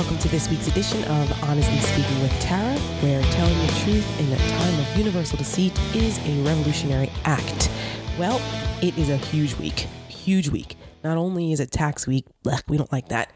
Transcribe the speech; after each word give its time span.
welcome 0.00 0.16
to 0.16 0.28
this 0.28 0.48
week's 0.48 0.66
edition 0.66 1.04
of 1.04 1.44
Honestly 1.44 1.76
Speaking 1.76 2.22
with 2.22 2.32
Tara, 2.40 2.74
where 3.02 3.20
telling 3.20 3.58
the 3.58 3.72
truth 3.84 4.18
in 4.18 4.32
a 4.32 4.36
time 4.56 4.80
of 4.80 4.96
universal 4.96 5.36
deceit 5.36 5.78
is 5.94 6.18
a 6.20 6.42
revolutionary 6.42 7.12
act. 7.26 7.70
Well, 8.18 8.40
it 8.80 8.96
is 8.96 9.10
a 9.10 9.18
huge 9.18 9.54
week. 9.56 9.80
Huge 10.08 10.48
week. 10.48 10.76
Not 11.04 11.18
only 11.18 11.52
is 11.52 11.60
it 11.60 11.70
tax 11.70 12.06
week, 12.06 12.24
blech, 12.42 12.62
we 12.66 12.78
don't 12.78 12.90
like 12.90 13.08
that, 13.08 13.30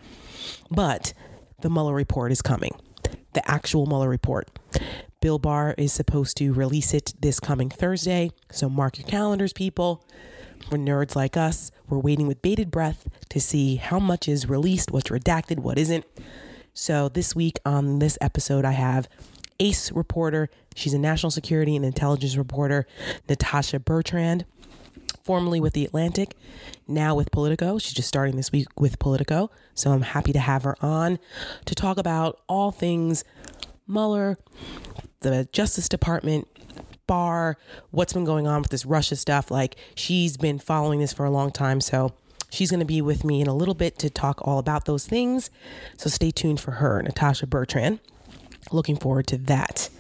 but 0.70 1.12
the 1.60 1.68
Mueller 1.68 1.92
report 1.92 2.32
is 2.32 2.40
coming. 2.40 2.74
The 3.34 3.46
actual 3.46 3.84
Mueller 3.84 4.08
report. 4.08 4.48
Bill 5.20 5.38
Barr 5.38 5.74
is 5.76 5.92
supposed 5.92 6.38
to 6.38 6.54
release 6.54 6.94
it 6.94 7.12
this 7.20 7.40
coming 7.40 7.68
Thursday, 7.68 8.30
so 8.50 8.70
mark 8.70 8.98
your 8.98 9.06
calendars, 9.06 9.52
people. 9.52 10.02
For 10.70 10.78
nerds 10.78 11.14
like 11.14 11.36
us, 11.36 11.70
we're 11.90 11.98
waiting 11.98 12.26
with 12.26 12.40
bated 12.40 12.70
breath 12.70 13.06
to 13.28 13.38
see 13.38 13.76
how 13.76 13.98
much 13.98 14.28
is 14.28 14.48
released, 14.48 14.90
what's 14.92 15.10
redacted, 15.10 15.58
what 15.58 15.78
isn't. 15.78 16.06
So, 16.76 17.08
this 17.08 17.36
week 17.36 17.60
on 17.64 18.00
this 18.00 18.18
episode, 18.20 18.64
I 18.64 18.72
have 18.72 19.08
ace 19.60 19.92
reporter, 19.92 20.50
she's 20.74 20.92
a 20.92 20.98
national 20.98 21.30
security 21.30 21.76
and 21.76 21.84
intelligence 21.84 22.36
reporter, 22.36 22.84
Natasha 23.28 23.78
Bertrand, 23.78 24.44
formerly 25.22 25.60
with 25.60 25.72
The 25.72 25.84
Atlantic, 25.84 26.34
now 26.88 27.14
with 27.14 27.30
Politico. 27.30 27.78
She's 27.78 27.94
just 27.94 28.08
starting 28.08 28.34
this 28.34 28.50
week 28.50 28.66
with 28.76 28.98
Politico. 28.98 29.52
So, 29.74 29.92
I'm 29.92 30.02
happy 30.02 30.32
to 30.32 30.40
have 30.40 30.64
her 30.64 30.76
on 30.82 31.20
to 31.64 31.76
talk 31.76 31.96
about 31.96 32.40
all 32.48 32.72
things 32.72 33.22
Mueller, 33.86 34.36
the 35.20 35.48
Justice 35.52 35.88
Department, 35.88 36.48
Barr, 37.06 37.56
what's 37.92 38.12
been 38.12 38.24
going 38.24 38.48
on 38.48 38.62
with 38.62 38.72
this 38.72 38.84
Russia 38.84 39.14
stuff. 39.14 39.48
Like 39.50 39.76
she's 39.94 40.36
been 40.36 40.58
following 40.58 40.98
this 40.98 41.12
for 41.12 41.24
a 41.24 41.30
long 41.30 41.52
time. 41.52 41.80
So 41.80 42.14
she's 42.54 42.70
going 42.70 42.80
to 42.80 42.86
be 42.86 43.02
with 43.02 43.24
me 43.24 43.40
in 43.40 43.46
a 43.46 43.54
little 43.54 43.74
bit 43.74 43.98
to 43.98 44.10
talk 44.10 44.46
all 44.46 44.58
about 44.58 44.84
those 44.84 45.06
things. 45.06 45.50
So 45.96 46.08
stay 46.08 46.30
tuned 46.30 46.60
for 46.60 46.72
her, 46.72 47.02
Natasha 47.02 47.46
Bertrand. 47.46 48.00
Looking 48.72 48.96
forward 48.96 49.26
to 49.28 49.36
that. 49.38 49.90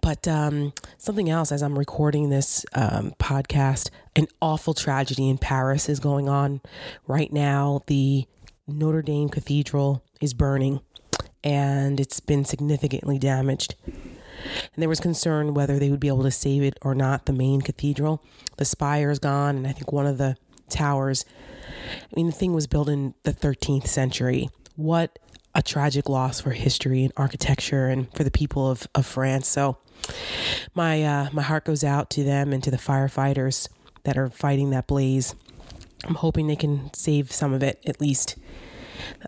But 0.00 0.26
um, 0.26 0.72
something 0.96 1.28
else, 1.28 1.52
as 1.52 1.62
I'm 1.62 1.78
recording 1.78 2.30
this 2.30 2.64
um, 2.72 3.12
podcast, 3.18 3.90
an 4.16 4.26
awful 4.40 4.72
tragedy 4.72 5.28
in 5.28 5.38
Paris 5.38 5.88
is 5.88 6.00
going 6.00 6.28
on 6.28 6.60
right 7.06 7.32
now. 7.32 7.82
The 7.86 8.26
Notre 8.66 9.02
Dame 9.02 9.28
Cathedral 9.28 10.02
is 10.20 10.34
burning 10.34 10.80
and 11.44 12.00
it's 12.00 12.18
been 12.18 12.44
significantly 12.44 13.18
damaged 13.18 13.76
and 14.44 14.82
there 14.82 14.88
was 14.88 15.00
concern 15.00 15.54
whether 15.54 15.78
they 15.78 15.90
would 15.90 16.00
be 16.00 16.08
able 16.08 16.22
to 16.22 16.30
save 16.30 16.62
it 16.62 16.78
or 16.82 16.94
not. 16.94 17.26
The 17.26 17.32
main 17.32 17.60
cathedral, 17.60 18.22
the 18.56 18.64
spire 18.64 19.10
is 19.10 19.18
gone, 19.18 19.56
and 19.56 19.66
I 19.66 19.72
think 19.72 19.92
one 19.92 20.06
of 20.06 20.18
the 20.18 20.36
towers. 20.70 21.24
I 21.88 22.16
mean, 22.16 22.26
the 22.26 22.32
thing 22.32 22.52
was 22.52 22.66
built 22.66 22.88
in 22.88 23.14
the 23.22 23.32
13th 23.32 23.86
century. 23.86 24.48
What 24.76 25.18
a 25.54 25.62
tragic 25.62 26.08
loss 26.08 26.40
for 26.40 26.50
history 26.50 27.04
and 27.04 27.12
architecture 27.16 27.88
and 27.88 28.14
for 28.14 28.24
the 28.24 28.30
people 28.30 28.70
of, 28.70 28.86
of 28.94 29.06
France. 29.06 29.48
So, 29.48 29.78
my 30.74 31.02
uh, 31.02 31.28
my 31.32 31.42
heart 31.42 31.64
goes 31.64 31.82
out 31.82 32.10
to 32.10 32.24
them 32.24 32.52
and 32.52 32.62
to 32.62 32.70
the 32.70 32.76
firefighters 32.76 33.68
that 34.04 34.16
are 34.16 34.30
fighting 34.30 34.70
that 34.70 34.86
blaze. 34.86 35.34
I'm 36.04 36.14
hoping 36.14 36.46
they 36.46 36.56
can 36.56 36.92
save 36.94 37.32
some 37.32 37.52
of 37.52 37.62
it 37.62 37.82
at 37.86 38.00
least. 38.00 38.36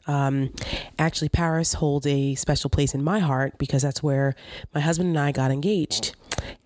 Um, 0.07 0.55
actually, 0.99 1.29
Paris 1.29 1.75
holds 1.75 2.07
a 2.07 2.35
special 2.35 2.71
place 2.71 2.95
in 2.95 3.03
my 3.03 3.19
heart 3.19 3.59
because 3.59 3.83
that's 3.83 4.03
where 4.03 4.35
my 4.75 4.81
husband 4.81 5.09
and 5.11 5.19
I 5.19 5.33
got 5.33 5.51
engaged. 5.51 6.15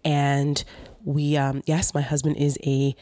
And 0.05 0.63
we 1.05 1.37
um, 1.37 1.63
yes 1.67 1.95
my 1.95 2.01
husband 2.01 2.37
is 2.37 2.59
a 2.65 2.95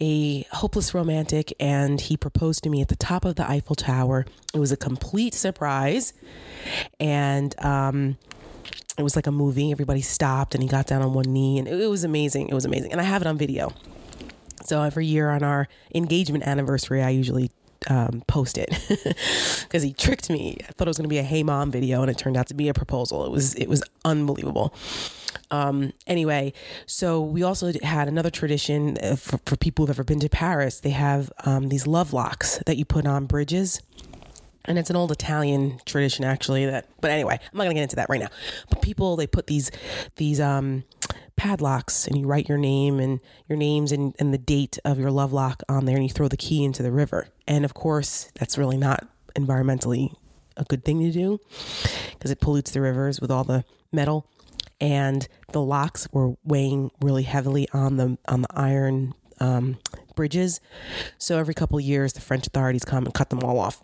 a 0.00 0.42
hopeless 0.52 0.94
romantic 0.94 1.52
and 1.60 2.00
he 2.00 2.16
proposed 2.16 2.64
to 2.64 2.70
me 2.70 2.80
at 2.80 2.88
the 2.88 2.96
top 2.96 3.24
of 3.24 3.36
the 3.36 3.48
eiffel 3.48 3.76
tower 3.76 4.26
it 4.52 4.58
was 4.58 4.72
a 4.72 4.76
complete 4.76 5.34
surprise 5.34 6.12
and 6.98 7.54
um, 7.64 8.16
it 8.98 9.02
was 9.02 9.16
like 9.16 9.26
a 9.26 9.32
movie 9.32 9.70
everybody 9.70 10.00
stopped 10.00 10.54
and 10.54 10.62
he 10.62 10.68
got 10.68 10.86
down 10.86 11.02
on 11.02 11.14
one 11.14 11.32
knee 11.32 11.58
and 11.58 11.68
it, 11.68 11.80
it 11.80 11.88
was 11.88 12.04
amazing 12.04 12.48
it 12.48 12.54
was 12.54 12.64
amazing 12.64 12.90
and 12.92 13.00
i 13.00 13.04
have 13.04 13.22
it 13.22 13.28
on 13.28 13.38
video 13.38 13.72
so 14.64 14.82
every 14.82 15.06
year 15.06 15.30
on 15.30 15.42
our 15.42 15.68
engagement 15.94 16.44
anniversary 16.46 17.02
i 17.02 17.10
usually 17.10 17.50
um, 17.88 18.22
post 18.26 18.56
it 18.56 18.70
because 19.62 19.82
he 19.82 19.92
tricked 19.92 20.30
me. 20.30 20.56
I 20.66 20.72
thought 20.72 20.86
it 20.86 20.90
was 20.90 20.96
going 20.96 21.04
to 21.04 21.12
be 21.12 21.18
a 21.18 21.22
"Hey 21.22 21.42
Mom" 21.42 21.70
video, 21.70 22.00
and 22.00 22.10
it 22.10 22.16
turned 22.16 22.34
out 22.34 22.46
to 22.46 22.54
be 22.54 22.68
a 22.68 22.72
proposal. 22.72 23.26
It 23.26 23.30
was 23.30 23.54
it 23.56 23.68
was 23.68 23.82
unbelievable. 24.06 24.74
Um, 25.54 25.92
anyway, 26.06 26.52
so 26.86 27.22
we 27.22 27.42
also 27.42 27.72
had 27.82 28.08
another 28.08 28.30
tradition 28.30 28.98
uh, 29.02 29.16
for, 29.16 29.38
for 29.46 29.56
people 29.56 29.84
who've 29.84 29.94
ever 29.94 30.04
been 30.04 30.20
to 30.20 30.28
Paris. 30.28 30.80
They 30.80 30.90
have 30.90 31.32
um, 31.44 31.68
these 31.68 31.86
love 31.86 32.12
locks 32.12 32.60
that 32.66 32.76
you 32.76 32.84
put 32.84 33.06
on 33.06 33.26
bridges 33.26 33.80
and 34.66 34.78
it's 34.78 34.88
an 34.88 34.96
old 34.96 35.12
Italian 35.12 35.78
tradition 35.84 36.24
actually 36.24 36.64
that 36.64 36.88
but 37.02 37.10
anyway 37.10 37.34
I'm 37.34 37.58
not 37.58 37.64
gonna 37.64 37.74
get 37.74 37.82
into 37.82 37.96
that 37.96 38.08
right 38.08 38.20
now 38.20 38.28
but 38.70 38.80
people 38.80 39.14
they 39.14 39.26
put 39.26 39.46
these 39.46 39.70
these 40.16 40.40
um 40.40 40.84
padlocks 41.36 42.06
and 42.06 42.16
you 42.16 42.26
write 42.26 42.48
your 42.48 42.58
name 42.58 43.00
and 43.00 43.20
your 43.48 43.58
names 43.58 43.92
and, 43.92 44.14
and 44.18 44.32
the 44.32 44.38
date 44.38 44.78
of 44.84 44.98
your 44.98 45.10
love 45.10 45.32
lock 45.32 45.62
on 45.68 45.84
there 45.84 45.96
and 45.96 46.04
you 46.04 46.10
throw 46.10 46.28
the 46.28 46.36
key 46.36 46.64
into 46.64 46.82
the 46.82 46.92
river. 46.92 47.28
And 47.46 47.64
of 47.64 47.74
course, 47.74 48.30
that's 48.38 48.56
really 48.56 48.76
not 48.76 49.06
environmentally 49.36 50.14
a 50.56 50.64
good 50.64 50.84
thing 50.84 51.00
to 51.00 51.10
do 51.10 51.40
because 52.12 52.30
it 52.30 52.40
pollutes 52.40 52.70
the 52.70 52.80
rivers 52.80 53.20
with 53.20 53.30
all 53.30 53.44
the 53.44 53.64
metal. 53.92 54.26
And 54.80 55.26
the 55.52 55.62
locks 55.62 56.08
were 56.12 56.34
weighing 56.44 56.90
really 57.00 57.22
heavily 57.22 57.68
on 57.72 57.96
the 57.96 58.18
on 58.28 58.42
the 58.42 58.48
iron 58.50 59.14
um, 59.40 59.78
bridges. 60.14 60.60
So 61.18 61.38
every 61.38 61.54
couple 61.54 61.78
years, 61.80 62.12
the 62.12 62.20
French 62.20 62.46
authorities 62.46 62.84
come 62.84 63.04
and 63.04 63.14
cut 63.14 63.30
them 63.30 63.40
all 63.42 63.58
off. 63.58 63.82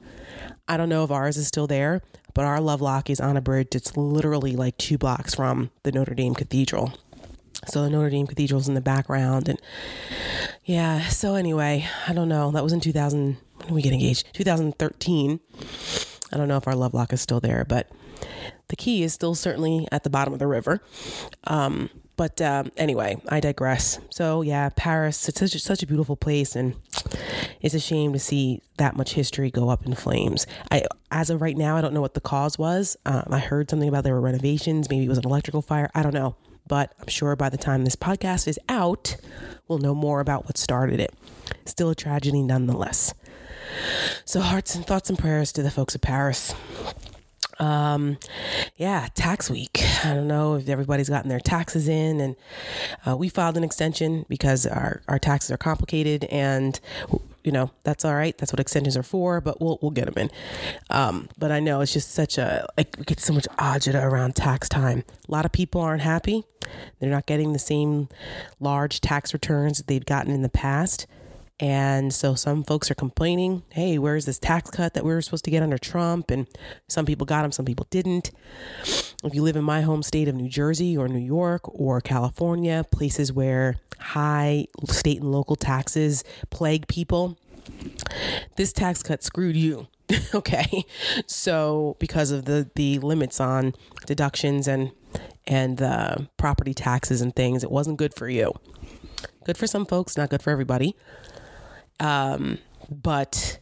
I 0.69 0.77
don't 0.77 0.89
know 0.89 1.05
if 1.05 1.11
ours 1.11 1.37
is 1.37 1.47
still 1.47 1.67
there, 1.67 2.03
but 2.35 2.45
our 2.45 2.61
love 2.61 2.81
lock 2.81 3.11
is 3.11 3.21
on 3.21 3.37
a 3.37 3.41
bridge 3.41 3.69
that's 3.73 3.97
literally 3.97 4.57
like 4.57 4.77
two 4.79 4.99
blocks 4.99 5.35
from 5.35 5.71
the 5.83 5.93
Notre 5.93 6.15
Dame 6.15 6.35
Cathedral. 6.35 6.93
So 7.67 7.83
the 7.83 7.91
Notre 7.91 8.11
Dame 8.11 8.27
Cathedral's 8.27 8.69
in 8.69 8.75
the 8.75 8.81
background. 8.81 9.49
And 9.49 9.61
yeah, 10.65 11.09
so 11.09 11.35
anyway, 11.35 11.87
I 12.07 12.13
don't 12.13 12.29
know. 12.29 12.51
That 12.53 12.63
was 12.65 12.73
in 12.73 12.81
2000. 12.81 13.37
When 13.65 13.75
we 13.75 13.83
get 13.83 13.93
engaged? 13.93 14.33
2013. 14.33 15.41
I 16.33 16.37
don't 16.37 16.49
know 16.49 16.57
if 16.57 16.67
our 16.67 16.75
love 16.75 16.95
lock 16.95 17.13
is 17.13 17.21
still 17.21 17.41
there, 17.41 17.67
but 17.69 17.91
the 18.71 18.77
key 18.77 19.03
is 19.03 19.13
still 19.13 19.35
certainly 19.35 19.87
at 19.93 20.05
the 20.05 20.11
bottom 20.11 20.33
of 20.33 20.39
the 20.39 20.47
river. 20.47 20.81
Um, 21.45 21.91
but 22.17 22.41
um, 22.43 22.71
anyway, 22.77 23.21
I 23.29 23.41
digress. 23.41 23.99
So 24.11 24.43
yeah, 24.43 24.69
Paris, 24.75 25.29
it's 25.29 25.41
such 25.41 25.55
a, 25.55 25.59
such 25.59 25.83
a 25.83 25.87
beautiful 25.87 26.17
place, 26.17 26.55
and 26.57 26.75
it's 27.61 27.75
a 27.75 27.81
shame 27.81 28.13
to 28.13 28.19
see 28.19 28.63
that 28.77 28.97
much 28.97 29.15
history 29.15 29.51
go 29.51 29.71
up 29.71 29.87
in 29.87 29.95
flames. 29.95 30.47
I, 30.71 30.85
as 31.11 31.31
of 31.31 31.41
right 31.41 31.57
now, 31.57 31.77
I 31.77 31.81
don't 31.81 31.95
know 31.95 32.01
what 32.01 32.15
the 32.15 32.21
cause 32.21 32.59
was. 32.59 32.97
Um, 33.07 33.29
I 33.31 33.39
heard 33.39 33.71
something 33.71 33.89
about 33.89 34.05
there 34.05 34.15
were 34.15 34.21
renovations. 34.21 34.91
Maybe 34.91 35.05
it 35.05 35.09
was 35.09 35.19
an 35.19 35.27
electrical 35.27 35.63
fire. 35.63 35.91
I 35.95 36.03
don't 36.03 36.15
know 36.15 36.37
but 36.71 36.95
I'm 37.01 37.09
sure 37.09 37.35
by 37.35 37.49
the 37.49 37.59
time 37.59 37.85
this 37.85 37.97
podcast 37.97 38.47
is 38.47 38.59
out, 38.69 39.17
we'll 39.67 39.79
know 39.79 39.93
more 39.93 40.21
about 40.21 40.45
what 40.45 40.57
started 40.57 41.01
it. 41.01 41.13
Still 41.65 41.91
a 41.91 41.97
tragedy 41.97 42.43
nonetheless. 42.43 43.13
So, 44.25 44.41
hearts 44.41 44.77
and 44.77 44.87
thoughts 44.87 45.11
and 45.11 45.19
prayers 45.19 45.51
to 45.53 45.65
the 45.65 45.71
folks 45.71 45.97
of 45.97 46.01
Paris. 46.01 46.55
Um, 47.61 48.17
yeah, 48.77 49.09
tax 49.15 49.51
week. 49.51 49.85
I 50.05 50.15
don't 50.15 50.27
know 50.27 50.57
if 50.57 50.69
everybody's 50.69 51.11
gotten 51.11 51.29
their 51.29 51.41
taxes 51.41 51.89
in, 51.89 52.21
and 52.21 52.37
uh, 53.07 53.17
we 53.17 53.29
filed 53.29 53.57
an 53.57 53.65
extension 53.65 54.25
because 54.29 54.67
our, 54.67 55.03
our 55.07 55.19
taxes 55.19 55.51
are 55.51 55.59
complicated, 55.59 56.25
and 56.25 56.81
you 57.45 57.53
know 57.53 57.71
that's 57.85 58.05
all 58.05 58.15
right. 58.15 58.37
That's 58.39 58.53
what 58.53 58.61
extensions 58.61 58.97
are 58.97 59.03
for. 59.03 59.43
But 59.43 59.61
we'll 59.61 59.79
we'll 59.83 59.91
get 59.91 60.07
them 60.07 60.15
in. 60.17 60.31
Um, 60.89 61.29
but 61.39 61.53
I 61.53 61.61
know 61.61 61.83
it's 61.83 61.93
just 61.93 62.13
such 62.13 62.39
a 62.39 62.67
like 62.79 62.97
we 62.99 63.05
get 63.05 63.21
so 63.21 63.35
much 63.35 63.47
agita 63.59 64.03
around 64.03 64.37
tax 64.37 64.69
time. 64.69 65.05
A 65.29 65.31
lot 65.31 65.45
of 65.45 65.53
people 65.53 65.83
aren't 65.83 66.03
happy. 66.03 66.45
They're 66.99 67.11
not 67.11 67.27
getting 67.27 67.53
the 67.53 67.59
same 67.59 68.09
large 68.59 69.01
tax 69.01 69.35
returns 69.35 69.79
that 69.79 69.87
they've 69.87 70.05
gotten 70.05 70.33
in 70.33 70.43
the 70.43 70.49
past. 70.49 71.07
And 71.61 72.13
so 72.13 72.35
some 72.35 72.65
folks 72.65 72.91
are 72.91 72.95
complaining, 72.95 73.63
hey, 73.69 73.99
where's 73.99 74.25
this 74.25 74.39
tax 74.39 74.71
cut 74.71 74.95
that 74.95 75.05
we 75.05 75.13
were 75.13 75.21
supposed 75.21 75.45
to 75.45 75.51
get 75.51 75.63
under 75.63 75.77
Trump? 75.77 76.31
And 76.31 76.47
some 76.89 77.05
people 77.05 77.27
got 77.27 77.43
them, 77.43 77.53
some 77.53 77.67
people 77.67 77.87
didn't. 77.91 78.31
If 79.23 79.35
you 79.35 79.43
live 79.43 79.57
in 79.57 79.65
my 79.65 79.83
home 79.83 80.03
state 80.03 80.27
of 80.27 80.35
New 80.35 80.49
Jersey 80.49 80.97
or 80.97 81.07
New 81.07 81.19
York 81.19 81.63
or 81.65 82.01
California, 82.01 82.85
places 82.91 83.31
where 83.31 83.77
high 83.99 84.67
state 84.87 85.21
and 85.21 85.31
local 85.31 85.55
taxes 85.55 86.25
plague 86.49 86.89
people, 86.89 87.37
this 88.57 88.73
tax 88.73 89.03
cut 89.03 89.23
screwed 89.23 89.57
you. 89.57 89.89
okay. 90.35 90.85
So 91.27 91.97
because 91.99 92.31
of 92.31 92.47
the 92.47 92.71
the 92.75 92.99
limits 92.99 93.39
on 93.39 93.75
deductions 94.07 94.67
and 94.67 94.93
and 95.47 95.83
uh, 95.83 96.17
property 96.37 96.75
taxes 96.75 97.21
and 97.21 97.37
things, 97.37 97.63
it 97.63 97.71
wasn't 97.71 97.99
good 97.99 98.15
for 98.15 98.29
you. 98.29 98.53
Good 99.45 99.59
for 99.59 99.67
some 99.67 99.87
folks, 99.87 100.17
not 100.17 100.31
good 100.31 100.43
for 100.43 100.51
everybody. 100.51 100.97
Um, 102.01 102.59
but 102.91 103.59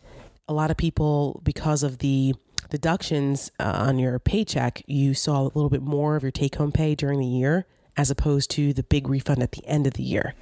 a 0.48 0.52
lot 0.52 0.70
of 0.70 0.76
people, 0.76 1.40
because 1.44 1.82
of 1.82 1.98
the 1.98 2.34
deductions 2.70 3.50
uh, 3.58 3.64
on 3.64 3.98
your 3.98 4.18
paycheck, 4.18 4.82
you 4.86 5.12
saw 5.14 5.42
a 5.42 5.44
little 5.44 5.68
bit 5.68 5.82
more 5.82 6.16
of 6.16 6.22
your 6.22 6.32
take 6.32 6.56
home 6.56 6.72
pay 6.72 6.94
during 6.94 7.18
the 7.18 7.26
year 7.26 7.66
as 7.96 8.10
opposed 8.10 8.50
to 8.52 8.72
the 8.72 8.82
big 8.84 9.08
refund 9.08 9.42
at 9.42 9.52
the 9.52 9.66
end 9.66 9.86
of 9.86 9.94
the 9.94 10.02
year. 10.02 10.34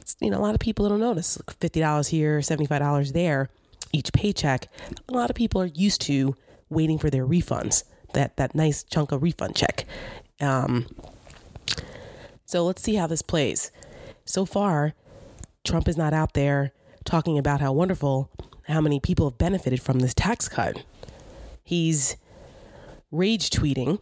It's, 0.00 0.16
you 0.20 0.30
know, 0.30 0.38
a 0.38 0.42
lot 0.42 0.54
of 0.54 0.60
people 0.60 0.88
don't 0.88 1.00
notice 1.00 1.38
$50 1.46 2.08
here, 2.08 2.40
$75 2.40 3.12
there 3.12 3.48
each 3.92 4.12
paycheck. 4.12 4.68
A 5.08 5.12
lot 5.12 5.30
of 5.30 5.36
people 5.36 5.60
are 5.60 5.66
used 5.66 6.00
to 6.02 6.34
waiting 6.68 6.98
for 6.98 7.10
their 7.10 7.26
refunds, 7.26 7.84
that, 8.14 8.36
that 8.36 8.54
nice 8.54 8.82
chunk 8.82 9.12
of 9.12 9.22
refund 9.22 9.54
check. 9.54 9.84
Um, 10.40 10.86
so 12.44 12.64
let's 12.64 12.82
see 12.82 12.96
how 12.96 13.06
this 13.06 13.22
plays. 13.22 13.70
So 14.24 14.44
far, 14.44 14.94
Trump 15.64 15.88
is 15.88 15.96
not 15.96 16.12
out 16.12 16.34
there 16.34 16.72
talking 17.04 17.38
about 17.38 17.60
how 17.60 17.72
wonderful, 17.72 18.30
how 18.68 18.80
many 18.80 19.00
people 19.00 19.28
have 19.28 19.38
benefited 19.38 19.80
from 19.80 20.00
this 20.00 20.14
tax 20.14 20.48
cut. 20.48 20.84
He's 21.64 22.16
rage 23.10 23.50
tweeting 23.50 24.00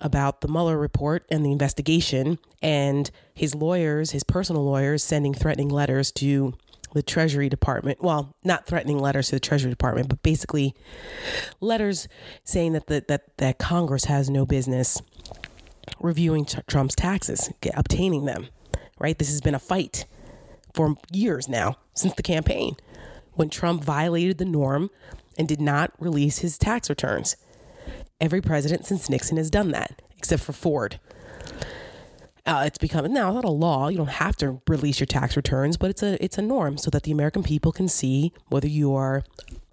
about 0.00 0.40
the 0.40 0.48
Mueller 0.48 0.78
report 0.78 1.24
and 1.30 1.44
the 1.44 1.52
investigation, 1.52 2.38
and 2.62 3.10
his 3.32 3.54
lawyers, 3.54 4.10
his 4.10 4.24
personal 4.24 4.64
lawyers, 4.64 5.02
sending 5.02 5.32
threatening 5.32 5.68
letters 5.68 6.12
to 6.12 6.54
the 6.92 7.02
Treasury 7.02 7.48
Department. 7.48 8.02
Well, 8.02 8.34
not 8.44 8.66
threatening 8.66 8.98
letters 8.98 9.28
to 9.28 9.36
the 9.36 9.40
Treasury 9.40 9.70
Department, 9.70 10.08
but 10.08 10.22
basically 10.22 10.74
letters 11.60 12.06
saying 12.44 12.72
that 12.72 12.86
the, 12.86 13.04
that 13.08 13.36
that 13.38 13.58
Congress 13.58 14.04
has 14.04 14.30
no 14.30 14.44
business 14.46 15.00
reviewing 16.00 16.46
Trump's 16.66 16.94
taxes, 16.94 17.50
get, 17.60 17.76
obtaining 17.76 18.26
them. 18.26 18.48
Right? 18.98 19.18
This 19.18 19.28
has 19.28 19.40
been 19.40 19.54
a 19.54 19.58
fight 19.58 20.04
for 20.74 20.96
years 21.12 21.48
now 21.48 21.78
since 21.94 22.14
the 22.14 22.22
campaign 22.22 22.76
when 23.34 23.48
Trump 23.48 23.82
violated 23.82 24.38
the 24.38 24.44
norm 24.44 24.90
and 25.38 25.48
did 25.48 25.60
not 25.60 25.92
release 25.98 26.38
his 26.38 26.58
tax 26.58 26.88
returns. 26.88 27.36
Every 28.20 28.40
president 28.40 28.86
since 28.86 29.10
Nixon 29.10 29.36
has 29.36 29.50
done 29.50 29.70
that, 29.72 30.02
except 30.16 30.42
for 30.42 30.52
Ford. 30.52 31.00
Uh, 32.46 32.64
it's 32.66 32.78
become 32.78 33.10
now 33.12 33.32
not 33.32 33.44
a 33.44 33.50
law. 33.50 33.88
You 33.88 33.96
don't 33.96 34.06
have 34.08 34.36
to 34.36 34.60
release 34.68 35.00
your 35.00 35.06
tax 35.06 35.34
returns, 35.36 35.76
but 35.76 35.90
it's 35.90 36.02
a 36.02 36.22
it's 36.22 36.36
a 36.36 36.42
norm 36.42 36.76
so 36.76 36.90
that 36.90 37.04
the 37.04 37.12
American 37.12 37.42
people 37.42 37.72
can 37.72 37.88
see 37.88 38.32
whether 38.48 38.68
you 38.68 38.94
are 38.94 39.24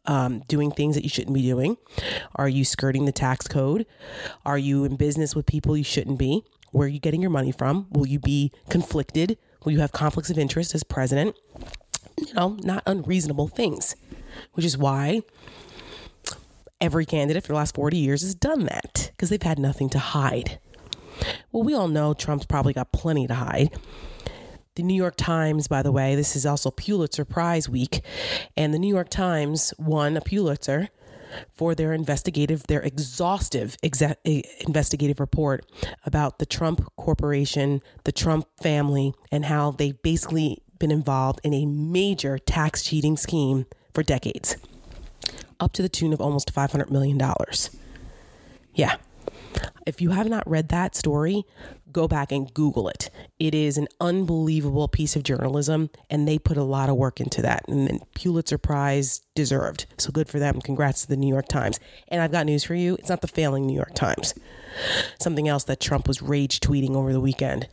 um, 0.05 0.39
doing 0.47 0.71
things 0.71 0.95
that 0.95 1.03
you 1.03 1.09
shouldn't 1.09 1.33
be 1.33 1.41
doing. 1.41 1.77
Are 2.35 2.47
you 2.47 2.63
skirting 2.63 3.05
the 3.05 3.11
tax 3.11 3.47
code? 3.47 3.85
Are 4.45 4.57
you 4.57 4.85
in 4.85 4.95
business 4.95 5.35
with 5.35 5.45
people 5.45 5.75
you 5.75 5.83
shouldn't 5.83 6.17
be? 6.17 6.43
Where 6.71 6.85
are 6.85 6.89
you 6.89 6.99
getting 6.99 7.21
your 7.21 7.29
money 7.29 7.51
from? 7.51 7.87
Will 7.91 8.07
you 8.07 8.19
be 8.19 8.51
conflicted? 8.69 9.37
Will 9.63 9.71
you 9.73 9.79
have 9.79 9.91
conflicts 9.91 10.29
of 10.29 10.37
interest 10.37 10.73
as 10.73 10.83
president? 10.83 11.35
You 12.17 12.33
know, 12.33 12.57
not 12.63 12.83
unreasonable 12.85 13.47
things, 13.47 13.95
which 14.53 14.65
is 14.65 14.77
why 14.77 15.21
every 16.79 17.05
candidate 17.05 17.43
for 17.43 17.49
the 17.49 17.57
last 17.57 17.75
40 17.75 17.97
years 17.97 18.21
has 18.21 18.33
done 18.33 18.65
that 18.65 19.11
because 19.11 19.29
they've 19.29 19.41
had 19.41 19.59
nothing 19.59 19.89
to 19.89 19.99
hide. 19.99 20.59
Well, 21.51 21.63
we 21.63 21.75
all 21.75 21.87
know 21.87 22.13
Trump's 22.13 22.45
probably 22.45 22.73
got 22.73 22.91
plenty 22.91 23.27
to 23.27 23.35
hide. 23.35 23.69
The 24.75 24.83
New 24.83 24.95
York 24.95 25.15
Times, 25.17 25.67
by 25.67 25.83
the 25.83 25.91
way, 25.91 26.15
this 26.15 26.35
is 26.35 26.45
also 26.45 26.71
Pulitzer 26.71 27.25
Prize 27.25 27.69
week, 27.69 28.01
and 28.57 28.73
the 28.73 28.79
New 28.79 28.93
York 28.93 29.09
Times 29.09 29.73
won 29.77 30.17
a 30.17 30.21
Pulitzer 30.21 30.89
for 31.53 31.75
their 31.75 31.93
investigative, 31.93 32.63
their 32.67 32.81
exhaustive 32.81 33.77
exa- 33.83 34.15
investigative 34.65 35.19
report 35.19 35.65
about 36.05 36.39
the 36.39 36.45
Trump 36.45 36.85
Corporation, 36.95 37.81
the 38.03 38.11
Trump 38.11 38.47
family, 38.61 39.13
and 39.31 39.45
how 39.45 39.71
they've 39.71 40.01
basically 40.01 40.61
been 40.79 40.91
involved 40.91 41.39
in 41.43 41.53
a 41.53 41.65
major 41.65 42.37
tax 42.37 42.83
cheating 42.83 43.15
scheme 43.15 43.65
for 43.93 44.03
decades 44.03 44.57
up 45.61 45.71
to 45.73 45.81
the 45.81 45.89
tune 45.89 46.11
of 46.11 46.19
almost 46.19 46.53
$500 46.53 46.89
million. 46.89 47.21
Yeah. 48.73 48.95
If 49.85 50.01
you 50.01 50.09
have 50.09 50.27
not 50.27 50.49
read 50.49 50.69
that 50.69 50.95
story, 50.95 51.43
go 51.91 52.07
back 52.07 52.31
and 52.31 52.53
Google 52.53 52.89
it. 52.89 53.09
It 53.39 53.53
is 53.53 53.77
an 53.77 53.87
unbelievable 53.99 54.87
piece 54.87 55.15
of 55.15 55.23
journalism, 55.23 55.89
and 56.09 56.27
they 56.27 56.37
put 56.37 56.57
a 56.57 56.63
lot 56.63 56.89
of 56.89 56.95
work 56.95 57.19
into 57.19 57.41
that. 57.41 57.63
And 57.67 57.87
then 57.87 57.99
Pulitzer 58.15 58.57
Prize 58.57 59.21
deserved. 59.35 59.85
So 59.97 60.11
good 60.11 60.29
for 60.29 60.39
them. 60.39 60.61
Congrats 60.61 61.01
to 61.01 61.07
the 61.07 61.17
New 61.17 61.29
York 61.29 61.47
Times. 61.47 61.79
And 62.07 62.21
I've 62.21 62.31
got 62.31 62.45
news 62.45 62.63
for 62.63 62.75
you 62.75 62.95
it's 62.95 63.09
not 63.09 63.21
the 63.21 63.27
failing 63.27 63.65
New 63.65 63.75
York 63.75 63.93
Times. 63.93 64.33
Something 65.19 65.47
else 65.47 65.65
that 65.65 65.79
Trump 65.79 66.07
was 66.07 66.21
rage 66.21 66.59
tweeting 66.59 66.95
over 66.95 67.11
the 67.11 67.19
weekend 67.19 67.67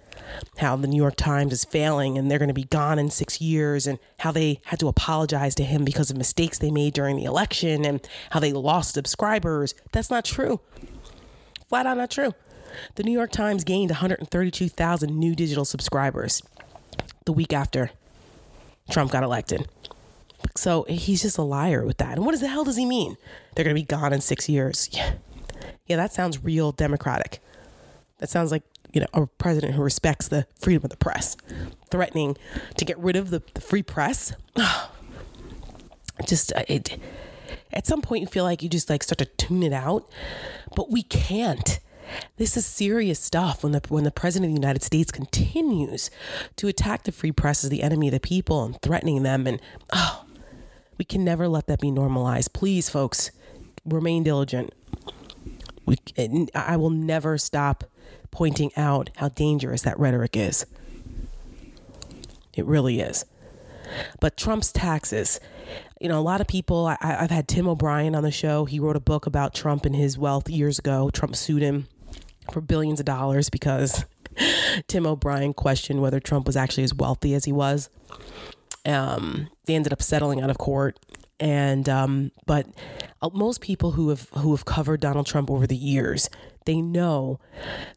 how 0.58 0.76
the 0.76 0.88
New 0.88 0.96
York 0.96 1.16
Times 1.16 1.52
is 1.52 1.64
failing 1.64 2.18
and 2.18 2.30
they're 2.30 2.38
going 2.38 2.48
to 2.48 2.54
be 2.54 2.64
gone 2.64 2.98
in 2.98 3.10
six 3.10 3.40
years, 3.40 3.86
and 3.86 3.98
how 4.20 4.32
they 4.32 4.60
had 4.64 4.78
to 4.80 4.88
apologize 4.88 5.54
to 5.56 5.64
him 5.64 5.84
because 5.84 6.10
of 6.10 6.16
mistakes 6.16 6.58
they 6.58 6.70
made 6.70 6.92
during 6.92 7.16
the 7.16 7.24
election 7.24 7.84
and 7.84 8.06
how 8.30 8.40
they 8.40 8.52
lost 8.52 8.94
subscribers. 8.94 9.74
That's 9.92 10.10
not 10.10 10.24
true. 10.24 10.60
Flat 11.68 11.86
out 11.86 11.96
not 11.96 12.10
true. 12.10 12.34
The 12.94 13.02
New 13.02 13.12
York 13.12 13.30
Times 13.30 13.64
gained 13.64 13.90
132,000 13.90 15.18
new 15.18 15.34
digital 15.34 15.64
subscribers 15.64 16.42
the 17.24 17.32
week 17.32 17.52
after 17.52 17.90
Trump 18.90 19.10
got 19.10 19.22
elected. 19.22 19.68
So 20.56 20.84
he's 20.88 21.22
just 21.22 21.38
a 21.38 21.42
liar 21.42 21.84
with 21.84 21.98
that. 21.98 22.16
And 22.16 22.24
what 22.24 22.38
the 22.38 22.48
hell 22.48 22.64
does 22.64 22.76
he 22.76 22.86
mean? 22.86 23.16
They're 23.54 23.64
going 23.64 23.76
to 23.76 23.80
be 23.80 23.86
gone 23.86 24.12
in 24.12 24.20
six 24.20 24.48
years. 24.48 24.88
Yeah. 24.92 25.14
Yeah, 25.86 25.96
that 25.96 26.12
sounds 26.12 26.44
real 26.44 26.72
democratic. 26.72 27.40
That 28.18 28.28
sounds 28.28 28.50
like 28.50 28.62
you 28.92 29.00
know, 29.00 29.06
a 29.12 29.26
president 29.26 29.74
who 29.74 29.82
respects 29.82 30.28
the 30.28 30.46
freedom 30.58 30.84
of 30.84 30.90
the 30.90 30.96
press, 30.96 31.36
threatening 31.90 32.36
to 32.76 32.84
get 32.84 32.98
rid 32.98 33.16
of 33.16 33.30
the, 33.30 33.42
the 33.54 33.60
free 33.60 33.82
press. 33.82 34.32
just 36.26 36.52
uh, 36.54 36.64
it. 36.68 36.98
At 37.72 37.86
some 37.86 38.02
point, 38.02 38.22
you 38.22 38.26
feel 38.26 38.44
like 38.44 38.62
you 38.62 38.68
just 38.68 38.88
like 38.88 39.02
start 39.02 39.18
to 39.18 39.24
tune 39.24 39.62
it 39.62 39.72
out, 39.72 40.08
but 40.74 40.90
we 40.90 41.02
can't. 41.02 41.80
This 42.36 42.56
is 42.56 42.66
serious 42.66 43.18
stuff 43.20 43.62
when 43.62 43.72
the 43.72 43.82
when 43.88 44.04
the 44.04 44.10
president 44.10 44.50
of 44.50 44.54
the 44.54 44.60
United 44.60 44.82
States 44.82 45.10
continues 45.10 46.10
to 46.56 46.68
attack 46.68 47.04
the 47.04 47.12
free 47.12 47.32
press 47.32 47.64
as 47.64 47.70
the 47.70 47.82
enemy 47.82 48.08
of 48.08 48.12
the 48.12 48.20
people 48.20 48.64
and 48.64 48.80
threatening 48.80 49.22
them 49.22 49.46
and 49.46 49.60
oh 49.92 50.24
we 50.98 51.04
can 51.04 51.24
never 51.24 51.48
let 51.48 51.68
that 51.68 51.80
be 51.80 51.90
normalized. 51.90 52.52
Please 52.52 52.90
folks, 52.90 53.30
remain 53.84 54.24
diligent. 54.24 54.74
We 55.86 55.96
I 56.54 56.76
will 56.76 56.90
never 56.90 57.38
stop 57.38 57.84
pointing 58.30 58.72
out 58.76 59.10
how 59.16 59.28
dangerous 59.30 59.82
that 59.82 59.98
rhetoric 59.98 60.36
is. 60.36 60.66
It 62.54 62.66
really 62.66 63.00
is. 63.00 63.24
But 64.20 64.36
Trump's 64.36 64.70
taxes, 64.70 65.40
you 66.00 66.08
know, 66.08 66.18
a 66.18 66.20
lot 66.20 66.42
of 66.42 66.46
people, 66.46 66.86
I, 66.86 66.98
have 67.00 67.30
had 67.30 67.48
Tim 67.48 67.66
O'Brien 67.66 68.14
on 68.14 68.22
the 68.22 68.30
show. 68.30 68.66
He 68.66 68.78
wrote 68.78 68.96
a 68.96 69.00
book 69.00 69.24
about 69.24 69.54
Trump 69.54 69.86
and 69.86 69.96
his 69.96 70.18
wealth 70.18 70.50
years 70.50 70.78
ago. 70.78 71.08
Trump 71.08 71.36
sued 71.36 71.62
him 71.62 71.88
for 72.52 72.60
billions 72.60 73.00
of 73.00 73.06
dollars 73.06 73.50
because 73.50 74.04
Tim 74.86 75.06
O'Brien 75.06 75.54
questioned 75.54 76.00
whether 76.00 76.20
Trump 76.20 76.46
was 76.46 76.56
actually 76.56 76.84
as 76.84 76.94
wealthy 76.94 77.34
as 77.34 77.44
he 77.44 77.52
was. 77.52 77.90
Um, 78.86 79.48
they 79.66 79.74
ended 79.74 79.92
up 79.92 80.02
settling 80.02 80.40
out 80.40 80.50
of 80.50 80.58
court 80.58 80.98
and 81.40 81.88
um, 81.88 82.32
but 82.46 82.66
uh, 83.22 83.30
most 83.32 83.60
people 83.60 83.92
who 83.92 84.08
have 84.08 84.28
who 84.30 84.50
have 84.54 84.64
covered 84.64 85.00
Donald 85.00 85.26
Trump 85.26 85.50
over 85.50 85.66
the 85.66 85.76
years, 85.76 86.28
they 86.64 86.80
know 86.80 87.38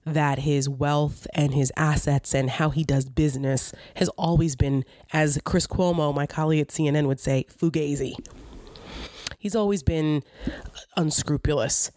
that 0.05 0.39
his 0.39 0.69
wealth 0.69 1.25
and 1.33 1.53
his 1.53 1.71
assets 1.75 2.35
and 2.35 2.49
how 2.51 2.69
he 2.69 2.83
does 2.83 3.05
business 3.09 3.73
has 3.95 4.09
always 4.09 4.55
been, 4.55 4.85
as 5.11 5.39
Chris 5.43 5.65
Cuomo, 5.65 6.13
my 6.13 6.27
colleague 6.27 6.61
at 6.61 6.67
CNN, 6.67 7.07
would 7.07 7.19
say, 7.19 7.45
fugazi. 7.49 8.13
He's 9.39 9.55
always 9.55 9.81
been 9.81 10.21
unscrupulous. 10.95 11.91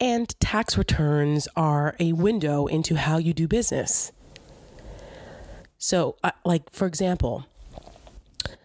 And 0.00 0.38
tax 0.40 0.76
returns 0.76 1.48
are 1.56 1.96
a 1.98 2.12
window 2.12 2.66
into 2.66 2.96
how 2.96 3.18
you 3.18 3.32
do 3.32 3.48
business. 3.48 4.12
So, 5.78 6.16
uh, 6.24 6.32
like, 6.44 6.70
for 6.70 6.86
example, 6.86 7.46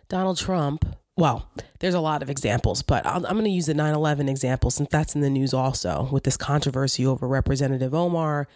Donald 0.08 0.38
Trump 0.38 0.86
well, 1.18 1.48
there's 1.80 1.94
a 1.94 2.00
lot 2.00 2.24
of 2.24 2.30
examples, 2.30 2.82
but 2.82 3.06
i 3.06 3.16
am 3.16 3.22
going 3.22 3.44
to 3.44 3.50
use 3.50 3.66
the 3.66 3.74
9 3.74 3.94
11 3.94 4.30
example 4.30 4.72
since 4.72 4.90
that's 4.90 5.14
in 5.14 5.22
the 5.22 5.30
news 5.30 5.54
also 5.54 6.08
with 6.12 6.24
this 6.24 6.38
controversy 6.38 7.06
over 7.06 7.28
Representative 7.28 7.94
Omar 7.94 8.48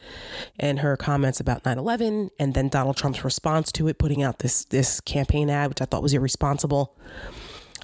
and 0.58 0.80
her 0.80 0.96
comments 0.96 1.40
about 1.40 1.66
9 1.66 1.78
11, 1.78 2.32
and 2.40 2.54
then 2.54 2.70
Donald 2.70 2.98
Trump's 2.98 3.24
response 3.24 3.72
to 3.74 3.88
it, 3.88 4.00
putting 4.00 4.24
out 4.24 4.40
this, 4.40 4.66
this 4.66 5.02
campaign 5.02 5.50
ad, 5.50 5.70
which 5.70 5.82
I 5.82 5.86
thought 5.86 6.02
was 6.02 6.14
irresponsible. 6.14 6.96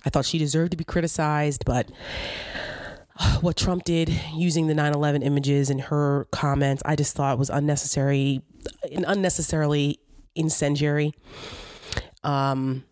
I 0.05 0.09
thought 0.09 0.25
she 0.25 0.39
deserved 0.39 0.71
to 0.71 0.77
be 0.77 0.83
criticized, 0.83 1.63
but 1.65 1.89
what 3.41 3.57
Trump 3.57 3.83
did 3.83 4.09
using 4.33 4.67
the 4.67 4.73
9 4.73 4.93
11 4.93 5.21
images 5.23 5.69
in 5.69 5.79
her 5.79 6.27
comments, 6.31 6.81
I 6.85 6.95
just 6.95 7.15
thought 7.15 7.37
was 7.37 7.49
unnecessary 7.49 8.41
and 8.91 9.05
unnecessarily 9.07 9.99
incendiary. 10.35 11.13
Um, 12.23 12.85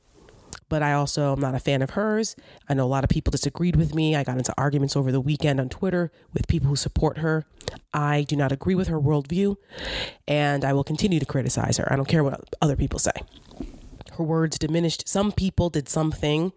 but 0.67 0.83
I 0.83 0.93
also 0.93 1.33
am 1.33 1.39
not 1.39 1.55
a 1.55 1.59
fan 1.59 1.81
of 1.81 1.91
hers. 1.91 2.36
I 2.67 2.75
know 2.75 2.86
a 2.86 2.88
lot 2.88 3.03
of 3.03 3.09
people 3.09 3.31
disagreed 3.31 3.75
with 3.75 3.95
me. 3.95 4.15
I 4.15 4.24
got 4.24 4.38
into 4.38 4.53
arguments 4.55 4.95
over 4.95 5.12
the 5.12 5.19
weekend 5.19 5.59
on 5.59 5.67
Twitter 5.67 6.12
with 6.31 6.48
people 6.48 6.69
who 6.69 6.75
support 6.75 7.19
her. 7.19 7.45
I 7.91 8.24
do 8.24 8.36
not 8.36 8.51
agree 8.51 8.75
with 8.75 8.88
her 8.88 9.00
worldview, 9.00 9.55
and 10.27 10.63
I 10.63 10.74
will 10.74 10.83
continue 10.83 11.19
to 11.19 11.25
criticize 11.25 11.77
her. 11.77 11.91
I 11.91 11.95
don't 11.95 12.07
care 12.07 12.24
what 12.24 12.43
other 12.62 12.75
people 12.75 13.00
say. 13.00 13.13
Her 14.12 14.24
words 14.24 14.59
diminished. 14.59 15.07
Some 15.07 15.31
people 15.31 15.71
did 15.71 15.89
something 15.89 16.51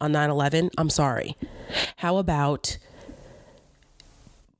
on 0.00 0.10
9 0.10 0.30
11. 0.30 0.70
I'm 0.76 0.90
sorry. 0.90 1.36
How 1.98 2.16
about 2.16 2.78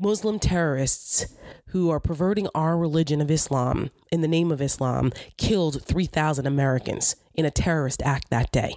Muslim 0.02 0.40
terrorists 0.40 1.26
who 1.68 1.88
are 1.88 2.00
perverting 2.00 2.48
our 2.54 2.76
religion 2.76 3.20
of 3.20 3.30
Islam 3.30 3.90
in 4.10 4.20
the 4.20 4.28
name 4.28 4.50
of 4.50 4.60
Islam 4.60 5.12
killed 5.36 5.82
3,000 5.82 6.44
Americans 6.44 7.14
in 7.34 7.44
a 7.44 7.50
terrorist 7.50 8.02
act 8.02 8.28
that 8.30 8.50
day. 8.50 8.76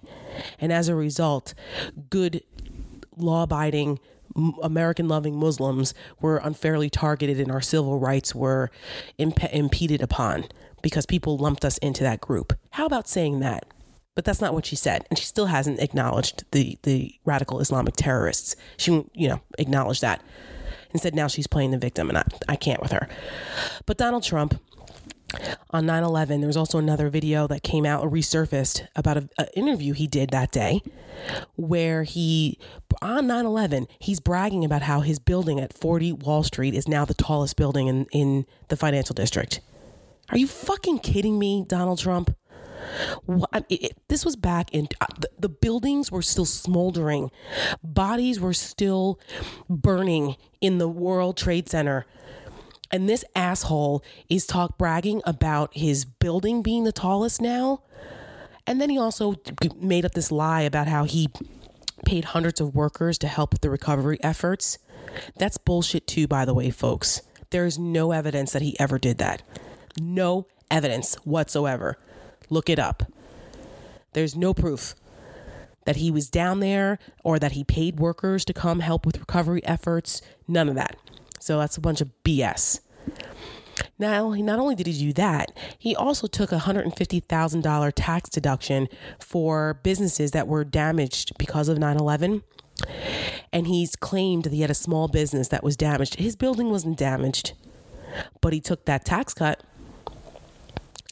And 0.60 0.72
as 0.72 0.88
a 0.88 0.96
result, 0.96 1.55
good, 2.10 2.44
law 3.17 3.44
abiding 3.44 4.00
American 4.62 5.08
loving 5.08 5.36
Muslims 5.36 5.94
were 6.22 6.38
unfairly 6.38 6.89
targeted 6.89 7.39
and 7.39 7.51
our 7.51 7.62
civil 7.62 8.00
rights 8.00 8.36
were 8.36 8.70
imp- 9.17 9.51
impeded 9.51 10.01
upon 10.01 10.46
because 10.84 11.05
people 11.05 11.38
lumped 11.38 11.65
us 11.65 11.79
into 11.79 12.03
that 12.03 12.22
group. 12.22 12.53
How 12.72 12.86
about 12.86 13.08
saying 13.08 13.39
that? 13.39 13.65
But 14.13 14.25
that's 14.25 14.41
not 14.41 14.53
what 14.53 14.65
she 14.65 14.77
said, 14.77 15.05
and 15.10 15.20
she 15.20 15.25
still 15.25 15.48
hasn't 15.48 15.82
acknowledged 15.82 16.46
the 16.51 16.77
the 16.84 17.15
radical 17.25 17.60
Islamic 17.60 17.96
terrorists. 17.98 18.55
She 18.77 18.91
won't, 18.91 19.12
you 19.13 19.27
know, 19.27 19.41
acknowledge 19.58 20.00
that. 20.00 20.22
Instead, 20.95 21.13
now 21.13 21.27
she's 21.27 21.45
playing 21.45 21.71
the 21.71 21.77
victim, 21.77 22.07
and 22.07 22.17
I, 22.17 22.23
I 22.47 22.55
can't 22.55 22.81
with 22.81 22.93
her. 22.93 23.09
But 23.85 23.97
Donald 23.97 24.23
Trump 24.23 24.61
on 25.71 25.83
9-11 25.83 26.39
there 26.39 26.47
was 26.47 26.55
also 26.55 26.77
another 26.77 27.09
video 27.09 27.47
that 27.47 27.63
came 27.63 27.85
out 27.85 28.09
resurfaced 28.09 28.87
about 28.95 29.17
an 29.17 29.29
interview 29.53 29.91
he 29.91 30.07
did 30.07 30.29
that 30.29 30.51
day 30.51 30.81
where 31.57 32.03
he 32.03 32.57
on 33.01 33.27
9-11 33.27 33.87
he's 33.99 34.21
bragging 34.21 34.63
about 34.63 34.83
how 34.83 35.01
his 35.01 35.19
building 35.19 35.59
at 35.59 35.73
40 35.73 36.13
wall 36.13 36.43
street 36.43 36.73
is 36.73 36.87
now 36.87 37.03
the 37.03 37.13
tallest 37.13 37.57
building 37.57 37.87
in, 37.87 38.05
in 38.13 38.45
the 38.69 38.77
financial 38.77 39.13
district 39.13 39.59
are 40.29 40.37
you 40.37 40.47
fucking 40.47 40.99
kidding 40.99 41.37
me 41.37 41.65
donald 41.67 41.99
trump 41.99 42.33
what, 43.25 43.65
it, 43.69 43.97
this 44.07 44.25
was 44.25 44.35
back 44.35 44.73
in 44.73 44.87
uh, 45.01 45.07
the, 45.19 45.29
the 45.39 45.49
buildings 45.49 46.11
were 46.11 46.21
still 46.21 46.45
smoldering 46.45 47.31
bodies 47.83 48.39
were 48.39 48.53
still 48.53 49.19
burning 49.69 50.35
in 50.61 50.77
the 50.77 50.87
world 50.87 51.37
trade 51.37 51.69
center 51.69 52.05
and 52.91 53.09
this 53.09 53.25
asshole 53.35 54.03
is 54.29 54.45
talk 54.45 54.77
bragging 54.77 55.21
about 55.25 55.71
his 55.73 56.05
building 56.05 56.61
being 56.61 56.83
the 56.83 56.91
tallest 56.91 57.41
now. 57.41 57.81
And 58.67 58.79
then 58.79 58.89
he 58.89 58.97
also 58.97 59.35
made 59.79 60.05
up 60.05 60.13
this 60.13 60.31
lie 60.31 60.61
about 60.61 60.87
how 60.87 61.03
he 61.03 61.27
paid 62.05 62.25
hundreds 62.25 62.61
of 62.61 62.75
workers 62.75 63.17
to 63.19 63.27
help 63.27 63.51
with 63.51 63.61
the 63.61 63.69
recovery 63.69 64.17
efforts. 64.21 64.77
That's 65.37 65.57
bullshit, 65.57 66.07
too, 66.07 66.27
by 66.27 66.45
the 66.45 66.53
way, 66.53 66.69
folks. 66.69 67.21
There 67.49 67.65
is 67.65 67.77
no 67.77 68.11
evidence 68.11 68.53
that 68.53 68.61
he 68.61 68.79
ever 68.79 68.97
did 68.97 69.17
that. 69.17 69.43
No 69.99 70.47
evidence 70.71 71.15
whatsoever. 71.25 71.97
Look 72.49 72.69
it 72.69 72.79
up. 72.79 73.03
There's 74.13 74.35
no 74.35 74.53
proof 74.53 74.95
that 75.85 75.97
he 75.97 76.11
was 76.11 76.29
down 76.29 76.59
there 76.59 76.99
or 77.23 77.39
that 77.39 77.53
he 77.53 77.63
paid 77.63 77.99
workers 77.99 78.43
to 78.45 78.53
come 78.53 78.79
help 78.79 79.05
with 79.05 79.19
recovery 79.19 79.63
efforts. 79.65 80.21
None 80.47 80.69
of 80.69 80.75
that. 80.75 80.97
So 81.39 81.59
that's 81.59 81.77
a 81.77 81.81
bunch 81.81 82.01
of 82.01 82.09
BS. 82.23 82.79
Now, 83.99 84.33
not 84.33 84.59
only 84.59 84.75
did 84.75 84.87
he 84.87 84.93
do 84.93 85.13
that, 85.13 85.51
he 85.77 85.95
also 85.95 86.27
took 86.27 86.51
a 86.51 86.59
$150,000 86.59 87.93
tax 87.95 88.29
deduction 88.29 88.87
for 89.19 89.79
businesses 89.83 90.31
that 90.31 90.47
were 90.47 90.63
damaged 90.63 91.37
because 91.37 91.69
of 91.69 91.77
9 91.77 91.97
11. 91.97 92.43
And 93.53 93.67
he's 93.67 93.95
claimed 93.95 94.43
that 94.43 94.53
he 94.53 94.61
had 94.61 94.69
a 94.69 94.75
small 94.75 95.07
business 95.07 95.47
that 95.49 95.63
was 95.63 95.77
damaged. 95.77 96.15
His 96.15 96.35
building 96.35 96.69
wasn't 96.69 96.97
damaged, 96.97 97.53
but 98.41 98.53
he 98.53 98.59
took 98.59 98.85
that 98.85 99.05
tax 99.05 99.33
cut. 99.33 99.61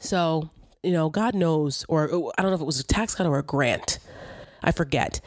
So, 0.00 0.50
you 0.84 0.92
know, 0.92 1.08
God 1.08 1.34
knows, 1.34 1.84
or 1.88 2.08
oh, 2.12 2.32
I 2.36 2.42
don't 2.42 2.50
know 2.50 2.56
if 2.56 2.60
it 2.60 2.66
was 2.66 2.80
a 2.80 2.84
tax 2.84 3.14
cut 3.14 3.26
or 3.26 3.38
a 3.38 3.42
grant 3.42 3.98
I 4.64 4.72
forget, 4.72 5.20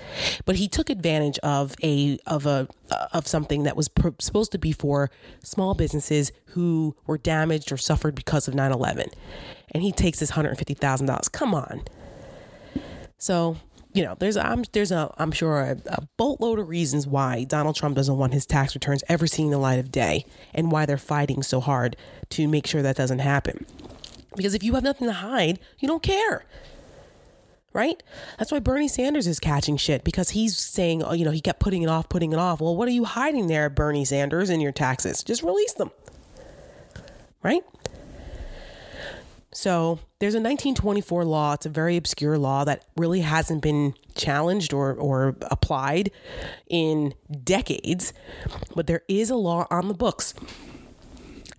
but 0.45 0.55
he 0.55 0.67
took 0.67 0.89
advantage 0.89 1.37
of 1.39 1.75
a 1.83 2.17
of 2.25 2.45
a 2.47 2.67
of 3.13 3.27
something 3.27 3.63
that 3.63 3.77
was 3.77 3.87
pr- 3.87 4.09
supposed 4.19 4.51
to 4.53 4.57
be 4.57 4.71
for 4.71 5.11
small 5.43 5.75
businesses 5.75 6.31
who 6.47 6.95
were 7.05 7.19
damaged 7.19 7.71
or 7.71 7.77
suffered 7.77 8.15
because 8.15 8.47
of 8.47 8.55
9/11, 8.55 9.13
and 9.71 9.83
he 9.83 9.91
takes 9.91 10.19
this 10.19 10.31
hundred 10.31 10.57
fifty 10.57 10.73
thousand 10.73 11.05
dollars. 11.05 11.29
Come 11.29 11.53
on. 11.53 11.83
So 13.19 13.57
you 13.93 14.03
know, 14.03 14.15
there's 14.17 14.37
I'm 14.37 14.63
there's 14.73 14.91
a 14.91 15.13
I'm 15.17 15.31
sure 15.31 15.61
a, 15.61 15.77
a, 15.85 16.07
boatload 16.17 16.59
of 16.59 16.67
reasons 16.67 17.07
why 17.07 17.43
Donald 17.43 17.75
Trump 17.75 17.95
doesn't 17.95 18.17
want 18.17 18.33
his 18.33 18.45
tax 18.45 18.75
returns 18.75 19.03
ever 19.07 19.27
seeing 19.27 19.51
the 19.51 19.57
light 19.57 19.79
of 19.79 19.91
day, 19.91 20.25
and 20.53 20.71
why 20.71 20.85
they're 20.87 20.97
fighting 20.97 21.43
so 21.43 21.59
hard 21.59 21.95
to 22.29 22.47
make 22.47 22.65
sure 22.65 22.81
that 22.81 22.95
doesn't 22.95 23.19
happen. 23.19 23.65
Because 24.37 24.53
if 24.53 24.63
you 24.63 24.75
have 24.75 24.83
nothing 24.83 25.07
to 25.07 25.13
hide, 25.13 25.59
you 25.79 25.87
don't 25.87 26.03
care 26.03 26.45
right? 27.77 28.01
That's 28.39 28.51
why 28.51 28.57
Bernie 28.57 28.87
Sanders 28.87 29.27
is 29.27 29.39
catching 29.39 29.77
shit 29.77 30.03
because 30.03 30.31
he's 30.31 30.57
saying, 30.57 31.03
oh, 31.03 31.13
you 31.13 31.23
know, 31.23 31.29
he 31.29 31.39
kept 31.39 31.59
putting 31.59 31.83
it 31.83 31.89
off, 31.89 32.09
putting 32.09 32.33
it 32.33 32.39
off. 32.39 32.59
Well, 32.59 32.75
what 32.75 32.87
are 32.87 32.91
you 32.91 33.05
hiding 33.05 33.45
there, 33.45 33.69
Bernie 33.69 34.03
Sanders, 34.03 34.49
in 34.49 34.59
your 34.61 34.71
taxes? 34.71 35.21
Just 35.21 35.43
release 35.43 35.73
them, 35.73 35.91
right? 37.43 37.61
So 39.53 39.99
there's 40.17 40.33
a 40.33 40.41
1924 40.41 41.25
law. 41.25 41.53
It's 41.53 41.67
a 41.67 41.69
very 41.69 41.97
obscure 41.97 42.39
law 42.39 42.63
that 42.63 42.83
really 42.95 43.21
hasn't 43.21 43.61
been 43.61 43.93
challenged 44.15 44.73
or, 44.73 44.93
or 44.93 45.35
applied 45.49 46.09
in 46.67 47.13
decades. 47.43 48.11
But 48.75 48.87
there 48.87 49.03
is 49.07 49.29
a 49.29 49.35
law 49.35 49.67
on 49.69 49.87
the 49.87 49.93
books 49.93 50.33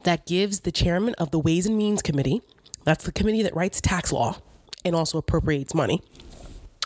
that 0.03 0.27
gives 0.27 0.61
the 0.61 0.73
chairman 0.73 1.15
of 1.15 1.31
the 1.31 1.39
Ways 1.39 1.67
and 1.67 1.79
Means 1.79 2.03
Committee, 2.03 2.43
that's 2.85 3.05
the 3.05 3.13
committee 3.13 3.43
that 3.43 3.55
writes 3.55 3.81
tax 3.81 4.13
law, 4.13 4.39
and 4.85 4.95
also 4.95 5.19
appropriates 5.19 5.75
money, 5.75 6.03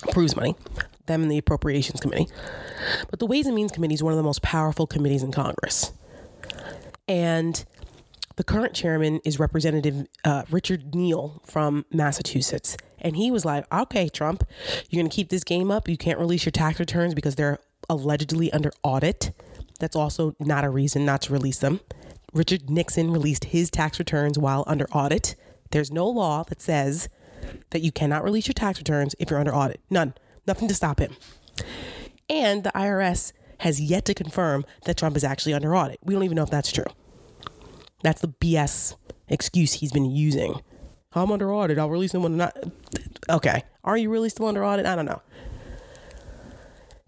approves 0.09 0.37
money, 0.37 0.57
them 1.07 1.23
and 1.23 1.31
the 1.31 1.39
Appropriations 1.39 2.01
Committee. 2.01 2.27
But 3.11 3.19
the 3.19 3.27
Ways 3.27 3.47
and 3.47 3.55
Means 3.55 3.73
Committee 3.73 3.95
is 3.95 4.03
one 4.03 4.13
of 4.13 4.17
the 4.17 4.23
most 4.23 4.43
powerful 4.43 4.87
committees 4.87 5.23
in 5.23 5.33
Congress. 5.33 5.93
And 7.09 7.65
the 8.37 8.45
current 8.45 8.75
chairman 8.75 9.21
is 9.25 9.39
Representative 9.39 10.07
uh, 10.25 10.45
Richard 10.51 10.95
Neal 10.95 11.43
from 11.45 11.85
Massachusetts. 11.93 12.77
And 12.99 13.17
he 13.17 13.31
was 13.31 13.45
like, 13.45 13.73
okay, 13.73 14.09
Trump, 14.09 14.45
you're 14.89 15.01
going 15.01 15.11
to 15.11 15.15
keep 15.15 15.29
this 15.29 15.45
game 15.45 15.71
up. 15.71 15.89
You 15.89 15.97
can't 15.97 16.19
release 16.19 16.45
your 16.45 16.53
tax 16.53 16.79
returns 16.79 17.15
because 17.15 17.35
they're 17.35 17.59
allegedly 17.91 18.53
under 18.53 18.73
audit. 18.83 19.33
That's 19.81 19.97
also 19.97 20.37
not 20.39 20.65
a 20.65 20.71
reason 20.71 21.05
not 21.05 21.23
to 21.23 21.33
release 21.33 21.59
them. 21.59 21.81
Richard 22.33 22.71
Nixon 22.71 23.11
released 23.11 23.47
his 23.47 23.71
tax 23.71 23.99
returns 23.99 24.39
while 24.39 24.65
under 24.67 24.87
audit. 24.93 25.35
There's 25.73 25.91
no 25.91 26.07
law 26.09 26.45
that 26.45 26.61
says 26.61 27.09
that 27.71 27.81
you 27.81 27.91
cannot 27.91 28.23
release 28.23 28.47
your 28.47 28.55
tax 28.55 28.79
returns 28.79 29.15
if 29.19 29.31
you're 29.31 29.41
under 29.41 29.55
audit. 29.55 29.81
None. 29.91 30.15
Nothing 30.47 30.69
to 30.69 30.75
stop 30.75 31.01
him. 31.01 31.17
And 32.31 32.63
the 32.63 32.71
IRS 32.71 33.33
has 33.61 33.81
yet 33.81 34.05
to 34.05 34.15
confirm 34.15 34.65
that 34.85 34.97
Trump 34.97 35.17
is 35.17 35.25
actually 35.25 35.55
under 35.55 35.75
audit. 35.75 35.99
We 36.05 36.15
don't 36.15 36.23
even 36.23 36.37
know 36.37 36.43
if 36.43 36.51
that's 36.51 36.71
true. 36.71 36.85
That's 38.03 38.21
the 38.21 38.29
BS 38.29 38.97
excuse 39.29 39.75
he's 39.75 39.93
been 39.93 40.11
using. 40.11 40.61
I'm 41.15 41.31
under 41.31 41.53
audit. 41.53 41.79
I'll 41.79 41.91
release 41.91 42.13
them 42.13 42.23
when 42.23 42.33
I'm 42.33 42.39
not. 42.39 42.57
Okay. 43.31 43.63
Are 43.85 43.97
you 43.97 44.11
really 44.11 44.29
still 44.29 44.47
under 44.47 44.65
audit? 44.65 44.87
I 44.87 44.97
don't 44.97 45.07
know. 45.07 45.23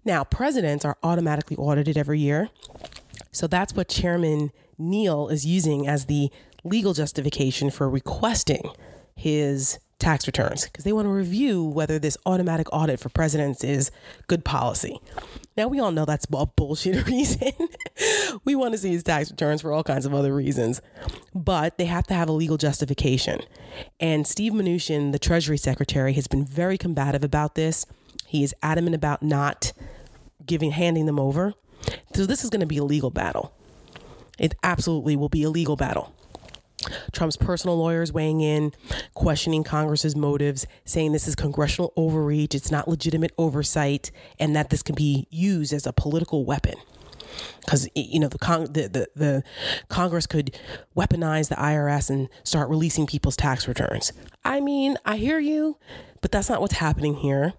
Now, 0.03 0.23
presidents 0.23 0.85
are 0.85 0.97
automatically 1.03 1.57
audited 1.57 1.97
every 1.97 2.19
year. 2.19 2.49
So 3.31 3.47
that's 3.47 3.73
what 3.73 3.89
Chairman 3.89 4.51
Neal 4.77 5.27
is 5.29 5.45
using 5.45 5.87
as 5.87 6.05
the 6.05 6.29
legal 6.65 6.93
justification 6.93 7.69
for 7.69 7.89
requesting 7.89 8.69
his 9.15 9.79
tax 9.97 10.27
returns 10.27 10.65
because 10.65 10.83
they 10.83 10.91
want 10.91 11.05
to 11.05 11.11
review 11.11 11.63
whether 11.63 11.97
this 11.97 12.17
automatic 12.25 12.67
audit 12.73 12.99
for 12.99 13.09
presidents 13.09 13.63
is 13.63 13.91
good 14.27 14.43
policy. 14.43 14.99
Now, 15.55 15.67
we 15.67 15.79
all 15.79 15.91
know 15.91 16.03
that's 16.03 16.27
a 16.31 16.45
bullshit 16.45 17.07
reason. 17.07 17.53
we 18.43 18.55
want 18.55 18.73
to 18.73 18.77
see 18.77 18.91
his 18.91 19.03
tax 19.03 19.31
returns 19.31 19.61
for 19.61 19.71
all 19.71 19.83
kinds 19.83 20.05
of 20.05 20.13
other 20.13 20.35
reasons, 20.35 20.81
but 21.33 21.77
they 21.77 21.85
have 21.85 22.05
to 22.07 22.13
have 22.13 22.27
a 22.27 22.33
legal 22.33 22.57
justification. 22.57 23.41
And 23.99 24.27
Steve 24.27 24.51
Mnuchin, 24.51 25.11
the 25.11 25.19
Treasury 25.19 25.57
Secretary, 25.57 26.13
has 26.13 26.27
been 26.27 26.45
very 26.45 26.77
combative 26.77 27.23
about 27.23 27.55
this. 27.55 27.85
He 28.27 28.43
is 28.43 28.53
adamant 28.61 28.95
about 28.95 29.23
not 29.23 29.71
giving, 30.45 30.71
handing 30.71 31.05
them 31.05 31.19
over. 31.19 31.53
So 32.15 32.25
this 32.25 32.43
is 32.43 32.49
going 32.49 32.61
to 32.61 32.65
be 32.65 32.77
a 32.77 32.83
legal 32.83 33.11
battle. 33.11 33.53
It 34.37 34.55
absolutely 34.63 35.15
will 35.15 35.29
be 35.29 35.43
a 35.43 35.49
legal 35.49 35.75
battle. 35.75 36.14
Trump's 37.11 37.37
personal 37.37 37.77
lawyers 37.77 38.11
weighing 38.11 38.41
in, 38.41 38.73
questioning 39.13 39.63
Congress's 39.63 40.15
motives, 40.15 40.65
saying 40.83 41.11
this 41.11 41.27
is 41.27 41.35
congressional 41.35 41.93
overreach, 41.95 42.55
it's 42.55 42.71
not 42.71 42.87
legitimate 42.87 43.31
oversight, 43.37 44.11
and 44.39 44.55
that 44.55 44.69
this 44.69 44.83
can 44.83 44.95
be 44.95 45.27
used 45.29 45.73
as 45.73 45.85
a 45.85 45.93
political 45.93 46.45
weapon. 46.45 46.75
Because 47.61 47.89
you 47.95 48.19
know 48.19 48.27
the, 48.27 48.37
the, 48.37 48.87
the 48.87 49.07
the 49.15 49.43
Congress 49.89 50.25
could 50.25 50.57
weaponize 50.95 51.49
the 51.49 51.55
IRS 51.55 52.09
and 52.09 52.29
start 52.43 52.69
releasing 52.69 53.07
people's 53.07 53.35
tax 53.35 53.67
returns. 53.67 54.13
I 54.45 54.61
mean, 54.61 54.97
I 55.05 55.17
hear 55.17 55.39
you, 55.39 55.77
but 56.21 56.31
that's 56.31 56.49
not 56.49 56.61
what's 56.61 56.75
happening 56.75 57.15
here. 57.15 57.53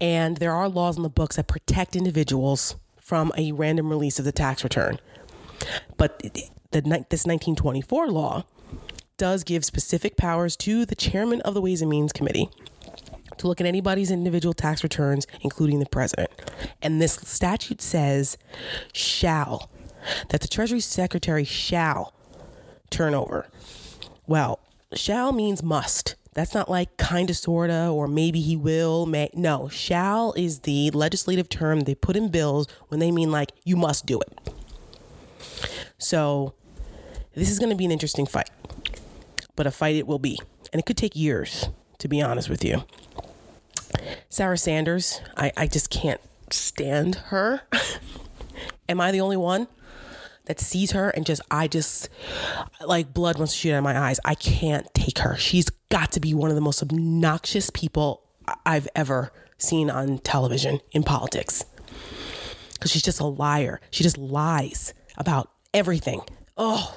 And 0.00 0.38
there 0.38 0.54
are 0.54 0.68
laws 0.68 0.96
in 0.96 1.02
the 1.02 1.10
books 1.10 1.36
that 1.36 1.48
protect 1.48 1.96
individuals 1.96 2.76
from 2.98 3.32
a 3.36 3.52
random 3.52 3.90
release 3.90 4.18
of 4.18 4.24
the 4.24 4.32
tax 4.32 4.64
return. 4.64 4.98
But 5.96 6.22
the, 6.72 6.80
this 6.80 7.24
1924 7.24 8.08
law 8.08 8.44
does 9.16 9.44
give 9.44 9.64
specific 9.64 10.16
powers 10.16 10.56
to 10.56 10.84
the 10.84 10.94
chairman 10.94 11.40
of 11.42 11.54
the 11.54 11.60
Ways 11.60 11.80
and 11.80 11.90
Means 11.90 12.12
Committee 12.12 12.48
to 13.38 13.46
look 13.46 13.60
at 13.60 13.66
anybody's 13.66 14.10
individual 14.10 14.52
tax 14.52 14.82
returns, 14.82 15.26
including 15.40 15.78
the 15.78 15.86
president. 15.86 16.30
And 16.80 17.00
this 17.00 17.14
statute 17.14 17.80
says, 17.80 18.36
shall, 18.92 19.70
that 20.30 20.40
the 20.40 20.48
Treasury 20.48 20.80
Secretary 20.80 21.44
shall 21.44 22.14
turn 22.90 23.14
over. 23.14 23.48
Well, 24.26 24.60
shall 24.94 25.32
means 25.32 25.62
must. 25.62 26.16
That's 26.34 26.54
not 26.54 26.70
like 26.70 26.96
kind 26.96 27.28
of, 27.28 27.36
sorta, 27.36 27.88
or 27.88 28.08
maybe 28.08 28.40
he 28.40 28.56
will. 28.56 29.04
May. 29.06 29.28
No, 29.34 29.68
shall 29.68 30.32
is 30.32 30.60
the 30.60 30.90
legislative 30.90 31.48
term 31.48 31.80
they 31.80 31.94
put 31.94 32.16
in 32.16 32.28
bills 32.28 32.66
when 32.88 33.00
they 33.00 33.10
mean 33.10 33.30
like 33.30 33.52
you 33.64 33.76
must 33.76 34.06
do 34.06 34.20
it. 34.20 34.38
So 35.98 36.54
this 37.34 37.50
is 37.50 37.58
going 37.58 37.70
to 37.70 37.76
be 37.76 37.84
an 37.84 37.92
interesting 37.92 38.26
fight, 38.26 38.50
but 39.56 39.66
a 39.66 39.70
fight 39.70 39.96
it 39.96 40.06
will 40.06 40.18
be. 40.18 40.38
And 40.72 40.80
it 40.80 40.86
could 40.86 40.96
take 40.96 41.16
years, 41.16 41.68
to 41.98 42.08
be 42.08 42.20
honest 42.20 42.48
with 42.48 42.64
you. 42.64 42.84
Sarah 44.28 44.58
Sanders, 44.58 45.20
I, 45.36 45.52
I 45.56 45.66
just 45.66 45.90
can't 45.90 46.20
stand 46.50 47.16
her. 47.26 47.62
Am 48.88 49.00
I 49.00 49.12
the 49.12 49.20
only 49.20 49.36
one 49.36 49.68
that 50.46 50.60
sees 50.60 50.92
her 50.92 51.10
and 51.10 51.24
just, 51.24 51.40
I 51.50 51.68
just, 51.68 52.08
like 52.84 53.14
blood 53.14 53.38
wants 53.38 53.52
to 53.52 53.58
shoot 53.58 53.72
out 53.72 53.78
of 53.78 53.84
my 53.84 53.98
eyes? 53.98 54.18
I 54.24 54.34
can't 54.34 54.92
take 54.94 55.18
her. 55.18 55.36
She's 55.36 55.70
got 55.88 56.12
to 56.12 56.20
be 56.20 56.34
one 56.34 56.50
of 56.50 56.56
the 56.56 56.62
most 56.62 56.82
obnoxious 56.82 57.70
people 57.70 58.22
I've 58.66 58.88
ever 58.94 59.32
seen 59.58 59.90
on 59.90 60.18
television 60.18 60.80
in 60.90 61.02
politics. 61.02 61.64
Because 62.74 62.90
she's 62.90 63.02
just 63.02 63.20
a 63.20 63.26
liar. 63.26 63.80
She 63.90 64.02
just 64.02 64.18
lies 64.18 64.92
about 65.16 65.50
everything. 65.72 66.22
Oh. 66.56 66.96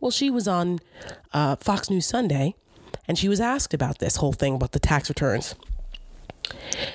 Well, 0.00 0.10
she 0.10 0.30
was 0.30 0.46
on 0.46 0.78
uh, 1.32 1.56
Fox 1.56 1.90
News 1.90 2.06
Sunday 2.06 2.54
and 3.06 3.18
she 3.18 3.28
was 3.28 3.40
asked 3.40 3.74
about 3.74 3.98
this 3.98 4.16
whole 4.16 4.32
thing 4.32 4.54
about 4.54 4.72
the 4.72 4.78
tax 4.78 5.08
returns. 5.08 5.54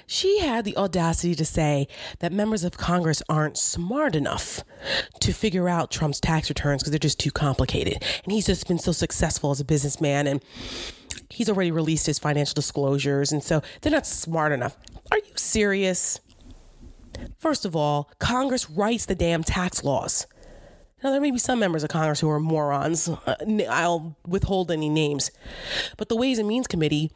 She 0.07 0.39
had 0.39 0.65
the 0.65 0.75
audacity 0.77 1.36
to 1.36 1.45
say 1.45 1.88
that 2.19 2.31
members 2.31 2.63
of 2.63 2.77
Congress 2.77 3.22
aren't 3.27 3.57
smart 3.57 4.15
enough 4.15 4.63
to 5.19 5.33
figure 5.33 5.69
out 5.69 5.91
Trump's 5.91 6.19
tax 6.19 6.50
returns 6.50 6.81
because 6.81 6.91
they're 6.91 7.00
just 7.00 7.19
too 7.19 7.31
complicated. 7.31 8.03
And 8.24 8.31
he's 8.31 8.45
just 8.45 8.67
been 8.67 8.79
so 8.79 8.91
successful 8.91 9.51
as 9.51 9.60
a 9.60 9.65
businessman 9.65 10.27
and 10.27 10.43
he's 11.29 11.50
already 11.50 11.72
released 11.72 12.05
his 12.05 12.19
financial 12.19 12.53
disclosures. 12.53 13.31
And 13.31 13.43
so 13.43 13.62
they're 13.81 13.91
not 13.91 14.07
smart 14.07 14.51
enough. 14.51 14.77
Are 15.12 15.17
you 15.17 15.33
serious? 15.36 16.19
First 17.38 17.65
of 17.65 17.75
all, 17.75 18.10
Congress 18.19 18.69
writes 18.69 19.05
the 19.05 19.15
damn 19.15 19.43
tax 19.43 19.83
laws. 19.83 20.25
Now, 21.03 21.12
there 21.12 21.22
may 21.22 21.31
be 21.31 21.38
some 21.38 21.60
members 21.60 21.83
of 21.83 21.89
Congress 21.89 22.22
who 22.22 22.29
are 22.29 22.39
morons. 22.39 23.10
I'll 23.69 24.15
withhold 24.25 24.72
any 24.72 24.89
names. 24.89 25.31
But 25.98 26.10
the 26.10 26.15
Ways 26.15 26.39
and 26.39 26.48
Means 26.48 26.67
Committee 26.67 27.12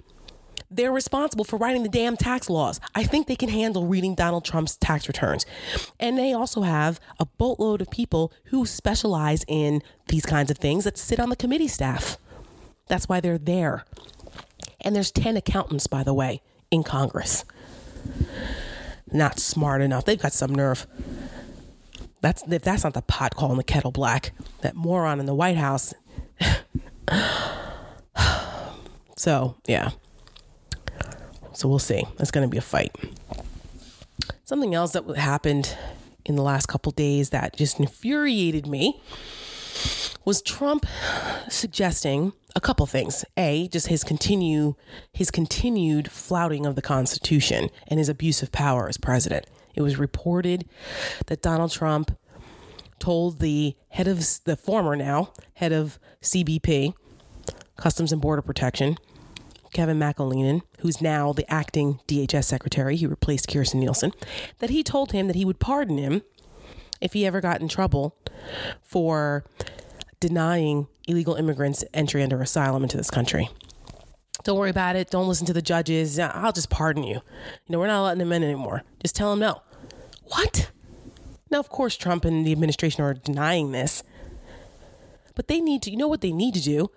they're 0.70 0.92
responsible 0.92 1.46
for 1.46 1.58
writing 1.58 1.84
the 1.84 1.90
damn 1.90 2.18
tax 2.18 2.50
laws. 2.50 2.80
I 2.94 3.04
think 3.04 3.28
they 3.28 3.36
can 3.36 3.50
handle 3.50 3.88
reading 3.88 4.16
Donald 4.16 4.44
Trump's 4.44 4.76
tax 4.76 5.08
returns. 5.08 5.46
And 6.00 6.18
they 6.18 6.34
also 6.34 6.62
have 6.64 7.00
a 7.20 7.26
boatload 7.26 7.82
of 7.82 7.90
people 7.90 8.34
who 8.46 8.66
specialize 8.66 9.46
in 9.48 9.82
these 10.08 10.26
kinds 10.26 10.52
of 10.52 10.58
things 10.58 10.84
that 10.84 10.98
sit 10.98 11.20
on 11.20 11.30
the 11.30 11.36
committee 11.36 11.68
staff. 11.68 12.18
That's 12.88 13.08
why 13.08 13.20
they're 13.20 13.38
there. 13.38 13.86
And 14.82 14.96
there's 14.96 15.12
10 15.12 15.38
accountants, 15.38 15.88
by 15.88 16.04
the 16.04 16.14
way, 16.14 16.42
in 16.70 16.84
Congress. 16.84 17.46
Not 19.12 19.40
smart 19.40 19.82
enough. 19.82 20.06
They've 20.06 20.22
got 20.22 20.34
some 20.34 20.54
nerve. 20.54 20.86
That's 22.28 22.44
if 22.46 22.62
that's 22.62 22.84
not 22.84 22.94
the 22.94 23.02
pot 23.04 23.38
calling 23.38 23.56
the 23.56 23.64
kettle 23.64 23.92
black. 23.92 24.34
That 24.60 24.76
moron 24.76 25.22
in 25.22 25.28
the 25.28 25.34
White 25.34 25.56
House. 25.56 25.94
so, 29.16 29.56
yeah. 29.66 29.92
So 31.54 31.70
we'll 31.70 31.80
see. 31.80 32.04
It's 32.20 32.32
going 32.32 32.46
to 32.46 32.52
be 32.52 32.58
a 32.58 32.62
fight. 32.62 32.94
Something 34.44 34.76
else 34.76 34.92
that 34.92 35.06
happened 35.16 35.78
in 36.26 36.36
the 36.36 36.42
last 36.42 36.66
couple 36.66 36.92
days 36.92 37.30
that 37.30 37.56
just 37.56 37.80
infuriated 37.80 38.68
me 38.68 39.02
was 40.26 40.42
Trump 40.42 40.86
suggesting 41.48 42.34
a 42.58 42.60
couple 42.60 42.86
things. 42.88 43.24
A, 43.38 43.70
just 43.70 43.88
his 43.88 44.04
continue 44.04 44.76
his 45.14 45.32
continued 45.32 46.12
flouting 46.12 46.66
of 46.66 46.76
the 46.76 46.82
Constitution 46.82 47.70
and 47.88 48.00
his 48.00 48.10
abuse 48.10 48.44
of 48.44 48.52
power 48.52 48.90
as 48.90 48.98
president. 48.98 49.46
It 49.78 49.82
was 49.84 49.98
reported 49.98 50.66
that 51.28 51.44
Donald 51.44 51.72
Trump 51.72 52.18
told 52.98 53.40
the 53.40 53.76
head 53.90 54.08
of 54.08 54.26
the 54.44 54.58
former 54.58 54.96
now 54.96 55.32
head 55.54 55.72
of 55.72 56.00
CBP, 56.22 56.96
Customs 57.78 58.12
and 58.12 58.20
Border 58.20 58.42
Protection, 58.42 58.98
Kevin 59.74 60.00
McAleenan, 60.00 60.64
who's 60.80 61.00
now 61.00 61.32
the 61.32 61.50
acting 61.52 62.00
DHS 62.08 62.46
secretary, 62.46 62.96
he 62.96 63.06
replaced 63.06 63.48
Kirstjen 63.48 63.76
Nielsen, 63.76 64.14
that 64.58 64.72
he 64.72 64.82
told 64.82 65.12
him 65.12 65.28
that 65.28 65.36
he 65.36 65.46
would 65.46 65.60
pardon 65.60 66.00
him 66.00 66.24
if 67.00 67.14
he 67.14 67.28
ever 67.28 67.40
got 67.40 67.62
in 67.62 67.68
trouble 67.68 68.18
for 68.82 69.46
denying 70.20 70.88
illegal 71.08 71.36
immigrants 71.36 71.84
entry 71.94 72.24
under 72.24 72.42
asylum 72.42 72.82
into 72.82 72.98
this 72.98 73.12
country. 73.12 73.48
Don't 74.44 74.58
worry 74.58 74.70
about 74.70 74.96
it. 74.96 75.10
Don't 75.12 75.28
listen 75.28 75.46
to 75.46 75.54
the 75.54 75.62
judges. 75.62 76.18
I'll 76.18 76.54
just 76.54 76.70
pardon 76.70 77.04
you. 77.04 77.16
You 77.16 77.22
know, 77.70 77.80
we're 77.80 77.88
not 77.88 78.04
letting 78.04 78.20
them 78.20 78.32
in 78.32 78.44
anymore. 78.44 78.84
Just 79.02 79.16
tell 79.16 79.30
them 79.30 79.40
no. 79.40 79.62
What? 80.30 80.72
Now, 81.50 81.60
of 81.60 81.70
course, 81.70 81.96
Trump 81.96 82.26
and 82.26 82.46
the 82.46 82.52
administration 82.52 83.04
are 83.04 83.14
denying 83.14 83.72
this. 83.72 84.04
But 85.36 85.48
they 85.48 85.62
need 85.62 85.82
to, 85.84 85.92
you 85.92 85.98
know 85.98 86.08
what 86.08 86.22
they 86.22 86.32
need 86.32 86.54
to 86.56 86.62
do? 86.62 86.92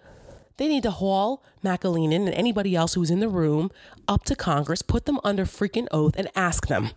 They 0.56 0.68
need 0.68 0.82
to 0.82 0.90
haul 0.90 1.42
McAleenan 1.64 2.26
and 2.26 2.34
anybody 2.34 2.74
else 2.74 2.94
who's 2.94 3.10
in 3.10 3.20
the 3.20 3.28
room 3.28 3.70
up 4.08 4.24
to 4.24 4.34
Congress, 4.34 4.82
put 4.82 5.06
them 5.06 5.18
under 5.24 5.44
freaking 5.44 5.86
oath, 5.90 6.14
and 6.16 6.28
ask 6.34 6.66
them 6.66 6.90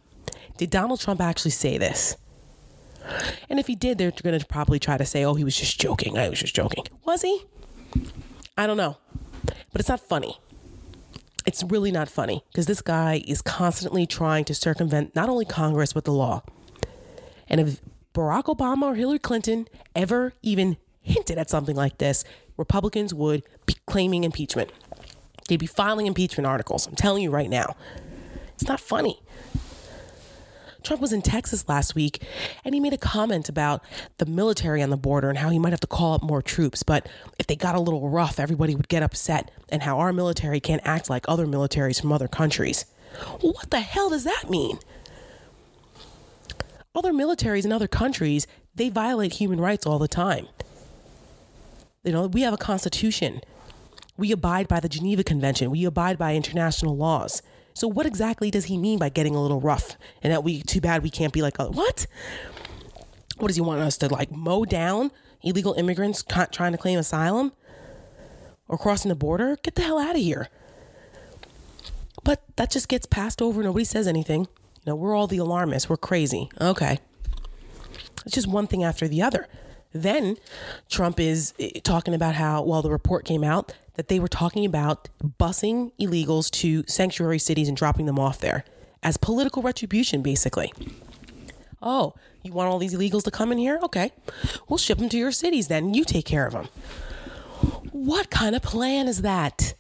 Did 0.58 0.70
Donald 0.70 1.00
Trump 1.00 1.22
actually 1.22 1.52
say 1.52 1.78
this? 1.78 2.18
And 3.50 3.60
if 3.60 3.68
he 3.68 3.76
did, 3.76 3.98
they're 3.98 4.12
going 4.12 4.40
to 4.40 4.46
probably 4.46 4.80
try 4.80 4.98
to 4.98 5.06
say, 5.06 5.24
Oh, 5.24 5.36
he 5.36 5.44
was 5.44 5.56
just 5.56 5.80
joking. 5.80 6.18
I 6.18 6.30
was 6.30 6.40
just 6.40 6.56
joking. 6.56 6.86
Was 7.06 7.22
he? 7.22 7.44
I 8.58 8.68
don't 8.68 8.78
know. 8.78 8.98
But 9.72 9.80
it's 9.80 9.90
not 9.90 10.00
funny. 10.00 10.40
It's 11.46 11.64
really 11.64 11.92
not 11.92 12.10
funny 12.10 12.44
because 12.52 12.68
this 12.68 12.82
guy 12.82 13.24
is 13.28 13.42
constantly 13.42 14.06
trying 14.06 14.46
to 14.46 14.56
circumvent 14.56 15.16
not 15.16 15.30
only 15.30 15.46
Congress, 15.46 15.94
but 15.94 16.06
the 16.06 16.14
law. 16.14 16.44
And 17.50 17.60
if 17.60 17.82
Barack 18.14 18.44
Obama 18.44 18.84
or 18.84 18.96
Hillary 18.96 19.20
Clinton 19.20 19.68
ever 19.96 20.34
even 20.42 20.78
hinted 21.02 21.38
at 21.38 21.50
something 21.50 21.76
like 21.76 21.98
this, 21.98 22.24
Republicans 22.56 23.14
would 23.14 23.44
be 23.66 23.76
claiming 23.88 24.24
impeachment. 24.24 24.72
They'd 25.48 25.60
be 25.60 25.66
filing 25.66 26.06
impeachment 26.06 26.48
articles. 26.48 26.88
I'm 26.88 26.96
telling 26.96 27.24
you 27.24 27.32
right 27.32 27.50
now. 27.50 27.76
It's 28.54 28.68
not 28.68 28.80
funny. 28.80 29.22
Trump 30.84 31.02
was 31.02 31.14
in 31.14 31.22
Texas 31.22 31.68
last 31.68 31.96
week 31.96 32.24
and 32.64 32.74
he 32.76 32.80
made 32.80 32.94
a 32.94 32.98
comment 32.98 33.50
about 33.50 33.84
the 34.18 34.26
military 34.26 34.82
on 34.82 34.90
the 34.90 34.98
border 34.98 35.30
and 35.30 35.38
how 35.38 35.50
he 35.50 35.60
might 35.60 35.72
have 35.72 35.80
to 35.80 35.88
call 35.88 36.14
up 36.14 36.24
more 36.24 36.42
troops. 36.42 36.84
But 36.84 37.08
if 37.40 37.48
they 37.48 37.56
got 37.56 37.76
a 37.76 37.80
little 37.80 38.10
rough, 38.10 38.40
everybody 38.40 38.76
would 38.76 38.88
get 38.88 39.04
upset 39.04 39.52
and 39.70 39.84
how 39.84 40.00
our 40.00 40.14
military 40.14 40.60
can't 40.60 40.82
act 40.86 41.10
like 41.10 41.26
other 41.28 41.46
militaries 41.46 42.00
from 42.00 42.12
other 42.12 42.28
countries. 42.28 42.86
What 43.42 43.70
the 43.70 43.80
hell 43.80 44.10
does 44.10 44.24
that 44.24 44.50
mean? 44.50 44.80
Other 46.96 47.12
militaries 47.12 47.66
in 47.66 47.72
other 47.72 47.88
countries, 47.88 48.46
they 48.76 48.90
violate 48.90 49.34
human 49.34 49.60
rights 49.60 49.86
all 49.86 50.00
the 50.00 50.08
time. 50.08 50.48
You 52.04 52.12
know, 52.12 52.28
we 52.28 52.42
have 52.42 52.54
a 52.54 52.58
constitution. 52.58 53.42
We 54.18 54.32
abide 54.32 54.68
by 54.68 54.80
the 54.80 54.90
Geneva 54.90 55.24
Convention. 55.24 55.72
We 55.72 55.86
abide 55.86 56.18
by 56.18 56.36
international 56.36 56.96
laws. 56.96 57.42
So 57.74 57.88
what 57.88 58.06
exactly 58.06 58.52
does 58.52 58.66
he 58.66 58.78
mean 58.78 59.00
by 59.00 59.10
getting 59.10 59.36
a 59.36 59.42
little 59.42 59.60
rough? 59.60 59.98
And 60.22 60.32
that 60.32 60.44
we 60.44 60.62
too 60.62 60.82
bad 60.82 61.04
we 61.04 61.10
can't 61.10 61.34
be 61.34 61.42
like 61.42 61.60
uh, 61.60 61.68
what? 61.68 62.08
What 63.38 63.48
does 63.48 63.56
he 63.56 63.62
want 63.62 63.82
us 63.82 63.98
to 63.98 64.10
like 64.10 64.32
mow 64.32 64.66
down 64.66 65.12
illegal 65.42 65.74
immigrants 65.74 66.24
trying 66.52 66.72
to 66.72 66.78
claim 66.78 67.00
asylum 67.00 67.52
or 68.68 68.78
crossing 68.78 69.10
the 69.10 69.16
border? 69.16 69.58
Get 69.64 69.76
the 69.76 69.82
hell 69.82 70.00
out 70.00 70.16
of 70.16 70.22
here. 70.22 70.50
But 72.24 72.44
that 72.56 72.72
just 72.72 72.88
gets 72.88 73.06
passed 73.06 73.42
over. 73.42 73.62
Nobody 73.64 73.86
says 73.86 74.08
anything. 74.08 74.42
You 74.42 74.92
know, 74.92 74.96
we're 74.96 75.16
all 75.16 75.28
the 75.28 75.38
alarmists. 75.38 75.90
We're 75.90 75.98
crazy. 75.98 76.50
Okay. 76.62 77.00
It's 78.26 78.36
just 78.36 78.48
one 78.48 78.68
thing 78.68 78.84
after 78.84 79.08
the 79.08 79.22
other. 79.22 79.48
Then 79.94 80.38
Trump 80.90 81.20
is 81.20 81.54
eh, 81.60 81.80
talking 81.84 82.14
about 82.14 82.36
how, 82.36 82.64
well, 82.64 82.82
the 82.82 82.92
report 82.92 83.26
came 83.26 83.44
out 83.44 83.74
that 83.96 84.08
they 84.08 84.20
were 84.20 84.28
talking 84.28 84.66
about 84.66 85.08
busing 85.24 85.92
illegals 86.00 86.50
to 86.50 86.84
sanctuary 86.88 87.40
cities 87.40 87.68
and 87.68 87.78
dropping 87.78 88.08
them 88.08 88.20
off 88.20 88.40
there 88.40 88.66
as 89.04 89.18
political 89.18 89.62
retribution, 89.62 90.22
basically. 90.22 90.74
Oh, 91.82 92.16
you 92.42 92.54
want 92.54 92.70
all 92.70 92.80
these 92.80 92.96
illegals 92.96 93.24
to 93.24 93.32
come 93.32 93.52
in 93.52 93.58
here? 93.58 93.80
Okay. 93.84 94.12
We'll 94.68 94.78
ship 94.78 94.98
them 94.98 95.10
to 95.10 95.18
your 95.18 95.32
cities 95.32 95.68
then. 95.68 95.94
You 95.94 96.04
take 96.04 96.26
care 96.26 96.48
of 96.48 96.54
them. 96.54 96.68
What 97.92 98.30
kind 98.30 98.56
of 98.56 98.62
plan 98.62 99.08
is 99.08 99.22
that? 99.22 99.76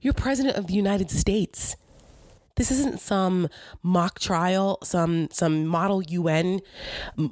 You're 0.00 0.14
president 0.14 0.56
of 0.56 0.66
the 0.66 0.74
United 0.74 1.10
States. 1.10 1.76
This 2.56 2.70
isn't 2.72 3.00
some 3.00 3.48
mock 3.84 4.18
trial, 4.18 4.78
some 4.82 5.28
some 5.30 5.64
model 5.64 6.02
UN, 6.02 6.60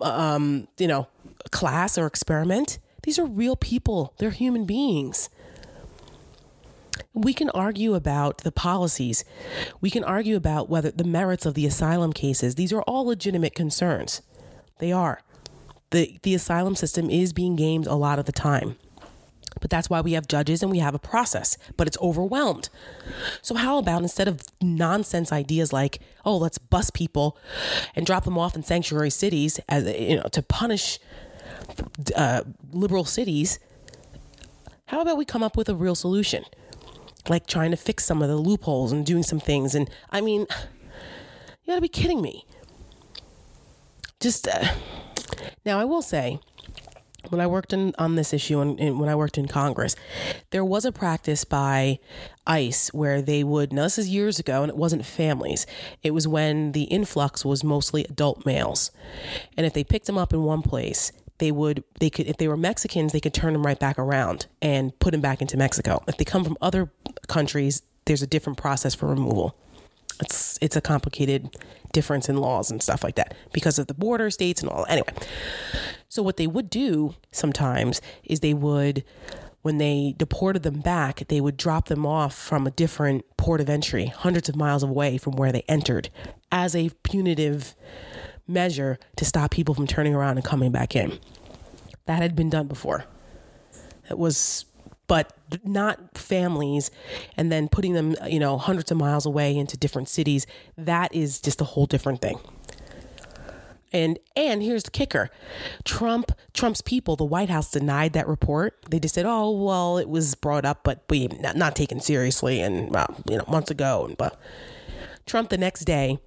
um, 0.00 0.68
you 0.78 0.86
know, 0.86 1.08
class 1.50 1.98
or 1.98 2.06
experiment. 2.06 2.78
These 3.02 3.18
are 3.18 3.24
real 3.26 3.56
people. 3.56 4.14
They're 4.18 4.30
human 4.30 4.64
beings. 4.66 5.28
We 7.14 7.32
can 7.32 7.50
argue 7.50 7.94
about 7.94 8.38
the 8.38 8.52
policies. 8.52 9.24
We 9.80 9.90
can 9.90 10.04
argue 10.04 10.36
about 10.36 10.68
whether 10.68 10.90
the 10.90 11.04
merits 11.04 11.46
of 11.46 11.54
the 11.54 11.66
asylum 11.66 12.12
cases. 12.12 12.54
These 12.54 12.72
are 12.72 12.82
all 12.82 13.06
legitimate 13.06 13.54
concerns. 13.54 14.22
They 14.78 14.92
are. 14.92 15.20
The, 15.90 16.18
the 16.22 16.34
asylum 16.34 16.74
system 16.74 17.08
is 17.08 17.32
being 17.32 17.56
gamed 17.56 17.86
a 17.86 17.94
lot 17.94 18.18
of 18.18 18.26
the 18.26 18.32
time. 18.32 18.76
But 19.60 19.70
that's 19.70 19.88
why 19.88 20.00
we 20.00 20.12
have 20.12 20.28
judges 20.28 20.62
and 20.62 20.70
we 20.70 20.78
have 20.80 20.94
a 20.94 20.98
process, 20.98 21.56
but 21.76 21.86
it's 21.86 21.96
overwhelmed. 22.00 22.68
So, 23.40 23.54
how 23.54 23.78
about 23.78 24.02
instead 24.02 24.28
of 24.28 24.42
nonsense 24.60 25.32
ideas 25.32 25.72
like, 25.72 26.00
oh, 26.24 26.36
let's 26.36 26.58
bus 26.58 26.90
people 26.90 27.38
and 27.94 28.04
drop 28.04 28.24
them 28.24 28.36
off 28.36 28.54
in 28.54 28.62
sanctuary 28.62 29.10
cities 29.10 29.58
as 29.68 29.84
you 29.98 30.16
know 30.16 30.28
to 30.32 30.42
punish 30.42 30.98
uh, 32.14 32.42
liberal 32.72 33.04
cities, 33.04 33.58
how 34.86 35.00
about 35.00 35.16
we 35.16 35.24
come 35.24 35.42
up 35.42 35.56
with 35.56 35.68
a 35.68 35.74
real 35.74 35.94
solution? 35.94 36.44
Like 37.28 37.46
trying 37.46 37.72
to 37.72 37.76
fix 37.76 38.04
some 38.04 38.22
of 38.22 38.28
the 38.28 38.36
loopholes 38.36 38.92
and 38.92 39.04
doing 39.04 39.22
some 39.22 39.40
things. 39.40 39.74
And 39.74 39.90
I 40.10 40.20
mean, 40.20 40.42
you 40.42 41.66
gotta 41.66 41.80
be 41.80 41.88
kidding 41.88 42.22
me. 42.22 42.46
Just 44.20 44.48
uh, 44.48 44.68
now, 45.64 45.80
I 45.80 45.84
will 45.84 46.02
say, 46.02 46.38
when 47.28 47.40
I 47.40 47.48
worked 47.48 47.72
in, 47.72 47.92
on 47.98 48.14
this 48.14 48.32
issue 48.32 48.60
and, 48.60 48.78
and, 48.78 49.00
when 49.00 49.08
I 49.08 49.16
worked 49.16 49.36
in 49.36 49.48
Congress, 49.48 49.96
there 50.50 50.64
was 50.64 50.84
a 50.84 50.92
practice 50.92 51.44
by 51.44 51.98
ICE 52.46 52.88
where 52.92 53.20
they 53.20 53.42
would, 53.42 53.72
now 53.72 53.82
this 53.82 53.98
is 53.98 54.08
years 54.08 54.38
ago 54.38 54.62
and 54.62 54.70
it 54.70 54.76
wasn't 54.76 55.04
families. 55.04 55.66
It 56.04 56.12
was 56.12 56.28
when 56.28 56.70
the 56.70 56.84
influx 56.84 57.44
was 57.44 57.64
mostly 57.64 58.04
adult 58.04 58.46
males. 58.46 58.92
And 59.56 59.66
if 59.66 59.72
they 59.72 59.82
picked 59.82 60.06
them 60.06 60.18
up 60.18 60.32
in 60.32 60.44
one 60.44 60.62
place, 60.62 61.10
they 61.38 61.52
would 61.52 61.84
they 62.00 62.10
could 62.10 62.26
if 62.26 62.36
they 62.38 62.48
were 62.48 62.56
Mexicans 62.56 63.12
they 63.12 63.20
could 63.20 63.34
turn 63.34 63.52
them 63.52 63.64
right 63.64 63.78
back 63.78 63.98
around 63.98 64.46
and 64.62 64.98
put 64.98 65.12
them 65.12 65.20
back 65.20 65.40
into 65.40 65.56
Mexico. 65.56 66.02
If 66.08 66.16
they 66.16 66.24
come 66.24 66.44
from 66.44 66.56
other 66.60 66.90
countries, 67.28 67.82
there's 68.06 68.22
a 68.22 68.26
different 68.26 68.58
process 68.58 68.94
for 68.94 69.06
removal. 69.06 69.56
It's 70.20 70.58
it's 70.62 70.76
a 70.76 70.80
complicated 70.80 71.56
difference 71.92 72.28
in 72.28 72.36
laws 72.36 72.70
and 72.70 72.82
stuff 72.82 73.04
like 73.04 73.16
that 73.16 73.34
because 73.52 73.78
of 73.78 73.86
the 73.86 73.94
border 73.94 74.30
states 74.30 74.60
and 74.62 74.70
all. 74.70 74.86
Anyway, 74.88 75.12
so 76.08 76.22
what 76.22 76.36
they 76.36 76.46
would 76.46 76.70
do 76.70 77.14
sometimes 77.32 78.00
is 78.24 78.40
they 78.40 78.54
would 78.54 79.04
when 79.66 79.78
they 79.78 80.14
deported 80.16 80.62
them 80.62 80.78
back, 80.78 81.26
they 81.26 81.40
would 81.40 81.56
drop 81.56 81.88
them 81.88 82.06
off 82.06 82.32
from 82.32 82.68
a 82.68 82.70
different 82.70 83.24
port 83.36 83.60
of 83.60 83.68
entry, 83.68 84.06
hundreds 84.06 84.48
of 84.48 84.54
miles 84.54 84.84
away 84.84 85.18
from 85.18 85.34
where 85.34 85.50
they 85.50 85.62
entered, 85.68 86.08
as 86.52 86.76
a 86.76 86.90
punitive 87.02 87.74
measure 88.46 88.98
to 89.16 89.24
stop 89.24 89.50
people 89.50 89.74
from 89.74 89.86
turning 89.86 90.14
around 90.14 90.36
and 90.36 90.44
coming 90.44 90.72
back 90.72 90.94
in. 90.94 91.18
That 92.06 92.22
had 92.22 92.36
been 92.36 92.50
done 92.50 92.66
before. 92.66 93.04
It 94.08 94.18
was, 94.18 94.64
but 95.08 95.32
not 95.64 96.16
families 96.16 96.90
and 97.36 97.50
then 97.50 97.68
putting 97.68 97.94
them, 97.94 98.14
you 98.28 98.38
know, 98.38 98.58
hundreds 98.58 98.90
of 98.90 98.96
miles 98.96 99.26
away 99.26 99.56
into 99.56 99.76
different 99.76 100.08
cities. 100.08 100.46
That 100.76 101.14
is 101.14 101.40
just 101.40 101.60
a 101.60 101.64
whole 101.64 101.86
different 101.86 102.20
thing. 102.20 102.38
And 103.92 104.18
and 104.34 104.62
here's 104.62 104.82
the 104.82 104.90
kicker. 104.90 105.30
Trump 105.84 106.32
Trump's 106.52 106.80
people, 106.80 107.16
the 107.16 107.24
White 107.24 107.48
House 107.48 107.70
denied 107.70 108.12
that 108.14 108.26
report. 108.26 108.76
They 108.90 108.98
just 108.98 109.14
said, 109.14 109.26
"Oh, 109.26 109.50
well, 109.50 109.96
it 109.96 110.08
was 110.08 110.34
brought 110.34 110.64
up 110.64 110.82
but 110.82 111.04
we 111.08 111.28
not, 111.28 111.56
not 111.56 111.76
taken 111.76 112.00
seriously 112.00 112.60
and 112.60 112.90
well, 112.90 113.16
you 113.30 113.38
know, 113.38 113.44
months 113.48 113.70
ago." 113.70 114.06
And 114.06 114.16
but 114.16 114.38
Trump 115.26 115.50
the 115.50 115.58
next 115.58 115.84
day 115.84 116.18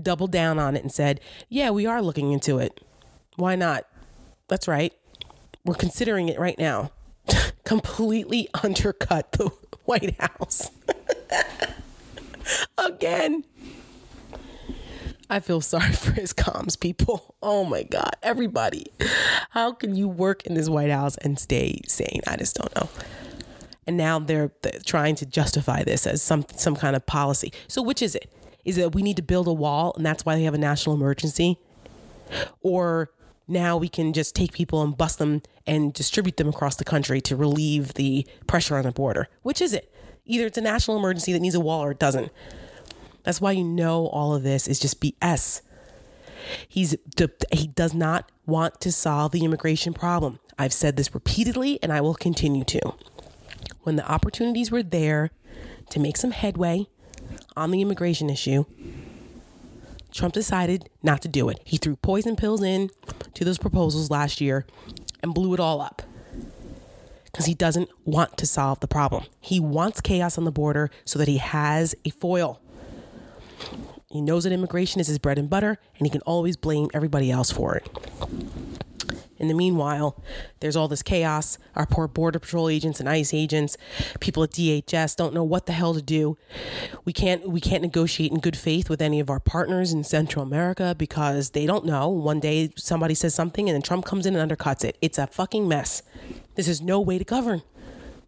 doubled 0.00 0.32
down 0.32 0.58
on 0.58 0.76
it 0.76 0.82
and 0.82 0.92
said, 0.92 1.20
Yeah, 1.48 1.70
we 1.70 1.86
are 1.86 2.00
looking 2.00 2.32
into 2.32 2.58
it. 2.58 2.80
Why 3.36 3.56
not? 3.56 3.86
That's 4.48 4.68
right. 4.68 4.92
We're 5.64 5.74
considering 5.74 6.28
it 6.28 6.38
right 6.38 6.58
now. 6.58 6.92
Completely 7.64 8.48
undercut 8.62 9.32
the 9.32 9.50
White 9.84 10.18
House. 10.20 10.70
Again. 12.78 13.44
I 15.28 15.40
feel 15.40 15.60
sorry 15.60 15.92
for 15.92 16.12
his 16.12 16.32
comms 16.32 16.78
people. 16.78 17.34
Oh 17.42 17.64
my 17.64 17.82
God. 17.82 18.12
Everybody. 18.22 18.86
How 19.50 19.72
can 19.72 19.96
you 19.96 20.06
work 20.08 20.46
in 20.46 20.54
this 20.54 20.68
White 20.68 20.90
House 20.90 21.16
and 21.18 21.36
stay 21.38 21.80
sane? 21.88 22.20
I 22.28 22.36
just 22.36 22.54
don't 22.54 22.72
know. 22.76 22.88
And 23.86 23.96
now 23.96 24.18
they're, 24.18 24.50
trying 24.84 25.14
to 25.16 25.26
justify 25.26 25.84
this 25.84 26.06
as 26.06 26.22
some 26.22 26.44
some 26.56 26.74
kind 26.76 26.96
of 26.96 27.06
policy. 27.06 27.52
So 27.68 27.82
which 27.82 28.02
is 28.02 28.14
it? 28.14 28.32
Is 28.64 28.76
that 28.76 28.94
we 28.94 29.02
need 29.02 29.16
to 29.16 29.22
build 29.22 29.46
a 29.46 29.52
wall 29.52 29.94
and 29.96 30.04
that's 30.04 30.24
why 30.24 30.34
they 30.34 30.42
have 30.42 30.54
a 30.54 30.58
national 30.58 30.96
emergency? 30.96 31.58
Or 32.62 33.10
now 33.46 33.76
we 33.76 33.88
can 33.88 34.12
just 34.12 34.34
take 34.34 34.52
people 34.52 34.82
and 34.82 34.96
bust 34.96 35.18
them 35.18 35.42
and 35.66 35.92
distribute 35.92 36.36
them 36.36 36.48
across 36.48 36.76
the 36.76 36.84
country 36.84 37.20
to 37.22 37.36
relieve 37.36 37.94
the 37.94 38.26
pressure 38.46 38.76
on 38.76 38.82
the 38.82 38.92
border? 38.92 39.28
Which 39.42 39.60
is 39.62 39.72
it? 39.72 39.92
Either 40.24 40.46
it's 40.46 40.58
a 40.58 40.62
national 40.62 40.96
emergency 40.96 41.32
that 41.32 41.40
needs 41.40 41.54
a 41.54 41.60
wall 41.60 41.84
or 41.84 41.92
it 41.92 42.00
doesn't. 42.00 42.32
That's 43.22 43.40
why 43.40 43.52
you 43.52 43.64
know 43.64 44.08
all 44.08 44.34
of 44.34 44.42
this 44.42 44.66
is 44.66 44.80
just 44.80 45.00
BS. 45.00 45.62
He's 46.68 46.96
he 47.52 47.66
does 47.68 47.94
not 47.94 48.30
want 48.46 48.80
to 48.80 48.92
solve 48.92 49.32
the 49.32 49.44
immigration 49.44 49.92
problem. 49.92 50.38
I've 50.58 50.72
said 50.72 50.96
this 50.96 51.14
repeatedly 51.14 51.78
and 51.82 51.92
I 51.92 52.00
will 52.00 52.14
continue 52.14 52.64
to. 52.64 52.94
When 53.82 53.96
the 53.96 54.10
opportunities 54.10 54.70
were 54.70 54.82
there 54.82 55.30
to 55.90 56.00
make 56.00 56.16
some 56.16 56.32
headway, 56.32 56.86
on 57.56 57.70
the 57.70 57.80
immigration 57.80 58.30
issue, 58.30 58.64
Trump 60.12 60.34
decided 60.34 60.88
not 61.02 61.22
to 61.22 61.28
do 61.28 61.48
it. 61.48 61.60
He 61.64 61.76
threw 61.76 61.96
poison 61.96 62.36
pills 62.36 62.62
in 62.62 62.90
to 63.34 63.44
those 63.44 63.58
proposals 63.58 64.10
last 64.10 64.40
year 64.40 64.66
and 65.22 65.34
blew 65.34 65.54
it 65.54 65.60
all 65.60 65.80
up 65.80 66.02
because 67.24 67.46
he 67.46 67.54
doesn't 67.54 67.90
want 68.04 68.36
to 68.38 68.46
solve 68.46 68.80
the 68.80 68.88
problem. 68.88 69.24
He 69.40 69.60
wants 69.60 70.00
chaos 70.00 70.38
on 70.38 70.44
the 70.44 70.52
border 70.52 70.90
so 71.04 71.18
that 71.18 71.28
he 71.28 71.38
has 71.38 71.94
a 72.04 72.10
foil. 72.10 72.60
He 74.10 74.22
knows 74.22 74.44
that 74.44 74.52
immigration 74.52 75.00
is 75.00 75.08
his 75.08 75.18
bread 75.18 75.38
and 75.38 75.50
butter, 75.50 75.78
and 75.98 76.06
he 76.06 76.10
can 76.10 76.22
always 76.22 76.56
blame 76.56 76.88
everybody 76.94 77.30
else 77.30 77.50
for 77.50 77.74
it. 77.74 77.86
In 79.38 79.48
the 79.48 79.54
meanwhile, 79.54 80.22
there's 80.60 80.76
all 80.76 80.88
this 80.88 81.02
chaos. 81.02 81.58
Our 81.74 81.86
poor 81.86 82.08
Border 82.08 82.38
Patrol 82.38 82.68
agents 82.68 83.00
and 83.00 83.08
ICE 83.08 83.34
agents, 83.34 83.76
people 84.20 84.42
at 84.42 84.50
DHS 84.50 85.16
don't 85.16 85.34
know 85.34 85.44
what 85.44 85.66
the 85.66 85.72
hell 85.72 85.94
to 85.94 86.02
do. 86.02 86.38
We 87.04 87.12
can't 87.12 87.48
we 87.48 87.60
can't 87.60 87.82
negotiate 87.82 88.32
in 88.32 88.40
good 88.40 88.56
faith 88.56 88.88
with 88.88 89.02
any 89.02 89.20
of 89.20 89.28
our 89.28 89.40
partners 89.40 89.92
in 89.92 90.04
Central 90.04 90.42
America 90.42 90.94
because 90.96 91.50
they 91.50 91.66
don't 91.66 91.84
know. 91.84 92.08
One 92.08 92.40
day 92.40 92.70
somebody 92.76 93.14
says 93.14 93.34
something 93.34 93.68
and 93.68 93.74
then 93.74 93.82
Trump 93.82 94.04
comes 94.04 94.26
in 94.26 94.34
and 94.34 94.50
undercuts 94.50 94.84
it. 94.84 94.96
It's 95.02 95.18
a 95.18 95.26
fucking 95.26 95.68
mess. 95.68 96.02
This 96.54 96.68
is 96.68 96.80
no 96.80 97.00
way 97.00 97.18
to 97.18 97.24
govern. 97.24 97.62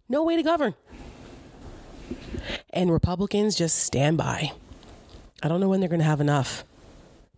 No 0.09 0.23
way 0.23 0.37
to 0.37 0.43
govern. 0.43 0.75
And 2.71 2.91
Republicans 2.91 3.57
just 3.57 3.79
stand 3.79 4.17
by. 4.19 4.53
I 5.43 5.49
don't 5.49 5.61
know 5.61 5.69
when 5.69 5.81
they're 5.81 5.89
going 5.89 6.01
to 6.01 6.05
have 6.05 6.21
enough. 6.21 6.65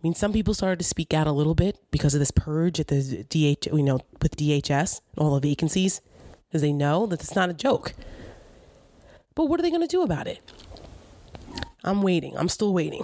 I 0.01 0.07
mean, 0.07 0.15
some 0.15 0.33
people 0.33 0.55
started 0.55 0.79
to 0.79 0.85
speak 0.85 1.13
out 1.13 1.27
a 1.27 1.31
little 1.31 1.53
bit 1.53 1.77
because 1.91 2.15
of 2.15 2.19
this 2.19 2.31
purge 2.31 2.79
at 2.79 2.87
the 2.87 3.23
DH, 3.29 3.67
you 3.67 3.83
know, 3.83 3.99
with 4.19 4.35
DHS, 4.35 4.99
all 5.15 5.39
the 5.39 5.47
vacancies, 5.47 6.01
because 6.47 6.63
they 6.63 6.73
know 6.73 7.05
that 7.05 7.21
it's 7.21 7.35
not 7.35 7.51
a 7.51 7.53
joke. 7.53 7.93
But 9.35 9.45
what 9.45 9.59
are 9.59 9.63
they 9.63 9.69
going 9.69 9.81
to 9.81 9.87
do 9.87 10.01
about 10.01 10.25
it? 10.25 10.39
I'm 11.83 12.01
waiting. 12.01 12.35
I'm 12.35 12.49
still 12.49 12.73
waiting. 12.73 13.03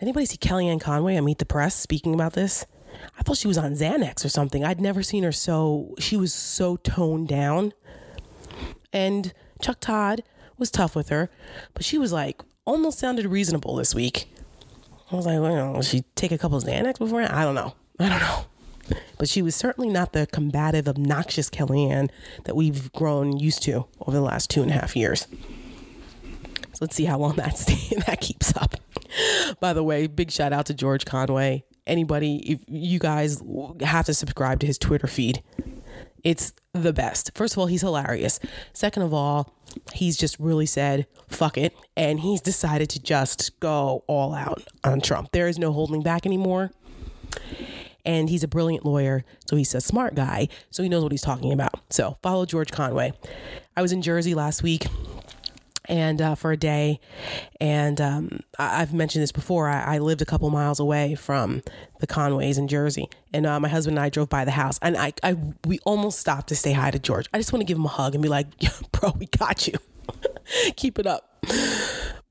Anybody 0.00 0.24
see 0.24 0.38
Kellyanne 0.38 0.80
Conway 0.80 1.18
on 1.18 1.26
Meet 1.26 1.40
the 1.40 1.44
Press 1.44 1.74
speaking 1.74 2.14
about 2.14 2.32
this? 2.32 2.64
I 3.18 3.22
thought 3.22 3.36
she 3.36 3.48
was 3.48 3.58
on 3.58 3.72
Xanax 3.72 4.24
or 4.24 4.30
something. 4.30 4.64
I'd 4.64 4.80
never 4.80 5.02
seen 5.02 5.24
her 5.24 5.32
so, 5.32 5.94
she 5.98 6.16
was 6.16 6.32
so 6.32 6.76
toned 6.76 7.28
down. 7.28 7.74
And 8.94 9.34
Chuck 9.60 9.78
Todd 9.78 10.22
was 10.56 10.70
tough 10.70 10.96
with 10.96 11.10
her, 11.10 11.28
but 11.74 11.84
she 11.84 11.98
was 11.98 12.12
like, 12.12 12.40
almost 12.64 12.98
sounded 12.98 13.26
reasonable 13.26 13.76
this 13.76 13.94
week. 13.94 14.32
I 15.12 15.16
was 15.16 15.26
like, 15.26 15.40
well, 15.40 15.82
she 15.82 16.02
take 16.14 16.32
a 16.32 16.38
couple 16.38 16.56
of 16.56 16.64
Xanax 16.64 16.98
before? 16.98 17.22
I 17.22 17.44
don't 17.44 17.54
know. 17.54 17.74
I 17.98 18.08
don't 18.08 18.20
know. 18.20 18.44
But 19.16 19.28
she 19.28 19.42
was 19.42 19.54
certainly 19.54 19.88
not 19.88 20.12
the 20.12 20.26
combative, 20.26 20.88
obnoxious 20.88 21.48
Kellyanne 21.48 22.10
that 22.44 22.56
we've 22.56 22.92
grown 22.92 23.38
used 23.38 23.62
to 23.62 23.86
over 24.00 24.10
the 24.10 24.20
last 24.20 24.50
two 24.50 24.60
and 24.60 24.72
a 24.72 24.74
half 24.74 24.96
years. 24.96 25.28
So 26.72 26.78
let's 26.80 26.96
see 26.96 27.04
how 27.04 27.18
long 27.18 27.36
that 27.36 27.54
that 28.06 28.20
keeps 28.20 28.56
up. 28.56 28.74
By 29.60 29.72
the 29.72 29.84
way, 29.84 30.08
big 30.08 30.32
shout 30.32 30.52
out 30.52 30.66
to 30.66 30.74
George 30.74 31.04
Conway. 31.04 31.64
Anybody, 31.86 32.38
if 32.38 32.60
you 32.66 32.98
guys 32.98 33.40
have 33.82 34.06
to 34.06 34.14
subscribe 34.14 34.58
to 34.60 34.66
his 34.66 34.78
Twitter 34.78 35.06
feed, 35.06 35.44
it's 36.24 36.52
the 36.72 36.92
best. 36.92 37.32
First 37.34 37.54
of 37.54 37.58
all, 37.58 37.66
he's 37.66 37.82
hilarious. 37.82 38.40
Second 38.72 39.02
of 39.02 39.12
all, 39.12 39.54
he's 39.94 40.16
just 40.16 40.38
really 40.38 40.66
said, 40.66 41.06
fuck 41.28 41.58
it. 41.58 41.74
And 41.96 42.20
he's 42.20 42.40
decided 42.40 42.88
to 42.90 43.02
just 43.02 43.58
go 43.60 44.04
all 44.06 44.34
out 44.34 44.62
on 44.84 45.00
Trump. 45.00 45.32
There 45.32 45.48
is 45.48 45.58
no 45.58 45.72
holding 45.72 46.02
back 46.02 46.26
anymore. 46.26 46.70
And 48.04 48.28
he's 48.28 48.42
a 48.42 48.48
brilliant 48.48 48.84
lawyer. 48.84 49.24
So 49.46 49.56
he's 49.56 49.74
a 49.74 49.80
smart 49.80 50.14
guy. 50.14 50.48
So 50.70 50.82
he 50.82 50.88
knows 50.88 51.02
what 51.02 51.12
he's 51.12 51.22
talking 51.22 51.52
about. 51.52 51.74
So 51.90 52.18
follow 52.22 52.46
George 52.46 52.72
Conway. 52.72 53.12
I 53.76 53.82
was 53.82 53.92
in 53.92 54.02
Jersey 54.02 54.34
last 54.34 54.62
week 54.62 54.86
and 55.86 56.20
uh, 56.22 56.34
for 56.34 56.52
a 56.52 56.56
day. 56.56 57.00
And 57.60 58.00
um, 58.00 58.40
I- 58.58 58.78
have 58.80 58.92
mentioned 58.94 59.22
this 59.22 59.32
before. 59.32 59.68
I-, 59.68 59.96
I 59.96 59.98
lived 59.98 60.22
a 60.22 60.24
couple 60.24 60.48
miles 60.50 60.78
away 60.80 61.14
from 61.14 61.62
the 62.00 62.06
Conways 62.06 62.58
in 62.58 62.68
Jersey, 62.68 63.08
and 63.32 63.46
uh, 63.46 63.58
my 63.60 63.68
husband 63.68 63.98
and 63.98 64.04
I 64.04 64.08
drove 64.08 64.28
by 64.28 64.44
the 64.44 64.50
house, 64.52 64.78
and 64.82 64.96
I, 64.96 65.12
I 65.22 65.36
we 65.66 65.78
almost 65.84 66.18
stopped 66.18 66.48
to 66.48 66.56
say 66.56 66.72
hi 66.72 66.90
to 66.90 66.98
George. 66.98 67.26
I 67.32 67.38
just 67.38 67.52
want 67.52 67.60
to 67.60 67.66
give 67.66 67.76
him 67.78 67.84
a 67.84 67.88
hug 67.88 68.14
and 68.14 68.22
be 68.22 68.28
like, 68.28 68.46
"Bro, 68.92 69.14
we 69.18 69.26
got 69.26 69.66
you. 69.66 69.74
Keep 70.76 70.98
it 70.98 71.06
up." 71.06 71.28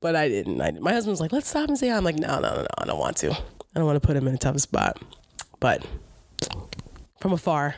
But 0.00 0.16
I 0.16 0.28
didn't. 0.28 0.60
I, 0.60 0.72
my 0.72 0.92
husband 0.92 1.12
was 1.12 1.20
like, 1.20 1.32
"Let's 1.32 1.48
stop 1.48 1.68
and 1.68 1.78
say 1.78 1.88
hi." 1.88 1.96
I'm 1.96 2.04
like, 2.04 2.16
"No, 2.18 2.40
no, 2.40 2.50
no, 2.54 2.60
no. 2.62 2.66
I 2.78 2.84
don't 2.86 2.98
want 2.98 3.16
to. 3.18 3.30
I 3.32 3.36
don't 3.78 3.86
want 3.86 4.00
to 4.00 4.06
put 4.06 4.16
him 4.16 4.26
in 4.28 4.34
a 4.34 4.38
tough 4.38 4.58
spot." 4.60 5.00
But 5.60 5.86
from 7.20 7.32
afar, 7.32 7.76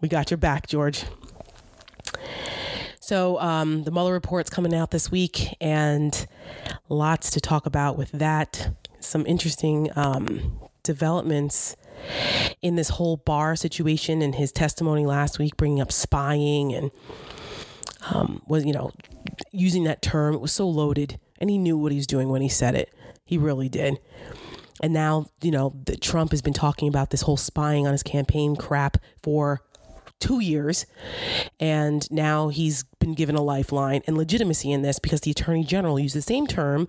we 0.00 0.08
got 0.08 0.30
your 0.30 0.38
back, 0.38 0.66
George. 0.68 1.04
So 3.04 3.38
um, 3.38 3.82
the 3.82 3.90
Mueller 3.90 4.14
report's 4.14 4.48
coming 4.48 4.74
out 4.74 4.90
this 4.90 5.10
week, 5.10 5.54
and 5.60 6.26
lots 6.88 7.28
to 7.32 7.40
talk 7.40 7.66
about 7.66 7.98
with 7.98 8.10
that. 8.12 8.74
Some 8.98 9.26
interesting 9.26 9.90
um, 9.94 10.58
developments 10.82 11.76
in 12.62 12.76
this 12.76 12.88
whole 12.88 13.18
Barr 13.18 13.56
situation 13.56 14.22
and 14.22 14.34
his 14.36 14.52
testimony 14.52 15.04
last 15.04 15.38
week, 15.38 15.54
bringing 15.58 15.82
up 15.82 15.92
spying 15.92 16.72
and 16.72 16.90
um, 18.10 18.40
was 18.46 18.64
you 18.64 18.72
know 18.72 18.90
using 19.52 19.84
that 19.84 20.00
term. 20.00 20.32
It 20.32 20.40
was 20.40 20.52
so 20.52 20.66
loaded, 20.66 21.18
and 21.38 21.50
he 21.50 21.58
knew 21.58 21.76
what 21.76 21.92
he 21.92 21.98
was 21.98 22.06
doing 22.06 22.30
when 22.30 22.40
he 22.40 22.48
said 22.48 22.74
it. 22.74 22.90
He 23.22 23.36
really 23.36 23.68
did. 23.68 23.98
And 24.82 24.94
now, 24.94 25.26
you 25.42 25.50
know, 25.50 25.74
the, 25.84 25.98
Trump 25.98 26.30
has 26.30 26.40
been 26.40 26.54
talking 26.54 26.88
about 26.88 27.10
this 27.10 27.20
whole 27.20 27.36
spying 27.36 27.86
on 27.86 27.92
his 27.92 28.02
campaign 28.02 28.56
crap 28.56 28.96
for 29.22 29.60
two 30.20 30.40
years. 30.40 30.86
And 31.60 32.10
now 32.10 32.48
he's 32.48 32.84
been 32.98 33.14
given 33.14 33.34
a 33.34 33.42
lifeline 33.42 34.02
and 34.06 34.16
legitimacy 34.16 34.72
in 34.72 34.82
this 34.82 34.98
because 34.98 35.20
the 35.22 35.30
attorney 35.30 35.64
general 35.64 35.98
used 35.98 36.16
the 36.16 36.22
same 36.22 36.46
term 36.46 36.88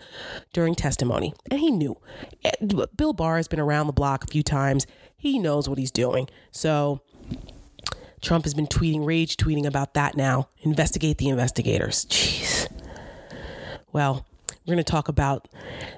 during 0.54 0.76
testimony. 0.76 1.34
And 1.52 1.60
he 1.60 1.72
knew. 1.72 1.98
Eh, 2.44 2.52
Bill 2.96 3.14
Barr 3.14 3.38
has 3.38 3.48
been 3.48 3.60
around 3.60 3.88
the 3.88 3.94
block 3.94 4.24
a 4.24 4.28
few 4.28 4.44
times. 4.44 4.88
He 5.18 5.40
knows 5.40 5.68
what 5.68 5.78
he's 5.78 5.92
doing. 5.92 6.30
So 6.52 7.02
Trump 8.22 8.46
has 8.46 8.54
been 8.54 8.68
tweeting, 8.68 9.06
rage 9.06 9.38
tweeting 9.38 9.66
about 9.66 9.94
that 9.94 10.16
now. 10.16 10.50
Investigate 10.62 11.18
the 11.18 11.30
investigators. 11.30 12.06
Jeez. 12.06 12.72
Well, 13.92 14.26
we're 14.66 14.74
going 14.74 14.84
to 14.84 14.92
talk 14.92 15.10
about 15.10 15.48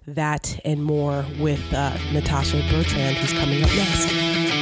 that 0.08 0.60
and 0.66 0.84
more 0.84 1.26
with 1.40 1.62
uh, 1.74 1.98
Natasha 2.12 2.58
Bertrand, 2.70 3.18
who's 3.18 3.34
coming 3.34 3.64
up 3.64 3.70
next 3.70 4.57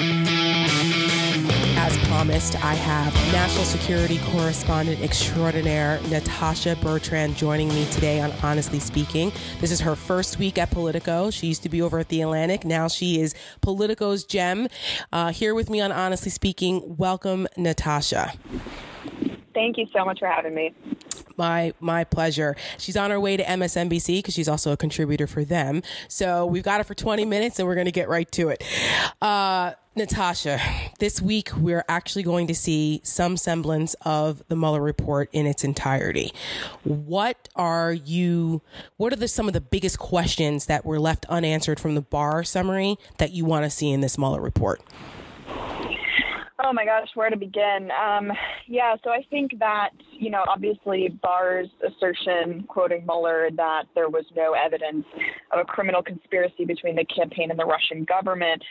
as 1.95 2.07
promised, 2.07 2.55
I 2.63 2.73
have 2.73 3.13
National 3.31 3.63
Security 3.63 4.19
Correspondent 4.31 5.01
Extraordinaire 5.01 5.99
Natasha 6.09 6.75
Bertrand 6.81 7.35
joining 7.35 7.69
me 7.69 7.85
today 7.91 8.21
on 8.21 8.31
Honestly 8.43 8.79
Speaking. 8.79 9.31
This 9.59 9.71
is 9.71 9.81
her 9.81 9.95
first 9.95 10.39
week 10.39 10.57
at 10.57 10.71
Politico. 10.71 11.29
She 11.29 11.47
used 11.47 11.63
to 11.63 11.69
be 11.69 11.81
over 11.81 11.99
at 11.99 12.09
The 12.09 12.21
Atlantic. 12.21 12.65
Now 12.65 12.87
she 12.87 13.21
is 13.21 13.35
Politico's 13.61 14.23
gem. 14.23 14.67
Uh, 15.11 15.31
here 15.31 15.53
with 15.53 15.69
me 15.69 15.81
on 15.81 15.91
Honestly 15.91 16.31
Speaking, 16.31 16.97
welcome, 16.97 17.47
Natasha. 17.55 18.33
Thank 19.53 19.77
you 19.77 19.85
so 19.93 20.03
much 20.03 20.19
for 20.19 20.27
having 20.27 20.55
me. 20.55 20.73
My 21.37 21.73
my 21.79 22.03
pleasure. 22.03 22.55
She's 22.77 22.95
on 22.97 23.11
her 23.11 23.19
way 23.19 23.37
to 23.37 23.43
MSNBC 23.43 24.19
because 24.19 24.33
she's 24.33 24.47
also 24.47 24.71
a 24.71 24.77
contributor 24.77 25.27
for 25.27 25.43
them. 25.43 25.81
So 26.07 26.45
we've 26.45 26.63
got 26.63 26.77
her 26.79 26.83
for 26.83 26.95
20 26.95 27.25
minutes, 27.25 27.59
and 27.59 27.67
we're 27.67 27.75
going 27.75 27.85
to 27.85 27.91
get 27.91 28.07
right 28.07 28.29
to 28.33 28.49
it. 28.49 28.63
Uh, 29.21 29.73
Natasha, 29.97 30.59
this 30.99 31.21
week 31.21 31.55
we're 31.55 31.85
actually 31.87 32.23
going 32.23 32.47
to 32.47 32.53
see 32.53 32.99
some 33.01 33.37
semblance 33.37 33.95
of 34.01 34.45
the 34.49 34.55
Mueller 34.57 34.81
report 34.81 35.29
in 35.31 35.45
its 35.45 35.63
entirety. 35.63 36.33
What 36.83 37.47
are 37.55 37.93
you, 37.93 38.61
what 38.97 39.13
are 39.13 39.15
the, 39.15 39.29
some 39.29 39.47
of 39.47 39.53
the 39.53 39.61
biggest 39.61 39.97
questions 39.97 40.65
that 40.65 40.83
were 40.83 40.99
left 40.99 41.25
unanswered 41.27 41.79
from 41.79 41.95
the 41.95 42.01
Barr 42.01 42.43
summary 42.43 42.97
that 43.19 43.31
you 43.31 43.45
want 43.45 43.63
to 43.63 43.69
see 43.69 43.89
in 43.89 44.01
this 44.01 44.17
Mueller 44.17 44.41
report? 44.41 44.81
Oh 46.67 46.73
my 46.73 46.83
gosh, 46.83 47.09
where 47.13 47.29
to 47.29 47.37
begin? 47.37 47.91
Um, 47.91 48.31
yeah, 48.65 48.95
so 49.03 49.11
I 49.11 49.23
think 49.29 49.51
that, 49.59 49.91
you 50.11 50.31
know, 50.31 50.43
obviously 50.47 51.09
Barr's 51.21 51.67
assertion, 51.85 52.63
quoting 52.67 53.05
Mueller, 53.05 53.49
that 53.55 53.83
there 53.93 54.09
was 54.09 54.25
no 54.35 54.53
evidence 54.53 55.05
of 55.53 55.59
a 55.59 55.63
criminal 55.63 56.01
conspiracy 56.01 56.65
between 56.65 56.95
the 56.95 57.05
campaign 57.05 57.51
and 57.51 57.59
the 57.59 57.65
Russian 57.65 58.03
government 58.03 58.63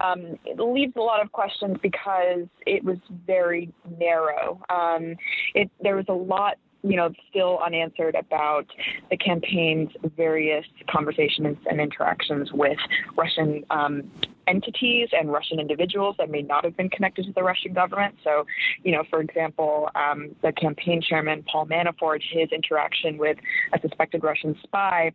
um, 0.00 0.38
leaves 0.64 0.92
a 0.96 1.00
lot 1.00 1.24
of 1.24 1.32
questions 1.32 1.76
because 1.82 2.46
it 2.66 2.84
was 2.84 2.98
very 3.26 3.72
narrow. 3.98 4.60
Um, 4.68 5.16
it, 5.56 5.72
there 5.82 5.96
was 5.96 6.06
a 6.08 6.14
lot 6.14 6.56
you 6.82 6.96
know, 6.96 7.10
still 7.28 7.58
unanswered 7.64 8.14
about 8.14 8.64
the 9.10 9.16
campaign's 9.16 9.90
various 10.16 10.64
conversations 10.88 11.58
and 11.68 11.78
interactions 11.78 12.50
with 12.52 12.78
Russian 13.18 13.64
um, 13.68 14.10
entities 14.46 15.08
and 15.12 15.30
Russian 15.30 15.60
individuals 15.60 16.16
that 16.18 16.30
may 16.30 16.42
not 16.42 16.64
have 16.64 16.76
been 16.76 16.88
connected 16.88 17.26
to 17.26 17.32
the 17.32 17.42
Russian 17.42 17.72
government. 17.72 18.16
So, 18.24 18.46
you 18.82 18.92
know, 18.92 19.04
for 19.08 19.20
example, 19.20 19.88
um, 19.94 20.34
the 20.42 20.52
campaign 20.52 21.00
chairman, 21.00 21.44
Paul 21.50 21.66
Manafort, 21.66 22.20
his 22.28 22.48
interaction 22.52 23.18
with 23.18 23.36
a 23.72 23.80
suspected 23.80 24.22
Russian 24.24 24.56
spy 24.62 25.12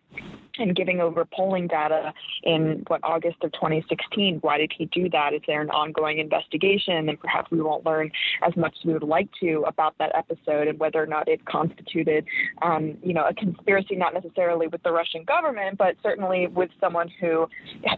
and 0.58 0.76
giving 0.76 1.02
over 1.02 1.26
polling 1.26 1.68
data 1.68 2.14
in 2.44 2.84
what 2.88 3.02
August 3.04 3.38
of 3.44 3.52
2016. 3.54 4.38
Why 4.42 4.58
did 4.58 4.72
he 4.78 4.86
do 4.86 5.10
that? 5.10 5.34
Is 5.34 5.42
there 5.48 5.62
an 5.62 5.70
ongoing 5.70 6.20
investigation? 6.20 7.10
And 7.10 7.20
perhaps 7.20 7.52
we 7.52 7.62
won't 7.62 7.86
learn 7.86 8.12
as 8.48 8.56
much 8.56 8.76
as 8.80 8.86
we 8.86 8.94
would 8.94 9.04
like 9.04 9.28
to 9.42 9.64
about 9.68 9.98
that 9.98 10.12
episode 10.16 10.68
and 10.68 10.80
whether 10.80 11.02
or 11.02 11.08
not 11.08 11.28
it 11.28 11.44
constituted, 11.46 12.26
um, 12.62 12.98
you 13.04 13.14
know, 13.14 13.26
a 13.28 13.34
conspiracy, 13.34 13.96
not 13.96 14.14
necessarily 14.14 14.68
with 14.68 14.82
the 14.84 14.92
Russian 14.92 15.24
government, 15.26 15.78
but 15.78 15.96
certainly 16.02 16.48
with 16.48 16.70
someone 16.80 17.10
who 17.20 17.48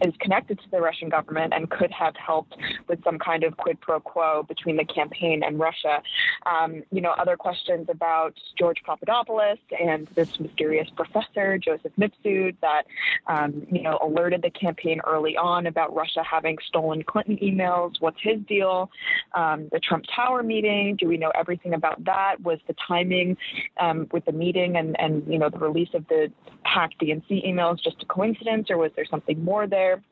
is 0.04 0.14
connected 0.20 0.58
to 0.58 0.70
the 0.70 0.80
Russian 0.80 1.08
government 1.08 1.17
government 1.18 1.52
and 1.54 1.70
could 1.70 1.90
have 1.90 2.14
helped 2.16 2.54
with 2.88 3.02
some 3.04 3.18
kind 3.18 3.42
of 3.44 3.56
quid 3.56 3.80
pro 3.80 4.00
quo 4.00 4.44
between 4.46 4.76
the 4.76 4.84
campaign 4.84 5.42
and 5.44 5.58
Russia. 5.58 6.00
Um, 6.46 6.82
you 6.90 7.00
know, 7.00 7.12
other 7.18 7.36
questions 7.36 7.86
about 7.90 8.34
George 8.58 8.78
Papadopoulos 8.84 9.58
and 9.78 10.06
this 10.14 10.38
mysterious 10.38 10.88
professor, 10.96 11.58
Joseph 11.58 11.92
Mifsud, 11.98 12.56
that, 12.60 12.82
um, 13.26 13.66
you 13.70 13.82
know, 13.82 13.98
alerted 14.02 14.42
the 14.42 14.50
campaign 14.50 15.00
early 15.06 15.36
on 15.36 15.66
about 15.66 15.94
Russia 15.94 16.22
having 16.28 16.56
stolen 16.66 17.02
Clinton 17.02 17.38
emails. 17.42 17.94
What's 18.00 18.20
his 18.22 18.40
deal? 18.48 18.90
Um, 19.34 19.68
the 19.72 19.80
Trump 19.80 20.04
Tower 20.14 20.42
meeting, 20.42 20.96
do 20.98 21.08
we 21.08 21.16
know 21.16 21.32
everything 21.34 21.74
about 21.74 22.04
that? 22.04 22.36
Was 22.42 22.58
the 22.66 22.74
timing 22.86 23.36
um, 23.80 24.06
with 24.12 24.24
the 24.24 24.32
meeting 24.32 24.76
and, 24.76 24.98
and, 25.00 25.26
you 25.30 25.38
know, 25.38 25.50
the 25.50 25.58
release 25.58 25.90
of 25.94 26.06
the 26.08 26.30
hacked 26.62 27.00
DNC 27.00 27.46
emails 27.46 27.82
just 27.82 28.02
a 28.02 28.06
coincidence 28.06 28.70
or 28.70 28.76
was 28.76 28.92
there 28.96 29.06
something 29.10 29.42
more 29.44 29.66
there? 29.66 30.02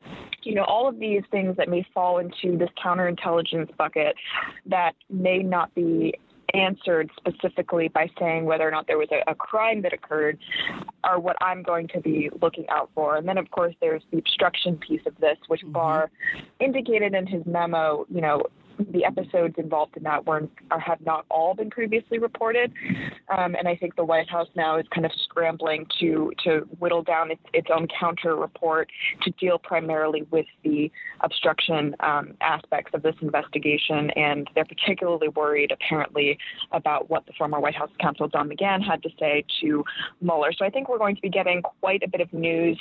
You 0.43 0.55
know, 0.55 0.63
all 0.63 0.87
of 0.87 0.96
these 0.99 1.23
things 1.31 1.57
that 1.57 1.69
may 1.69 1.85
fall 1.93 2.19
into 2.19 2.57
this 2.57 2.69
counterintelligence 2.83 3.75
bucket 3.77 4.15
that 4.65 4.93
may 5.09 5.39
not 5.39 5.73
be 5.75 6.13
answered 6.53 7.09
specifically 7.17 7.89
by 7.89 8.09
saying 8.19 8.45
whether 8.45 8.67
or 8.67 8.71
not 8.71 8.87
there 8.87 8.97
was 8.97 9.09
a, 9.11 9.29
a, 9.29 9.35
crime 9.35 9.81
that 9.81 9.93
occurred 9.93 10.37
are 11.03 11.19
what 11.19 11.35
I'm 11.41 11.61
going 11.61 11.87
to 11.89 11.99
be 11.99 12.29
looking 12.41 12.65
out 12.69 12.89
for. 12.95 13.17
And 13.17 13.27
then, 13.27 13.37
of 13.37 13.51
course, 13.51 13.75
there's 13.81 14.01
the 14.11 14.17
obstruction 14.17 14.77
piece 14.77 15.01
of 15.05 15.17
this, 15.19 15.37
which 15.47 15.61
mm-hmm. 15.61 15.73
Barr 15.73 16.09
indicated 16.59 17.13
in 17.13 17.27
his 17.27 17.45
memo, 17.45 18.05
you 18.09 18.21
know, 18.21 18.43
the 18.91 19.05
episodes 19.05 19.55
involved 19.57 19.97
in 19.97 20.03
that 20.03 20.25
weren't 20.25 20.51
or 20.71 20.79
have 20.79 20.99
not 21.01 21.25
all 21.29 21.53
been 21.53 21.69
previously 21.69 22.19
reported. 22.19 22.71
Um, 23.35 23.55
and 23.55 23.67
I 23.67 23.75
think 23.75 23.95
the 23.95 24.05
White 24.05 24.29
House 24.29 24.47
now 24.55 24.77
is 24.77 24.85
kind 24.93 25.05
of 25.05 25.11
scrambling 25.23 25.85
to 25.99 26.31
to 26.43 26.61
whittle 26.79 27.03
down 27.03 27.31
its, 27.31 27.41
its 27.53 27.67
own 27.73 27.87
counter 27.99 28.35
report 28.35 28.89
to 29.23 29.31
deal 29.31 29.57
primarily 29.57 30.23
with 30.31 30.45
the 30.63 30.91
obstruction 31.21 31.95
um, 32.01 32.33
aspects 32.41 32.91
of 32.93 33.01
this 33.01 33.15
investigation. 33.21 34.09
And 34.11 34.49
they're 34.55 34.65
particularly 34.65 35.29
worried, 35.29 35.71
apparently, 35.71 36.37
about 36.71 37.09
what 37.09 37.25
the 37.25 37.33
former 37.37 37.59
White 37.59 37.75
House 37.75 37.89
counsel 37.99 38.27
Don 38.27 38.49
McGahn 38.49 38.83
had 38.83 39.03
to 39.03 39.09
say 39.19 39.45
to 39.61 39.83
Mueller. 40.21 40.51
So 40.57 40.65
I 40.65 40.69
think 40.69 40.89
we're 40.89 40.97
going 40.97 41.15
to 41.15 41.21
be 41.21 41.29
getting 41.29 41.61
quite 41.61 42.03
a 42.03 42.07
bit 42.07 42.21
of 42.21 42.31
news 42.33 42.79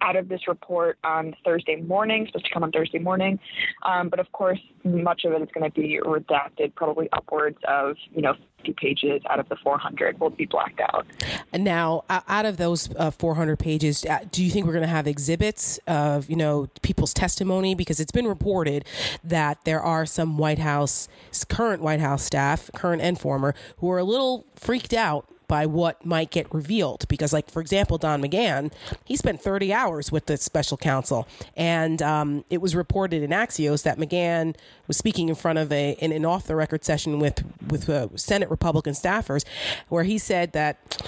out 0.00 0.16
of 0.16 0.28
this 0.28 0.46
report 0.46 0.98
on 1.04 1.34
Thursday 1.44 1.76
morning, 1.76 2.26
supposed 2.26 2.46
to 2.46 2.52
come 2.52 2.62
on 2.62 2.70
Thursday 2.70 2.98
morning. 2.98 3.38
Um, 3.82 4.08
but 4.08 4.20
of 4.20 4.30
course, 4.32 4.60
much 4.84 5.24
of 5.24 5.32
it 5.32 5.42
is 5.42 5.48
going 5.52 5.70
to 5.70 5.80
be 5.80 6.00
redacted, 6.02 6.74
probably 6.74 7.08
upwards 7.12 7.58
of, 7.66 7.96
you 8.14 8.22
know, 8.22 8.34
50 8.58 8.72
pages 8.74 9.22
out 9.30 9.38
of 9.38 9.48
the 9.48 9.56
400 9.56 10.18
will 10.20 10.30
be 10.30 10.46
blacked 10.46 10.80
out. 10.80 11.06
Now, 11.52 12.04
out 12.08 12.46
of 12.46 12.56
those 12.56 12.88
uh, 12.96 13.10
400 13.10 13.58
pages, 13.58 14.04
uh, 14.04 14.20
do 14.30 14.44
you 14.44 14.50
think 14.50 14.66
we're 14.66 14.72
going 14.72 14.82
to 14.82 14.88
have 14.88 15.06
exhibits 15.06 15.78
of, 15.86 16.28
you 16.28 16.36
know, 16.36 16.68
people's 16.82 17.14
testimony? 17.14 17.74
Because 17.74 18.00
it's 18.00 18.12
been 18.12 18.26
reported 18.26 18.84
that 19.24 19.64
there 19.64 19.80
are 19.80 20.06
some 20.06 20.38
White 20.38 20.58
House, 20.58 21.08
current 21.48 21.82
White 21.82 22.00
House 22.00 22.22
staff, 22.22 22.70
current 22.74 23.02
and 23.02 23.18
former, 23.18 23.54
who 23.78 23.90
are 23.90 23.98
a 23.98 24.04
little 24.04 24.44
freaked 24.56 24.92
out 24.92 25.28
by 25.48 25.66
what 25.66 26.04
might 26.04 26.30
get 26.30 26.52
revealed. 26.54 27.08
Because, 27.08 27.32
like, 27.32 27.50
for 27.50 27.60
example, 27.60 27.98
Don 27.98 28.22
McGahn, 28.22 28.72
he 29.04 29.16
spent 29.16 29.40
30 29.40 29.72
hours 29.72 30.12
with 30.12 30.26
the 30.26 30.36
special 30.36 30.76
counsel. 30.76 31.26
And 31.56 32.00
um, 32.02 32.44
it 32.50 32.60
was 32.60 32.76
reported 32.76 33.22
in 33.22 33.30
Axios 33.30 33.82
that 33.82 33.98
McGahn 33.98 34.54
was 34.86 34.96
speaking 34.96 35.28
in 35.28 35.34
front 35.34 35.58
of 35.58 35.72
a, 35.72 35.92
in 35.92 36.12
an 36.12 36.24
off 36.24 36.46
the 36.46 36.54
record 36.54 36.84
session 36.84 37.18
with, 37.18 37.44
with 37.68 37.88
uh, 37.88 38.08
Senate 38.14 38.50
Republican 38.50 38.92
staffers, 38.92 39.44
where 39.88 40.04
he 40.04 40.18
said 40.18 40.52
that 40.52 41.02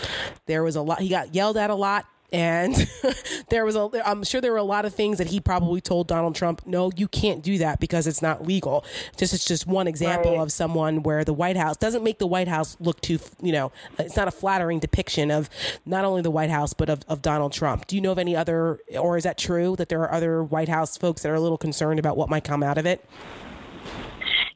there 0.47 0.65
was 0.65 0.75
a 0.75 0.83
lot, 0.83 1.01
he 1.01 1.09
got 1.09 1.35
yelled 1.35 1.57
at 1.57 1.71
a 1.71 1.75
lot 1.75 2.07
and 2.33 2.89
there 3.49 3.65
was 3.65 3.77
a 3.77 3.91
i'm 4.05 4.23
sure 4.25 4.41
there 4.41 4.53
were 4.53 4.59
a 4.59 4.63
lot 4.63 4.85
of 4.85 4.95
things 4.95 5.19
that 5.19 5.29
he 5.29 5.41
probably 5.41 5.81
told 5.81 6.07
donald 6.07 6.35
trump 6.35 6.63
no 6.67 6.91
you 6.97 7.09
can't 7.09 7.43
do 7.43 7.59
that 7.59 7.81
because 7.81 8.07
it's 8.07 8.23
not 8.23 8.47
legal. 8.47 8.85
This 9.19 9.33
is 9.33 9.45
just 9.45 9.67
one 9.67 9.87
example 9.87 10.33
right. 10.33 10.41
of 10.41 10.53
someone 10.53 11.03
where 11.03 11.25
the 11.25 11.33
white 11.33 11.57
house 11.57 11.77
doesn't 11.77 12.03
make 12.03 12.19
the 12.19 12.27
white 12.27 12.49
house 12.49 12.77
look 12.81 13.01
too 13.01 13.19
you 13.41 13.53
know 13.53 13.73
it's 13.99 14.17
not 14.17 14.29
a 14.29 14.31
flattering 14.31 14.79
depiction 14.79 15.31
of 15.31 15.49
not 15.85 16.05
only 16.05 16.23
the 16.23 16.31
white 16.31 16.51
house 16.51 16.73
but 16.73 16.89
of, 16.89 17.03
of 17.09 17.23
donald 17.23 17.53
trump. 17.53 17.87
Do 17.87 17.97
you 17.97 18.03
know 18.03 18.13
of 18.13 18.19
any 18.19 18.37
other 18.37 18.81
or 18.99 19.17
is 19.17 19.25
that 19.25 19.39
true 19.39 19.77
that 19.77 19.89
there 19.89 20.01
are 20.01 20.13
other 20.13 20.43
white 20.43 20.69
house 20.69 20.97
folks 20.97 21.23
that 21.23 21.31
are 21.31 21.35
a 21.35 21.41
little 21.41 21.59
concerned 21.59 21.99
about 21.99 22.17
what 22.17 22.29
might 22.29 22.45
come 22.45 22.63
out 22.63 22.79
of 22.79 22.87
it 22.87 23.05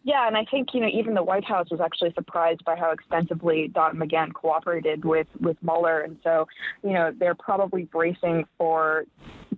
Yeah, 0.07 0.27
and 0.27 0.37
I 0.37 0.45
think 0.45 0.69
you 0.75 0.81
know 0.81 0.89
even 0.89 1.15
the 1.15 1.23
White 1.23 1.45
House 1.45 1.69
was 1.71 1.81
actually 1.81 2.13
surprised 2.13 2.63
by 2.65 2.77
how 2.77 2.91
extensively 2.91 3.69
Don 3.69 3.97
McGahn 3.97 4.35
cooperated 4.35 5.03
with 5.05 5.27
with 5.41 5.57
Mueller, 5.63 6.01
and 6.01 6.19
so 6.23 6.47
you 6.83 6.93
know 6.93 7.11
they're 7.19 7.35
probably 7.35 7.85
bracing 7.85 8.45
for 8.59 9.05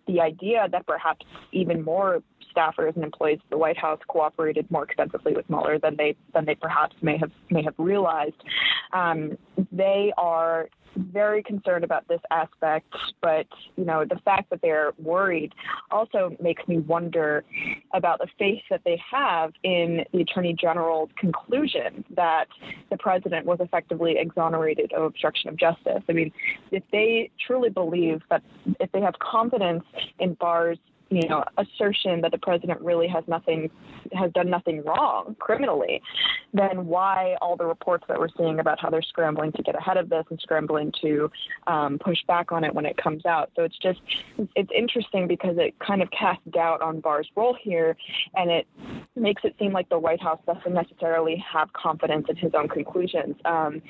the 0.06 0.20
idea 0.20 0.68
that 0.70 0.86
perhaps 0.86 1.26
even 1.50 1.82
more 1.82 2.22
staffers 2.56 2.94
and 2.94 3.04
employees 3.04 3.38
of 3.44 3.50
the 3.50 3.58
White 3.58 3.76
House 3.76 4.00
cooperated 4.08 4.70
more 4.70 4.84
extensively 4.84 5.34
with 5.34 5.48
Mueller 5.50 5.78
than 5.78 5.96
they 5.96 6.16
than 6.34 6.44
they 6.44 6.54
perhaps 6.54 6.96
may 7.02 7.18
have 7.18 7.30
may 7.50 7.62
have 7.62 7.74
realized. 7.78 8.42
Um, 8.92 9.36
they 9.72 10.12
are 10.16 10.68
very 10.96 11.42
concerned 11.42 11.84
about 11.84 12.08
this 12.08 12.20
aspect, 12.30 12.92
but 13.20 13.46
you 13.76 13.84
know 13.84 14.04
the 14.04 14.18
fact 14.24 14.50
that 14.50 14.60
they're 14.62 14.92
worried 14.98 15.52
also 15.90 16.36
makes 16.42 16.66
me 16.66 16.78
wonder 16.78 17.44
about 17.92 18.18
the 18.18 18.28
faith 18.38 18.62
that 18.70 18.80
they 18.84 19.00
have 19.10 19.52
in 19.62 20.04
the 20.12 20.20
Attorney 20.22 20.54
General's 20.58 21.10
conclusion 21.18 22.04
that 22.14 22.46
the 22.90 22.96
president 22.96 23.46
was 23.46 23.58
effectively 23.60 24.16
exonerated 24.18 24.92
of 24.92 25.02
obstruction 25.02 25.50
of 25.50 25.56
justice. 25.56 26.02
I 26.08 26.12
mean, 26.12 26.32
if 26.70 26.82
they 26.92 27.30
truly 27.46 27.70
believe 27.70 28.22
that, 28.30 28.42
if 28.80 28.90
they 28.92 29.00
have 29.00 29.14
confidence 29.18 29.84
in 30.18 30.34
Barr's 30.34 30.78
you 31.08 31.28
know, 31.28 31.44
assertion 31.56 32.20
that 32.22 32.32
the 32.32 32.38
president 32.38 32.80
really 32.80 33.06
has 33.06 33.22
nothing, 33.28 33.70
has 34.12 34.32
done 34.32 34.50
nothing 34.50 34.82
wrong 34.84 35.36
criminally, 35.38 36.02
then 36.52 36.86
why 36.86 37.36
all 37.40 37.56
the 37.56 37.64
reports 37.64 38.04
that 38.08 38.18
we're 38.18 38.28
seeing 38.36 38.58
about 38.58 38.80
how 38.80 38.90
they're 38.90 39.02
scrambling 39.02 39.52
to 39.52 39.62
get 39.62 39.76
ahead 39.76 39.96
of 39.96 40.08
this 40.08 40.24
and 40.30 40.40
scrambling 40.40 40.92
to 41.00 41.30
um, 41.68 41.98
push 41.98 42.18
back 42.26 42.50
on 42.50 42.64
it 42.64 42.74
when 42.74 42.84
it 42.84 42.96
comes 42.96 43.24
out? 43.24 43.50
So 43.54 43.62
it's 43.62 43.78
just, 43.78 44.00
it's 44.56 44.70
interesting 44.76 45.28
because 45.28 45.56
it 45.58 45.78
kind 45.78 46.02
of 46.02 46.10
casts 46.10 46.42
doubt 46.50 46.82
on 46.82 47.00
Barr's 47.00 47.28
role 47.36 47.56
here, 47.60 47.96
and 48.34 48.50
it 48.50 48.66
makes 49.14 49.42
it 49.44 49.54
seem 49.60 49.72
like 49.72 49.88
the 49.88 49.98
White 49.98 50.20
House 50.20 50.40
doesn't 50.44 50.74
necessarily 50.74 51.36
have 51.52 51.72
confidence 51.72 52.26
in 52.28 52.36
his 52.36 52.52
own 52.54 52.68
conclusions. 52.68 53.36
Um, 53.44 53.80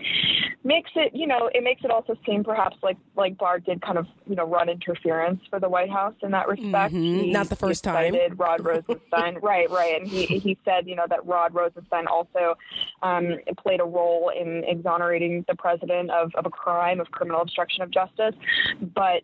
makes 0.65 0.91
it, 0.97 1.13
you 1.15 1.27
know, 1.27 1.49
it 1.55 1.63
makes 1.65 1.83
it 1.83 1.91
also 1.91 2.15
seem 2.27 2.45
perhaps 2.45 2.77
like 2.83 2.97
like 3.17 3.39
Barr 3.39 3.59
did 3.59 3.81
kind 3.81 3.97
of, 3.97 4.07
you 4.27 4.37
know, 4.37 4.47
run 4.47 4.69
interference 4.69 5.41
for 5.49 5.61
the 5.61 5.69
White 5.69 5.91
House 5.91 6.15
in 6.23 6.33
that 6.33 6.49
respect. 6.49 6.93
Mm-hmm 6.93 7.06
Mm-hmm. 7.07 7.33
Not 7.33 7.49
the 7.49 7.57
first 7.57 7.85
time. 7.85 8.15
Rod 8.37 8.65
Rosenstein, 8.65 9.39
right, 9.43 9.71
right, 9.71 10.01
and 10.01 10.09
he 10.09 10.27
he 10.27 10.59
said, 10.65 10.87
you 10.87 10.97
know, 10.97 11.07
that 11.09 11.25
Rod 11.27 11.55
Rosenstein 11.55 12.07
also 12.07 12.57
um, 13.03 13.37
played 13.63 13.81
a 13.81 13.85
role 13.85 14.31
in 14.31 14.65
exonerating 14.67 15.45
the 15.49 15.55
president 15.55 16.11
of, 16.11 16.35
of 16.35 16.47
a 16.47 16.51
crime 16.51 17.01
of 17.01 17.11
criminal 17.11 17.41
obstruction 17.41 17.83
of 17.83 17.91
justice. 17.91 18.35
But 18.95 19.23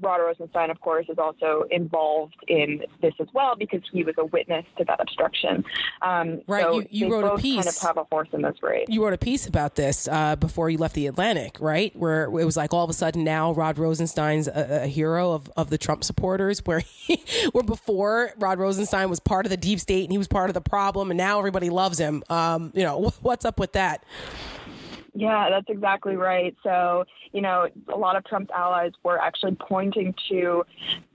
Rod 0.00 0.20
Rosenstein, 0.20 0.70
of 0.70 0.80
course, 0.80 1.06
is 1.08 1.18
also 1.18 1.64
involved 1.70 2.36
in 2.48 2.82
this 3.00 3.14
as 3.20 3.28
well 3.32 3.54
because 3.56 3.80
he 3.92 4.04
was 4.04 4.14
a 4.18 4.24
witness 4.26 4.64
to 4.78 4.84
that 4.84 5.00
obstruction. 5.00 5.64
Um, 6.02 6.42
right, 6.46 6.62
so 6.62 6.80
you, 6.80 6.86
you 6.90 7.12
wrote 7.12 7.24
a 7.24 7.40
piece. 7.40 7.64
Kind 7.64 7.68
of 7.68 7.78
have 7.78 7.96
a 7.96 8.04
horse 8.04 8.28
in 8.32 8.42
this 8.42 8.56
race. 8.62 8.86
You 8.88 9.04
wrote 9.04 9.14
a 9.14 9.18
piece 9.18 9.46
about 9.46 9.76
this 9.76 10.08
uh, 10.08 10.36
before 10.36 10.70
you 10.70 10.78
left 10.78 10.94
the 10.94 11.06
Atlantic, 11.06 11.58
right? 11.60 11.94
Where 11.96 12.24
it 12.24 12.44
was 12.44 12.56
like 12.56 12.72
all 12.72 12.84
of 12.84 12.90
a 12.90 12.94
sudden 12.94 13.24
now 13.24 13.52
Rod 13.52 13.78
Rosenstein's 13.78 14.48
a, 14.48 14.82
a 14.82 14.86
hero 14.86 15.32
of, 15.32 15.50
of 15.56 15.70
the 15.70 15.78
Trump 15.78 16.04
supporters, 16.04 16.64
where 16.64 16.80
he, 16.80 17.21
where 17.52 17.64
before 17.64 18.32
Rod 18.38 18.58
Rosenstein 18.58 19.08
was 19.08 19.20
part 19.20 19.46
of 19.46 19.50
the 19.50 19.56
deep 19.56 19.80
state 19.80 20.04
and 20.04 20.12
he 20.12 20.18
was 20.18 20.28
part 20.28 20.50
of 20.50 20.54
the 20.54 20.60
problem, 20.60 21.10
and 21.10 21.18
now 21.18 21.38
everybody 21.38 21.70
loves 21.70 21.98
him. 21.98 22.22
Um, 22.28 22.72
you 22.74 22.82
know, 22.82 23.12
what's 23.22 23.44
up 23.44 23.58
with 23.58 23.72
that? 23.72 24.04
Yeah, 25.14 25.48
that's 25.50 25.68
exactly 25.68 26.16
right. 26.16 26.56
So, 26.62 27.04
you 27.32 27.42
know, 27.42 27.68
a 27.92 27.96
lot 27.96 28.16
of 28.16 28.24
Trump's 28.24 28.50
allies 28.54 28.92
were 29.02 29.18
actually 29.18 29.56
pointing 29.60 30.14
to 30.30 30.64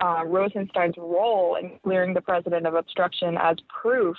uh, 0.01 0.21
Rosenstein's 0.23 0.93
role 0.97 1.57
in 1.59 1.71
clearing 1.83 2.13
the 2.13 2.21
president 2.21 2.67
of 2.67 2.75
obstruction 2.75 3.37
as 3.39 3.55
proof 3.69 4.15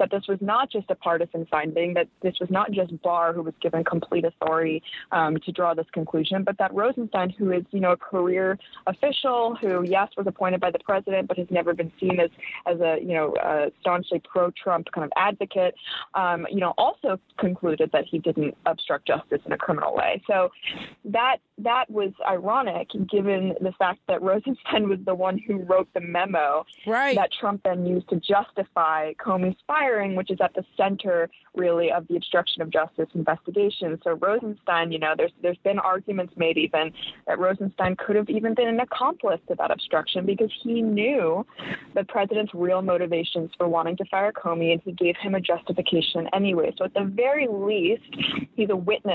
that 0.00 0.10
this 0.10 0.24
was 0.28 0.38
not 0.40 0.70
just 0.70 0.90
a 0.90 0.96
partisan 0.96 1.46
finding, 1.48 1.94
that 1.94 2.08
this 2.22 2.34
was 2.40 2.50
not 2.50 2.72
just 2.72 3.00
Barr 3.02 3.32
who 3.32 3.42
was 3.42 3.54
given 3.62 3.84
complete 3.84 4.24
authority 4.24 4.82
um, 5.12 5.36
to 5.44 5.52
draw 5.52 5.74
this 5.74 5.86
conclusion, 5.92 6.42
but 6.42 6.58
that 6.58 6.74
Rosenstein, 6.74 7.30
who 7.30 7.52
is, 7.52 7.62
you 7.70 7.80
know, 7.80 7.92
a 7.92 7.96
career 7.96 8.58
official 8.88 9.56
who, 9.60 9.84
yes, 9.84 10.08
was 10.16 10.26
appointed 10.26 10.60
by 10.60 10.72
the 10.72 10.80
president, 10.80 11.28
but 11.28 11.38
has 11.38 11.46
never 11.50 11.72
been 11.72 11.92
seen 12.00 12.18
as, 12.18 12.30
as 12.66 12.80
a, 12.80 12.98
you 13.00 13.14
know, 13.14 13.32
a 13.40 13.70
staunchly 13.80 14.20
pro-Trump 14.24 14.88
kind 14.92 15.04
of 15.04 15.12
advocate, 15.16 15.76
um, 16.14 16.48
you 16.50 16.58
know, 16.58 16.74
also 16.76 17.20
concluded 17.38 17.90
that 17.92 18.06
he 18.10 18.18
didn't 18.18 18.56
obstruct 18.66 19.06
justice 19.06 19.19
justice 19.20 19.40
in 19.46 19.52
a 19.52 19.58
criminal 19.58 19.94
way. 19.94 20.22
So 20.26 20.50
that 21.06 21.38
that 21.58 21.90
was 21.90 22.12
ironic 22.26 22.88
given 23.10 23.54
the 23.60 23.72
fact 23.78 24.00
that 24.08 24.22
Rosenstein 24.22 24.88
was 24.88 24.98
the 25.04 25.14
one 25.14 25.38
who 25.38 25.58
wrote 25.58 25.88
the 25.94 26.00
memo 26.00 26.64
right. 26.86 27.14
that 27.16 27.30
Trump 27.38 27.62
then 27.64 27.84
used 27.84 28.08
to 28.08 28.16
justify 28.16 29.12
Comey's 29.14 29.56
firing, 29.66 30.14
which 30.16 30.30
is 30.30 30.38
at 30.42 30.54
the 30.54 30.64
center 30.76 31.28
really 31.54 31.90
of 31.90 32.06
the 32.08 32.16
obstruction 32.16 32.62
of 32.62 32.70
justice 32.70 33.08
investigation. 33.14 33.98
So 34.04 34.12
Rosenstein, 34.12 34.92
you 34.92 34.98
know, 34.98 35.14
there's 35.16 35.32
there's 35.42 35.58
been 35.58 35.78
arguments 35.78 36.34
made 36.36 36.56
even 36.56 36.92
that 37.26 37.38
Rosenstein 37.38 37.96
could 37.96 38.16
have 38.16 38.28
even 38.30 38.54
been 38.54 38.68
an 38.68 38.80
accomplice 38.80 39.40
to 39.48 39.54
that 39.56 39.70
obstruction 39.70 40.24
because 40.24 40.50
he 40.62 40.82
knew 40.82 41.44
the 41.94 42.04
president's 42.04 42.54
real 42.54 42.82
motivations 42.82 43.50
for 43.58 43.68
wanting 43.68 43.96
to 43.96 44.04
fire 44.06 44.32
Comey 44.32 44.72
and 44.72 44.80
he 44.84 44.92
gave 44.92 45.16
him 45.16 45.34
a 45.34 45.40
justification 45.40 46.28
anyway. 46.32 46.72
So 46.78 46.84
at 46.84 46.94
the 46.94 47.04
very 47.04 47.48
least, 47.50 48.02
he's 48.54 48.70
a 48.70 48.76
witness 48.76 49.09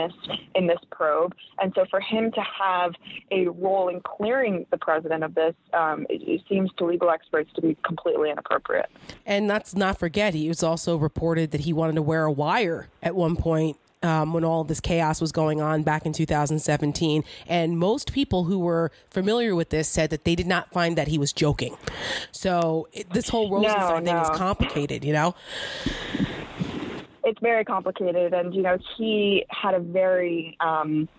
in 0.55 0.67
this 0.67 0.79
probe. 0.91 1.33
And 1.59 1.71
so 1.75 1.85
for 1.89 1.99
him 1.99 2.31
to 2.31 2.41
have 2.41 2.93
a 3.31 3.47
role 3.47 3.89
in 3.89 4.01
clearing 4.01 4.65
the 4.71 4.77
president 4.77 5.23
of 5.23 5.35
this, 5.35 5.55
um, 5.73 6.05
it, 6.09 6.21
it 6.21 6.41
seems 6.49 6.71
to 6.77 6.85
legal 6.85 7.09
experts 7.09 7.51
to 7.55 7.61
be 7.61 7.77
completely 7.83 8.29
inappropriate. 8.29 8.89
And 9.25 9.47
let's 9.47 9.75
not 9.75 9.97
forget, 9.97 10.33
he 10.33 10.47
was 10.47 10.63
also 10.63 10.97
reported 10.97 11.51
that 11.51 11.61
he 11.61 11.73
wanted 11.73 11.95
to 11.95 12.01
wear 12.01 12.25
a 12.25 12.31
wire 12.31 12.89
at 13.01 13.15
one 13.15 13.35
point 13.35 13.77
um, 14.05 14.33
when 14.33 14.43
all 14.43 14.63
this 14.63 14.79
chaos 14.79 15.19
was 15.19 15.31
going 15.31 15.61
on 15.61 15.83
back 15.83 16.05
in 16.05 16.13
2017. 16.13 17.23
And 17.47 17.77
most 17.77 18.13
people 18.13 18.45
who 18.45 18.59
were 18.59 18.91
familiar 19.09 19.55
with 19.55 19.69
this 19.69 19.89
said 19.89 20.11
that 20.11 20.23
they 20.23 20.35
did 20.35 20.47
not 20.47 20.71
find 20.71 20.97
that 20.97 21.07
he 21.07 21.17
was 21.17 21.33
joking. 21.33 21.75
So 22.31 22.87
it, 22.93 23.09
this 23.09 23.29
whole 23.29 23.49
Rosenstein 23.49 24.03
no, 24.03 24.11
thing 24.11 24.21
is 24.21 24.37
complicated, 24.37 25.03
you 25.03 25.13
know? 25.13 25.35
It's 27.25 27.39
very 27.41 27.65
complicated. 27.65 28.33
And, 28.33 28.53
you 28.53 28.61
know, 28.61 28.77
he 28.97 29.45
had 29.49 29.73
a 29.73 29.79
very 29.79 30.55
um, 30.59 31.09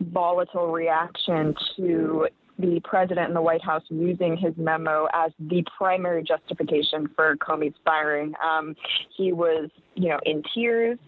volatile 0.00 0.70
reaction 0.70 1.54
to 1.76 2.28
the 2.58 2.80
president 2.84 3.28
and 3.28 3.36
the 3.36 3.42
White 3.42 3.62
House 3.62 3.82
using 3.88 4.36
his 4.36 4.54
memo 4.56 5.08
as 5.12 5.32
the 5.38 5.64
primary 5.76 6.22
justification 6.22 7.08
for 7.14 7.36
Comey's 7.36 7.74
firing. 7.84 8.34
Um, 8.42 8.74
he 9.16 9.32
was 9.32 9.70
you 9.96 10.10
know, 10.10 10.18
in 10.24 10.42
tears 10.54 10.98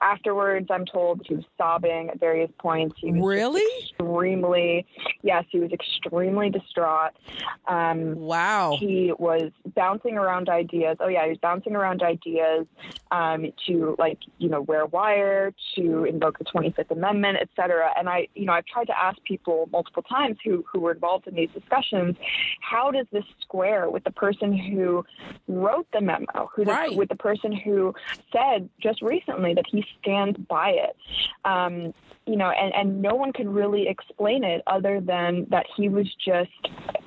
afterwards. 0.00 0.68
I'm 0.70 0.84
told 0.84 1.22
he 1.26 1.34
was 1.34 1.44
sobbing 1.56 2.10
at 2.10 2.20
various 2.20 2.50
points. 2.58 2.94
He 2.98 3.10
was 3.10 3.22
really 3.22 3.82
extremely, 3.82 4.86
yes, 5.22 5.44
he 5.50 5.60
was 5.60 5.72
extremely 5.72 6.50
distraught. 6.50 7.12
Um, 7.66 8.14
wow. 8.16 8.76
He 8.78 9.12
was 9.18 9.50
bouncing 9.74 10.16
around 10.16 10.48
ideas. 10.48 10.98
Oh 11.00 11.08
yeah, 11.08 11.24
he 11.24 11.30
was 11.30 11.38
bouncing 11.38 11.74
around 11.74 12.02
ideas 12.02 12.66
um, 13.10 13.46
to 13.66 13.96
like, 13.98 14.18
you 14.38 14.50
know, 14.50 14.60
wear 14.60 14.86
wire, 14.86 15.52
to 15.76 16.04
invoke 16.04 16.38
the 16.38 16.44
25th 16.44 16.90
Amendment, 16.90 17.38
et 17.40 17.48
cetera. 17.56 17.90
And 17.96 18.08
I, 18.08 18.28
you 18.34 18.44
know, 18.44 18.52
I've 18.52 18.66
tried 18.66 18.86
to 18.86 18.98
ask 18.98 19.18
people 19.24 19.68
multiple 19.72 20.02
times 20.02 20.36
who 20.44 20.64
who 20.70 20.80
were 20.80 20.93
involved 20.94 21.26
in 21.26 21.34
these 21.34 21.50
discussions, 21.50 22.16
how 22.60 22.90
does 22.90 23.06
this 23.12 23.24
square 23.40 23.90
with 23.90 24.04
the 24.04 24.10
person 24.10 24.56
who 24.56 25.04
wrote 25.48 25.86
the 25.92 26.00
memo, 26.00 26.48
who 26.54 26.64
right. 26.64 26.90
the, 26.90 26.96
with 26.96 27.08
the 27.08 27.16
person 27.16 27.52
who 27.52 27.94
said 28.32 28.68
just 28.80 29.02
recently 29.02 29.54
that 29.54 29.64
he 29.70 29.84
stands 30.00 30.38
by 30.48 30.70
it. 30.70 30.96
Um, 31.44 31.92
you 32.26 32.36
know, 32.36 32.48
and, 32.48 32.74
and 32.74 33.02
no 33.02 33.14
one 33.14 33.32
could 33.34 33.48
really 33.48 33.86
explain 33.86 34.44
it 34.44 34.62
other 34.66 34.98
than 35.00 35.46
that 35.50 35.66
he 35.76 35.90
was 35.90 36.06
just 36.24 36.50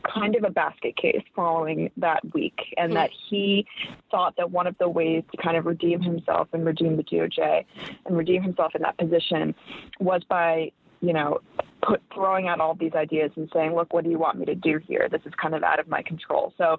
kind 0.03 0.35
of 0.35 0.43
a 0.43 0.51
basket 0.51 0.95
case 0.95 1.23
following 1.35 1.89
that 1.97 2.21
week, 2.33 2.59
and 2.77 2.95
that 2.95 3.09
he 3.29 3.65
thought 4.11 4.35
that 4.37 4.51
one 4.51 4.67
of 4.67 4.77
the 4.77 4.87
ways 4.87 5.23
to 5.31 5.37
kind 5.41 5.57
of 5.57 5.65
redeem 5.65 6.01
himself 6.01 6.47
and 6.53 6.65
redeem 6.65 6.97
the 6.97 7.03
DOJ 7.03 7.65
and 8.05 8.17
redeem 8.17 8.43
himself 8.43 8.75
in 8.75 8.83
that 8.83 8.97
position 8.97 9.55
was 9.99 10.23
by 10.29 10.71
you 11.01 11.13
know, 11.13 11.39
put 11.81 12.01
throwing 12.13 12.47
out 12.47 12.59
all 12.59 12.75
these 12.75 12.93
ideas 12.93 13.31
and 13.35 13.49
saying, 13.53 13.75
"Look, 13.75 13.93
what 13.93 14.03
do 14.03 14.09
you 14.09 14.17
want 14.17 14.37
me 14.37 14.45
to 14.45 14.55
do 14.55 14.79
here? 14.87 15.07
This 15.09 15.21
is 15.25 15.33
kind 15.41 15.55
of 15.55 15.63
out 15.63 15.79
of 15.79 15.87
my 15.87 16.01
control." 16.01 16.53
So, 16.57 16.77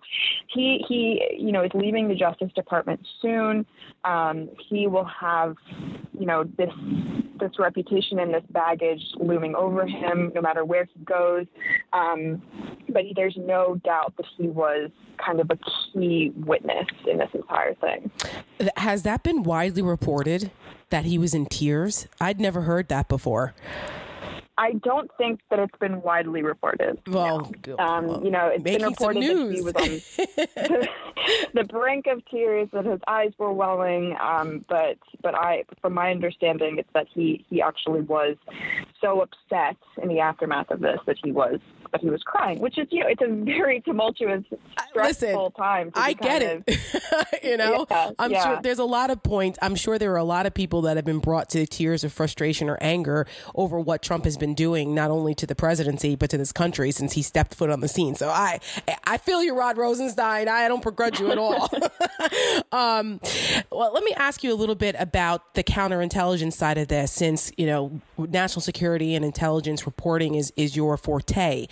he 0.49 0.85
he 0.89 1.23
you 1.39 1.53
know 1.53 1.63
is 1.63 1.71
leaving 1.75 2.09
the 2.09 2.15
Justice 2.15 2.53
Department 2.55 3.01
soon. 3.21 3.67
Um, 4.05 4.49
he 4.69 4.87
will 4.87 5.05
have 5.05 5.57
you 6.19 6.27
know 6.27 6.45
this 6.45 6.73
this 7.39 7.59
reputation 7.59 8.19
and 8.19 8.35
this 8.35 8.45
baggage 8.51 9.03
looming 9.17 9.55
over 9.55 9.87
him 9.87 10.33
no 10.35 10.41
matter 10.41 10.65
where 10.65 10.85
he 10.85 11.05
goes. 11.05 11.47
Um, 11.93 12.43
but 12.89 13.05
there's 13.15 13.37
no 13.37 13.77
doubt 13.85 14.15
that 14.17 14.27
he 14.37 14.49
was 14.49 14.91
kind 15.25 15.41
of 15.41 15.51
a 15.51 15.59
key 15.93 16.33
witness 16.37 16.87
in 17.07 17.19
this 17.19 17.31
entire 17.35 17.75
thing. 17.75 18.11
Has 18.77 19.03
that 19.03 19.23
been 19.23 19.43
widely 19.43 19.83
reported 19.83 20.51
that 20.91 21.05
he 21.05 21.19
was 21.19 21.35
in 21.35 21.47
tears? 21.47 22.09
I'd 22.21 22.41
never 22.41 22.63
heard 22.63 22.89
that 22.89 23.09
before. 23.09 23.55
I 24.59 24.73
don't 24.73 25.09
think 25.17 25.41
that 25.51 25.61
it's 25.61 25.79
been 25.79 26.03
widely 26.03 26.43
reported. 26.43 26.99
Well, 27.07 27.51
no. 27.67 27.79
um, 27.79 28.07
well 28.09 28.25
you 28.25 28.31
know, 28.31 28.49
it's 28.49 28.63
been 28.63 28.83
reported 28.83 29.23
that 29.23 29.55
he 29.55 29.61
was 29.63 29.75
on 29.75 29.85
the, 29.85 30.89
the, 31.55 31.65
brink 31.65 32.09
of 32.09 32.27
tears, 32.29 32.69
that 32.73 32.85
his 32.85 33.01
eyes 33.07 33.31
were 33.39 33.53
welling. 33.53 34.17
Um, 34.21 34.65
but 34.69 34.99
but 35.23 35.37
I, 35.37 35.65
from 35.81 35.95
my 35.95 36.11
understanding, 36.11 36.79
it's 36.79 36.89
that 36.93 37.07
he 37.15 37.47
he 37.49 37.63
actually 37.63 38.01
was 38.01 38.37
so 39.01 39.21
upset 39.21 39.77
in 40.03 40.09
the 40.09 40.19
aftermath 40.19 40.73
of 40.73 40.81
this 40.81 40.99
that 41.07 41.17
he 41.23 41.31
was 41.31 41.61
but 41.91 42.01
he 42.01 42.11
was 42.11 42.23
crying, 42.23 42.61
which 42.61 42.79
is, 42.79 42.87
you 42.91 43.01
know, 43.01 43.07
it's 43.09 43.23
a 43.23 43.45
very 43.45 43.81
tumultuous, 43.85 44.45
stressful 44.91 45.29
Listen, 45.29 45.53
time. 45.53 45.91
I 45.95 46.13
get 46.13 46.43
it. 46.43 46.79
you 47.43 47.57
know, 47.57 47.87
yeah, 47.91 48.11
I'm 48.19 48.31
yeah. 48.31 48.45
sure 48.45 48.61
there's 48.63 48.79
a 48.79 48.85
lot 48.85 49.11
of 49.11 49.23
points. 49.23 49.59
I'm 49.63 49.75
sure 49.75 49.99
there 49.99 50.13
are 50.13 50.19
a 50.19 50.25
lot 50.25 50.47
of 50.47 50.55
people 50.55 50.83
that 50.83 50.97
have 50.97 51.05
been 51.05 51.19
brought 51.19 51.51
to 51.51 51.67
tears 51.67 52.05
of 52.05 52.13
frustration 52.13 52.69
or 52.69 52.79
anger 52.81 53.27
over 53.55 53.81
what 53.81 54.03
Trump 54.03 54.25
has 54.25 54.37
been 54.37 54.55
doing, 54.55 54.95
not 54.95 55.11
only 55.11 55.35
to 55.37 55.47
the 55.47 55.55
presidency, 55.55 56.17
but 56.17 56.31
to 56.31 56.39
this 56.39 56.53
country 56.53 56.91
since 56.91 57.13
he 57.13 57.23
stepped 57.23 57.55
foot 57.55 57.71
on 57.71 57.81
the 57.81 57.89
scene. 57.89 58.15
So 58.15 58.29
I, 58.29 58.61
I 59.05 59.19
feel 59.19 59.43
you, 59.43 59.57
Rod 59.57 59.77
Rosenstein. 59.77 60.49
I 60.49 60.69
don't 60.69 60.83
begrudge 60.83 61.21
you 61.21 61.31
at 61.31 61.39
all. 61.39 61.69
um, 62.73 63.21
well, 63.71 63.93
let 63.93 64.05
me 64.05 64.13
ask 64.17 64.43
you 64.45 64.53
a 64.53 64.57
little 64.57 64.75
bit 64.75 64.97
about 64.99 65.55
the 65.55 65.65
counterintelligence 65.65 66.55
side 66.55 66.79
of 66.79 66.89
this, 66.89 67.13
since, 67.13 67.53
you 67.57 67.67
know, 67.67 68.01
national 68.17 68.63
security 68.63 69.15
and 69.15 69.25
intelligence 69.25 69.87
reporting 69.87 70.35
is, 70.35 70.53
is 70.57 70.77
your 70.77 70.97
forte 70.97 71.67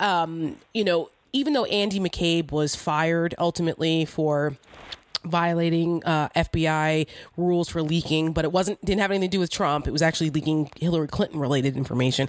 um, 0.00 0.56
you 0.72 0.84
know, 0.84 1.10
even 1.32 1.52
though 1.52 1.64
Andy 1.64 1.98
McCabe 1.98 2.52
was 2.52 2.74
fired 2.76 3.34
ultimately 3.38 4.04
for 4.04 4.56
violating 5.24 6.02
uh, 6.04 6.28
FBI 6.30 7.06
rules 7.36 7.68
for 7.68 7.82
leaking, 7.82 8.32
but 8.32 8.44
it 8.44 8.52
wasn't 8.52 8.84
didn't 8.84 9.00
have 9.00 9.10
anything 9.10 9.30
to 9.30 9.36
do 9.36 9.40
with 9.40 9.50
Trump. 9.50 9.86
It 9.86 9.92
was 9.92 10.02
actually 10.02 10.30
leaking 10.30 10.70
Hillary 10.80 11.08
Clinton 11.08 11.38
related 11.38 11.76
information. 11.76 12.28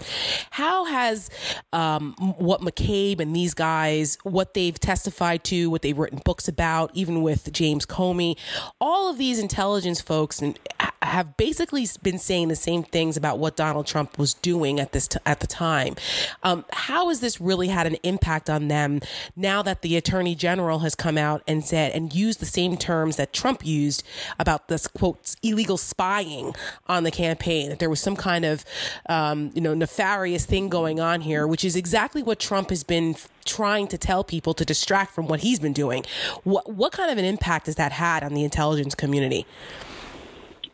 How 0.52 0.86
has 0.86 1.30
um, 1.72 2.14
what 2.38 2.62
McCabe 2.62 3.20
and 3.20 3.36
these 3.36 3.54
guys, 3.54 4.18
what 4.24 4.54
they've 4.54 4.80
testified 4.80 5.44
to, 5.46 5.70
what 5.70 5.82
they've 5.82 5.98
written 5.98 6.22
books 6.24 6.48
about, 6.48 6.92
even 6.94 7.22
with 7.22 7.52
James 7.52 7.86
Comey, 7.86 8.38
all 8.80 9.10
of 9.10 9.18
these 9.18 9.40
intelligence 9.40 10.02
folks 10.02 10.42
and 10.42 10.60
have 11.06 11.38
basically 11.38 11.88
been 12.02 12.18
saying 12.18 12.48
the 12.48 12.56
same 12.56 12.84
things 12.84 13.18
about 13.18 13.40
what 13.40 13.56
Donald 13.56 13.88
Trump 13.88 14.18
was 14.18 14.34
doing 14.34 14.80
at 14.80 14.92
this 14.92 15.08
t- 15.08 15.20
at 15.26 15.40
the 15.40 15.48
time. 15.48 15.96
Um, 16.44 16.66
how 16.72 17.10
has 17.10 17.20
this 17.20 17.40
really 17.42 17.68
had 17.68 17.88
an 17.88 17.96
impact 18.04 18.50
on 18.50 18.68
them 18.68 19.02
now 19.36 19.62
that 19.62 19.82
the 19.82 19.96
Attorney 19.96 20.36
General 20.36 20.80
has 20.80 20.96
come 20.96 21.18
out 21.18 21.44
and 21.48 21.64
said 21.64 21.92
and 21.92 22.14
used 22.14 22.40
the 22.40 22.46
same 22.46 22.78
terms 22.78 23.18
that 23.18 23.34
Trump 23.34 23.66
used 23.66 24.04
about 24.40 24.68
this 24.68 24.88
quote 24.88 25.36
illegal 25.44 25.78
spying 25.78 26.54
on 26.88 27.04
the 27.04 27.12
campaign. 27.12 27.70
That 27.70 27.80
there 27.80 27.90
was 27.90 28.00
some 28.00 28.16
kind 28.16 28.46
of 28.46 28.66
um, 29.08 29.52
you 29.54 29.62
know 29.62 29.74
nefarious 29.74 30.46
thing 30.46 30.70
going 30.70 31.00
on 31.00 31.22
here, 31.22 31.48
which 31.48 31.66
is 31.66 31.76
exactly 31.76 32.24
what 32.24 32.40
Trump 32.40 32.70
has 32.70 32.84
been 32.84 33.16
trying 33.46 33.88
to 33.88 33.98
tell 33.98 34.24
people 34.24 34.54
to 34.54 34.66
distract 34.66 35.14
from 35.14 35.28
what 35.28 35.42
he's 35.42 35.60
been 35.60 35.74
doing. 35.74 36.06
What 36.44 36.72
what 36.72 36.92
kind 36.92 37.12
of 37.12 37.18
an 37.18 37.26
impact 37.26 37.66
has 37.66 37.76
that 37.76 37.92
had 37.92 38.24
on 38.24 38.34
the 38.34 38.44
intelligence 38.44 38.96
community? 38.96 39.46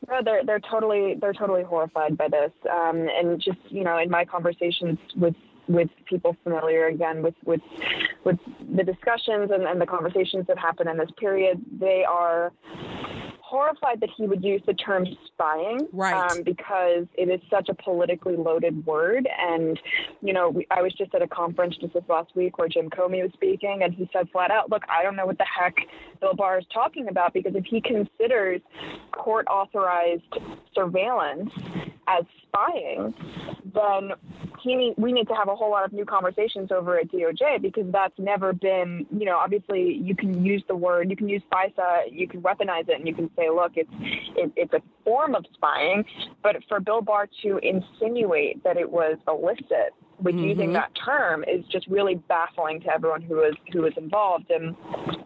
No, 0.10 0.22
they're 0.24 0.44
they're 0.44 0.60
totally 0.60 1.16
they're 1.22 1.34
totally 1.34 1.64
horrified 1.64 2.18
by 2.18 2.28
this, 2.30 2.52
um, 2.72 3.08
and 3.10 3.40
just 3.40 3.60
you 3.70 3.84
know, 3.84 3.98
in 3.98 4.10
my 4.10 4.26
conversations 4.26 4.98
with 5.16 5.36
with 5.68 5.90
people 6.06 6.36
familiar 6.44 6.88
again 6.88 7.22
with 7.22 7.36
with 7.46 7.62
with 8.26 8.38
the 8.76 8.84
discussions 8.84 9.52
and, 9.52 9.64
and 9.64 9.80
the 9.80 9.86
conversations 9.86 10.46
that 10.48 10.58
happen 10.58 10.88
in 10.88 10.98
this 10.98 11.10
period, 11.18 11.62
they 11.80 12.04
are 12.04 12.52
horrified 13.50 14.00
that 14.00 14.10
he 14.16 14.28
would 14.28 14.44
use 14.44 14.62
the 14.68 14.74
term 14.76 15.06
spying, 15.26 15.88
right? 15.92 16.32
Um, 16.32 16.44
because 16.44 17.08
it 17.18 17.30
is 17.30 17.42
such 17.50 17.70
a 17.70 17.74
politically 17.74 18.36
loaded 18.36 18.86
word. 18.86 19.28
And 19.40 19.80
you 20.22 20.34
know, 20.34 20.50
we, 20.50 20.68
I 20.70 20.82
was 20.82 20.94
just 20.94 21.16
at 21.16 21.22
a 21.22 21.28
conference 21.28 21.76
just 21.78 21.94
this 21.94 22.04
last 22.08 22.36
week 22.36 22.58
where 22.60 22.68
Jim 22.68 22.90
Comey 22.90 23.24
was 23.24 23.32
speaking, 23.34 23.82
and 23.84 23.94
he 23.94 24.08
said 24.14 24.30
flat 24.32 24.52
out, 24.52 24.70
"Look, 24.70 24.84
I 24.88 25.02
don't 25.02 25.16
know 25.16 25.26
what 25.26 25.40
the 25.40 25.46
heck 25.46 25.76
Bill 26.22 26.36
Barr 26.36 26.60
is 26.60 26.66
talking 26.72 27.08
about 27.08 27.34
because 27.34 27.56
if 27.56 27.66
he 27.66 27.82
considers 27.82 28.62
court 29.12 29.48
authorized 29.50 30.24
surveillance 30.76 31.52
as 32.08 32.26
spying, 32.48 33.14
then 33.74 34.12
he 34.62 34.76
need, 34.76 34.94
we 34.98 35.12
need 35.12 35.28
to 35.28 35.34
have 35.34 35.48
a 35.48 35.56
whole 35.56 35.72
lot 35.72 35.86
of 35.86 35.94
new 35.94 36.06
conversations 36.06 36.72
over 36.72 37.00
at 37.00 37.12
DOJ 37.12 37.62
because 37.62 37.86
that's 37.92 38.18
never 38.18 38.54
been, 38.54 39.06
you 39.12 39.26
know, 39.26 39.38
obviously 39.38 39.94
you 39.94 40.16
can 40.16 40.44
use 40.44 40.64
the 40.68 40.76
word, 40.76 41.10
you 41.10 41.16
can 41.16 41.30
use 41.30 41.42
FISA, 41.52 42.12
you 42.12 42.28
can 42.28 42.42
weaponize 42.42 42.90
it, 42.90 42.98
and 42.98 43.08
you 43.08 43.16
can 43.16 43.30
say, 43.40 43.50
look, 43.50 43.74
it's 43.76 43.90
it, 44.36 44.52
it's 44.56 44.74
a 44.74 44.82
form 45.04 45.36
of 45.36 45.46
spying, 45.54 46.04
but 46.44 46.56
for 46.68 46.80
Bill 46.80 47.02
Barr 47.02 47.28
to 47.44 47.60
insinuate 47.64 48.64
that 48.64 48.78
it 48.78 48.90
was 48.90 49.18
illicit 49.28 49.94
with 50.22 50.36
mm-hmm. 50.36 50.46
using 50.46 50.74
that 50.74 50.92
term 51.06 51.44
is 51.44 51.66
just 51.72 51.88
really 51.88 52.16
baffling 52.16 52.82
to 52.82 52.94
everyone 52.94 53.22
who 53.22 53.36
was 53.36 53.56
who 53.72 53.82
was 53.82 53.94
involved 53.98 54.50
and 54.50 54.76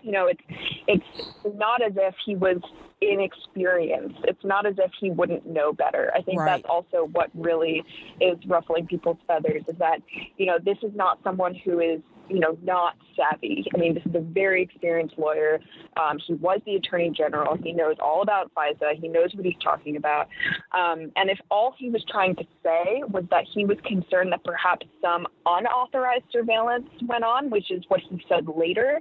you 0.01 0.11
know 0.11 0.27
it's 0.27 0.41
it's 0.87 1.55
not 1.55 1.81
as 1.81 1.93
if 1.95 2.13
he 2.25 2.35
was 2.35 2.57
inexperienced 3.01 4.19
it's 4.25 4.43
not 4.43 4.65
as 4.65 4.75
if 4.77 4.91
he 4.99 5.09
wouldn't 5.09 5.45
know 5.45 5.73
better 5.73 6.11
i 6.15 6.21
think 6.21 6.39
right. 6.39 6.61
that's 6.61 6.69
also 6.69 7.07
what 7.11 7.29
really 7.33 7.83
is 8.21 8.37
ruffling 8.47 8.85
people's 8.85 9.17
feathers 9.27 9.63
is 9.67 9.77
that 9.77 9.99
you 10.37 10.45
know 10.45 10.57
this 10.63 10.77
is 10.83 10.91
not 10.95 11.19
someone 11.23 11.55
who 11.55 11.79
is 11.79 11.99
you 12.29 12.39
know, 12.39 12.57
not 12.63 12.95
savvy. 13.15 13.65
I 13.73 13.77
mean, 13.77 13.93
this 13.93 14.03
is 14.05 14.15
a 14.15 14.21
very 14.21 14.63
experienced 14.63 15.17
lawyer. 15.17 15.59
Um, 15.97 16.17
he 16.25 16.33
was 16.33 16.61
the 16.65 16.75
attorney 16.75 17.11
general. 17.15 17.57
He 17.61 17.73
knows 17.73 17.95
all 17.99 18.21
about 18.21 18.51
FISA. 18.55 18.99
He 18.99 19.07
knows 19.07 19.33
what 19.33 19.45
he's 19.45 19.57
talking 19.63 19.97
about. 19.97 20.27
Um, 20.71 21.11
and 21.15 21.29
if 21.29 21.39
all 21.51 21.75
he 21.77 21.89
was 21.89 22.03
trying 22.09 22.35
to 22.37 22.43
say 22.63 23.03
was 23.09 23.23
that 23.29 23.45
he 23.53 23.65
was 23.65 23.77
concerned 23.85 24.31
that 24.31 24.43
perhaps 24.43 24.85
some 25.01 25.27
unauthorized 25.45 26.25
surveillance 26.31 26.87
went 27.07 27.23
on, 27.23 27.49
which 27.49 27.71
is 27.71 27.83
what 27.87 27.99
he 28.01 28.23
said 28.29 28.47
later, 28.55 28.99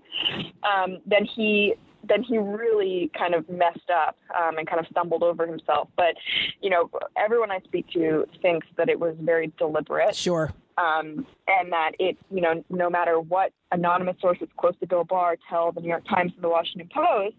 um, 0.62 0.98
then 1.06 1.24
he 1.24 1.74
then 2.08 2.20
he 2.24 2.36
really 2.36 3.12
kind 3.16 3.32
of 3.32 3.48
messed 3.48 3.88
up 3.88 4.16
um, 4.36 4.58
and 4.58 4.66
kind 4.66 4.80
of 4.80 4.86
stumbled 4.90 5.22
over 5.22 5.46
himself. 5.46 5.88
But 5.96 6.16
you 6.60 6.68
know, 6.68 6.90
everyone 7.16 7.52
I 7.52 7.60
speak 7.60 7.86
to 7.92 8.26
thinks 8.40 8.66
that 8.76 8.88
it 8.88 8.98
was 8.98 9.14
very 9.20 9.52
deliberate. 9.56 10.16
Sure 10.16 10.52
um, 10.82 11.26
and 11.46 11.72
that 11.72 11.92
it, 11.98 12.16
you 12.30 12.40
know, 12.40 12.64
no 12.68 12.90
matter 12.90 13.20
what 13.20 13.52
anonymous 13.72 14.16
sources 14.20 14.48
close 14.56 14.74
to 14.80 14.86
Bill 14.86 15.04
Barr 15.04 15.36
tell 15.48 15.72
the 15.72 15.80
New 15.80 15.88
York 15.88 16.04
Times 16.08 16.32
and 16.34 16.44
the 16.44 16.48
Washington 16.48 16.88
Post, 16.94 17.36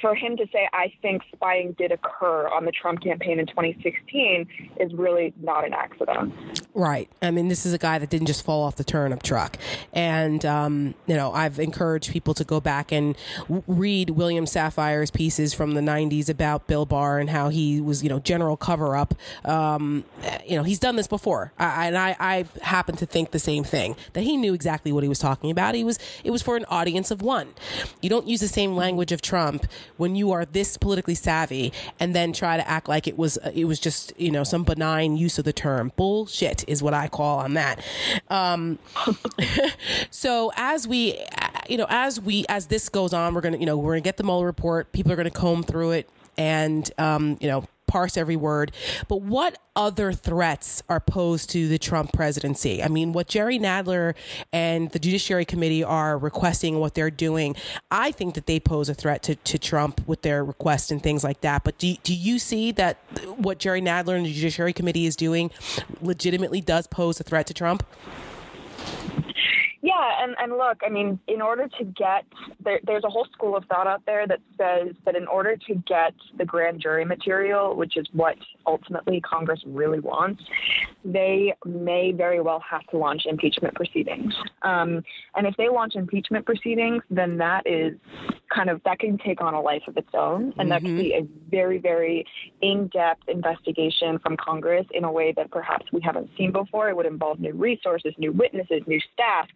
for 0.00 0.14
him 0.14 0.36
to 0.36 0.46
say, 0.52 0.68
I 0.72 0.92
think 1.00 1.22
spying 1.34 1.74
did 1.78 1.92
occur 1.92 2.48
on 2.48 2.64
the 2.64 2.72
Trump 2.72 3.02
campaign 3.02 3.38
in 3.38 3.46
2016 3.46 4.46
is 4.78 4.92
really 4.94 5.32
not 5.40 5.64
an 5.64 5.72
accident. 5.72 6.34
Right. 6.74 7.08
I 7.22 7.30
mean, 7.30 7.48
this 7.48 7.64
is 7.64 7.72
a 7.72 7.78
guy 7.78 7.98
that 7.98 8.10
didn't 8.10 8.26
just 8.26 8.44
fall 8.44 8.62
off 8.62 8.76
the 8.76 8.84
turnip 8.84 9.22
truck. 9.22 9.56
And, 9.92 10.44
um, 10.44 10.94
you 11.06 11.16
know, 11.16 11.32
I've 11.32 11.58
encouraged 11.58 12.10
people 12.10 12.34
to 12.34 12.44
go 12.44 12.60
back 12.60 12.92
and 12.92 13.16
w- 13.42 13.62
read 13.66 14.10
William 14.10 14.46
Safire's 14.46 15.10
pieces 15.10 15.54
from 15.54 15.74
the 15.74 15.80
90s 15.80 16.28
about 16.28 16.66
Bill 16.66 16.86
Barr 16.86 17.18
and 17.18 17.30
how 17.30 17.48
he 17.48 17.80
was, 17.80 18.02
you 18.02 18.08
know, 18.08 18.18
general 18.18 18.56
cover 18.56 18.96
up. 18.96 19.14
Um, 19.44 20.04
you 20.46 20.56
know, 20.56 20.62
he's 20.62 20.78
done 20.78 20.96
this 20.96 21.08
before. 21.08 21.52
I, 21.58 21.86
and 21.86 21.96
I, 21.96 22.16
I 22.18 22.44
happen 22.62 22.96
to 22.96 23.06
think 23.06 23.30
the 23.30 23.38
same 23.38 23.64
thing 23.64 23.96
that 24.12 24.22
he 24.22 24.36
knew 24.36 24.54
exactly 24.54 24.92
what 24.92 25.02
he 25.02 25.08
was 25.08 25.18
talking 25.18 25.50
about. 25.50 25.59
He 25.74 25.84
was, 25.84 25.98
it 26.24 26.30
was 26.30 26.42
for 26.42 26.56
an 26.56 26.64
audience 26.68 27.10
of 27.10 27.22
one. 27.22 27.54
You 28.00 28.10
don't 28.10 28.26
use 28.26 28.40
the 28.40 28.48
same 28.48 28.74
language 28.74 29.12
of 29.12 29.22
Trump 29.22 29.66
when 29.96 30.16
you 30.16 30.32
are 30.32 30.44
this 30.44 30.76
politically 30.76 31.14
savvy 31.14 31.72
and 31.98 32.14
then 32.14 32.32
try 32.32 32.56
to 32.56 32.68
act 32.68 32.88
like 32.88 33.06
it 33.06 33.16
was, 33.16 33.38
it 33.54 33.64
was 33.64 33.78
just, 33.78 34.12
you 34.18 34.30
know, 34.30 34.44
some 34.44 34.64
benign 34.64 35.16
use 35.16 35.38
of 35.38 35.44
the 35.44 35.52
term. 35.52 35.92
Bullshit 35.96 36.64
is 36.68 36.82
what 36.82 36.94
I 36.94 37.08
call 37.08 37.38
on 37.38 37.54
that. 37.54 37.84
Um, 38.28 38.78
so 40.10 40.52
as 40.56 40.88
we, 40.88 41.18
you 41.68 41.76
know, 41.76 41.86
as 41.88 42.20
we 42.20 42.44
as 42.48 42.66
this 42.66 42.88
goes 42.88 43.12
on, 43.12 43.34
we're 43.34 43.40
gonna, 43.40 43.58
you 43.58 43.66
know, 43.66 43.76
we're 43.76 43.92
gonna 43.92 44.00
get 44.00 44.16
the 44.16 44.24
Mueller 44.24 44.46
report. 44.46 44.92
People 44.92 45.12
are 45.12 45.16
gonna 45.16 45.30
comb 45.30 45.62
through 45.62 45.92
it 45.92 46.08
and, 46.36 46.90
um, 46.98 47.36
you 47.40 47.48
know, 47.48 47.64
parse 47.90 48.16
every 48.16 48.36
word. 48.36 48.70
But 49.08 49.22
what 49.22 49.58
other 49.74 50.12
threats 50.12 50.80
are 50.88 51.00
posed 51.00 51.50
to 51.50 51.66
the 51.66 51.76
Trump 51.76 52.12
presidency? 52.12 52.82
I 52.82 52.88
mean, 52.88 53.12
what 53.12 53.26
Jerry 53.26 53.58
Nadler 53.58 54.14
and 54.52 54.90
the 54.92 55.00
Judiciary 55.00 55.44
Committee 55.44 55.82
are 55.82 56.16
requesting, 56.16 56.78
what 56.78 56.94
they're 56.94 57.10
doing, 57.10 57.56
I 57.90 58.12
think 58.12 58.36
that 58.36 58.46
they 58.46 58.60
pose 58.60 58.88
a 58.88 58.94
threat 58.94 59.24
to, 59.24 59.34
to 59.34 59.58
Trump 59.58 60.06
with 60.06 60.22
their 60.22 60.44
requests 60.44 60.92
and 60.92 61.02
things 61.02 61.24
like 61.24 61.40
that. 61.40 61.64
But 61.64 61.78
do, 61.78 61.96
do 62.04 62.14
you 62.14 62.38
see 62.38 62.70
that 62.72 62.98
what 63.36 63.58
Jerry 63.58 63.82
Nadler 63.82 64.16
and 64.16 64.24
the 64.24 64.32
Judiciary 64.32 64.72
Committee 64.72 65.06
is 65.06 65.16
doing 65.16 65.50
legitimately 66.00 66.60
does 66.60 66.86
pose 66.86 67.18
a 67.18 67.24
threat 67.24 67.48
to 67.48 67.54
Trump? 67.54 67.84
Yeah, 70.00 70.24
and, 70.24 70.34
and 70.38 70.52
look, 70.52 70.78
I 70.84 70.88
mean, 70.88 71.18
in 71.26 71.42
order 71.42 71.68
to 71.78 71.84
get 71.84 72.24
there, 72.64 72.80
there's 72.84 73.04
a 73.04 73.08
whole 73.08 73.26
school 73.32 73.56
of 73.56 73.64
thought 73.66 73.86
out 73.86 74.02
there 74.06 74.26
that 74.26 74.40
says 74.56 74.94
that 75.04 75.14
in 75.14 75.26
order 75.26 75.56
to 75.56 75.74
get 75.86 76.14
the 76.38 76.44
grand 76.44 76.80
jury 76.80 77.04
material, 77.04 77.76
which 77.76 77.96
is 77.96 78.06
what 78.12 78.36
ultimately 78.66 79.20
Congress 79.20 79.60
really 79.66 80.00
wants, 80.00 80.42
they 81.04 81.54
may 81.64 82.12
very 82.12 82.40
well 82.40 82.62
have 82.68 82.82
to 82.88 82.96
launch 82.96 83.22
impeachment 83.26 83.74
proceedings. 83.74 84.32
Um, 84.62 85.02
and 85.34 85.46
if 85.46 85.54
they 85.56 85.68
launch 85.68 85.94
impeachment 85.96 86.46
proceedings, 86.46 87.02
then 87.10 87.36
that 87.38 87.66
is 87.66 87.94
kind 88.54 88.68
of 88.68 88.82
that 88.84 88.98
can 88.98 89.18
take 89.18 89.40
on 89.40 89.54
a 89.54 89.60
life 89.60 89.82
of 89.86 89.96
its 89.96 90.08
own, 90.14 90.52
and 90.58 90.68
mm-hmm. 90.68 90.68
that 90.70 90.82
could 90.82 90.96
be 90.96 91.12
a 91.12 91.26
very, 91.50 91.78
very 91.78 92.26
in-depth 92.62 93.28
investigation 93.28 94.18
from 94.18 94.36
Congress 94.36 94.86
in 94.92 95.04
a 95.04 95.12
way 95.12 95.32
that 95.36 95.50
perhaps 95.50 95.86
we 95.92 96.00
haven't 96.00 96.28
seen 96.36 96.52
before. 96.52 96.88
It 96.88 96.96
would 96.96 97.06
involve 97.06 97.38
new 97.38 97.52
resources, 97.52 98.12
new 98.18 98.32
witnesses, 98.32 98.82
new 98.86 99.00
staff. 99.12 99.46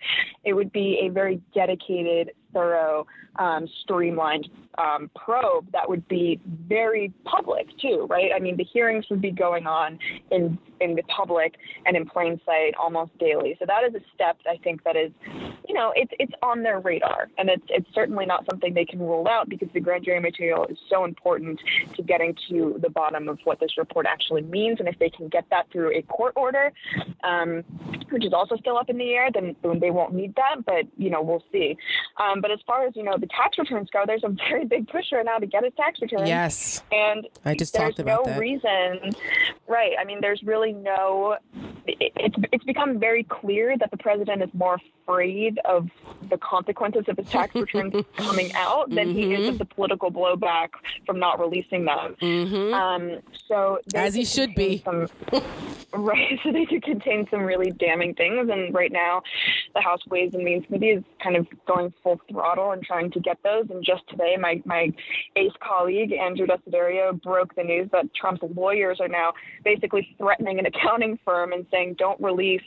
It 0.42 0.52
would 0.52 0.72
be 0.72 1.00
a 1.04 1.08
very 1.08 1.40
dedicated 1.54 2.32
thorough, 2.54 3.06
um, 3.36 3.68
streamlined 3.82 4.48
um, 4.78 5.10
probe 5.14 5.70
that 5.72 5.88
would 5.88 6.06
be 6.08 6.40
very 6.68 7.12
public 7.24 7.66
too, 7.80 8.06
right? 8.08 8.30
I 8.34 8.38
mean, 8.38 8.56
the 8.56 8.64
hearings 8.64 9.06
would 9.10 9.20
be 9.20 9.30
going 9.30 9.66
on 9.66 9.98
in 10.30 10.58
in 10.80 10.96
the 10.96 11.02
public 11.04 11.54
and 11.86 11.96
in 11.96 12.04
plain 12.04 12.40
sight 12.44 12.74
almost 12.78 13.16
daily. 13.18 13.56
So 13.58 13.64
that 13.66 13.84
is 13.88 13.94
a 13.94 14.04
step 14.14 14.36
I 14.48 14.56
think 14.62 14.82
that 14.84 14.96
is, 14.96 15.12
you 15.68 15.74
know, 15.74 15.92
it's 15.94 16.12
it's 16.18 16.32
on 16.42 16.62
their 16.62 16.80
radar, 16.80 17.28
and 17.38 17.48
it's 17.48 17.64
it's 17.68 17.86
certainly 17.94 18.26
not 18.26 18.44
something 18.50 18.74
they 18.74 18.84
can 18.84 18.98
rule 18.98 19.26
out 19.28 19.48
because 19.48 19.68
the 19.72 19.80
grand 19.80 20.04
jury 20.04 20.20
material 20.20 20.66
is 20.66 20.78
so 20.90 21.04
important 21.04 21.60
to 21.96 22.02
getting 22.02 22.34
to 22.48 22.78
the 22.82 22.90
bottom 22.90 23.28
of 23.28 23.38
what 23.44 23.60
this 23.60 23.78
report 23.78 24.06
actually 24.06 24.42
means, 24.42 24.80
and 24.80 24.88
if 24.88 24.98
they 24.98 25.10
can 25.10 25.28
get 25.28 25.44
that 25.50 25.70
through 25.70 25.96
a 25.96 26.02
court 26.02 26.32
order, 26.36 26.72
um, 27.22 27.62
which 28.10 28.24
is 28.24 28.32
also 28.32 28.56
still 28.56 28.76
up 28.76 28.90
in 28.90 28.98
the 28.98 29.10
air, 29.12 29.30
then, 29.32 29.54
then 29.62 29.80
they 29.80 29.90
won't 29.90 30.14
need 30.14 30.34
that. 30.36 30.64
But 30.64 30.84
you 30.96 31.10
know, 31.10 31.22
we'll 31.22 31.44
see. 31.52 31.76
Um, 32.16 32.40
but 32.44 32.50
as 32.50 32.60
far 32.66 32.86
as 32.86 32.94
you 32.94 33.02
know, 33.02 33.16
the 33.16 33.26
tax 33.28 33.56
returns 33.56 33.88
go, 33.90 34.02
there's 34.06 34.22
a 34.22 34.28
very 34.50 34.66
big 34.66 34.86
push 34.86 35.06
right 35.12 35.24
now 35.24 35.38
to 35.38 35.46
get 35.46 35.64
a 35.64 35.70
tax 35.70 35.98
return. 36.02 36.26
Yes, 36.26 36.82
and 36.92 37.26
I 37.42 37.54
just 37.54 37.72
there's 37.72 37.94
talked 37.94 38.00
about 38.00 38.26
no 38.26 38.32
that. 38.32 38.38
reason, 38.38 39.14
right? 39.66 39.92
I 39.98 40.04
mean, 40.04 40.18
there's 40.20 40.42
really 40.42 40.74
no. 40.74 41.38
It, 41.86 42.12
it's 42.16 42.36
it's 42.52 42.64
become 42.64 42.98
very 42.98 43.22
clear 43.22 43.78
that 43.78 43.90
the 43.90 43.96
president 43.96 44.42
is 44.42 44.50
more 44.52 44.78
afraid 45.04 45.58
of 45.64 45.88
the 46.28 46.38
consequences 46.38 47.04
of 47.08 47.16
his 47.16 47.28
tax 47.28 47.54
returns 47.54 48.04
coming 48.16 48.52
out 48.54 48.90
than 48.90 49.08
mm-hmm. 49.08 49.16
he 49.16 49.34
is 49.34 49.40
of 49.40 49.54
mm-hmm. 49.54 49.58
the 49.58 49.64
political 49.64 50.10
blowback 50.10 50.68
from 51.06 51.18
not 51.18 51.38
releasing 51.38 51.84
them. 51.84 52.16
Mm-hmm. 52.20 52.74
Um, 52.74 53.20
so 53.48 53.78
as 53.94 54.14
he 54.14 54.24
should 54.24 54.54
be. 54.54 54.82
Some, 54.84 55.08
right. 55.92 56.38
So 56.42 56.52
they 56.52 56.64
do 56.64 56.80
contain 56.80 57.26
some 57.30 57.40
really 57.40 57.70
damning 57.70 58.14
things, 58.14 58.48
and 58.50 58.74
right 58.74 58.92
now, 58.92 59.22
the 59.74 59.80
House 59.80 60.06
Ways 60.06 60.32
and 60.34 60.44
Means 60.44 60.66
Committee 60.66 60.90
is 60.90 61.04
kind 61.22 61.36
of 61.36 61.46
going 61.66 61.92
full 62.02 62.20
throttle 62.34 62.72
and 62.72 62.82
trying 62.82 63.10
to 63.12 63.20
get 63.20 63.38
those. 63.42 63.66
And 63.70 63.84
just 63.84 64.02
today, 64.10 64.36
my 64.38 64.60
my 64.64 64.92
ace 65.36 65.52
colleague 65.66 66.12
Andrew 66.12 66.46
Desiderio 66.46 67.20
broke 67.22 67.54
the 67.54 67.62
news 67.62 67.88
that 67.92 68.12
Trump's 68.14 68.42
lawyers 68.54 68.98
are 69.00 69.08
now 69.08 69.32
basically 69.64 70.14
threatening 70.18 70.58
an 70.58 70.66
accounting 70.66 71.18
firm 71.24 71.52
and 71.52 71.64
saying, 71.70 71.94
"Don't 71.98 72.20
release 72.20 72.62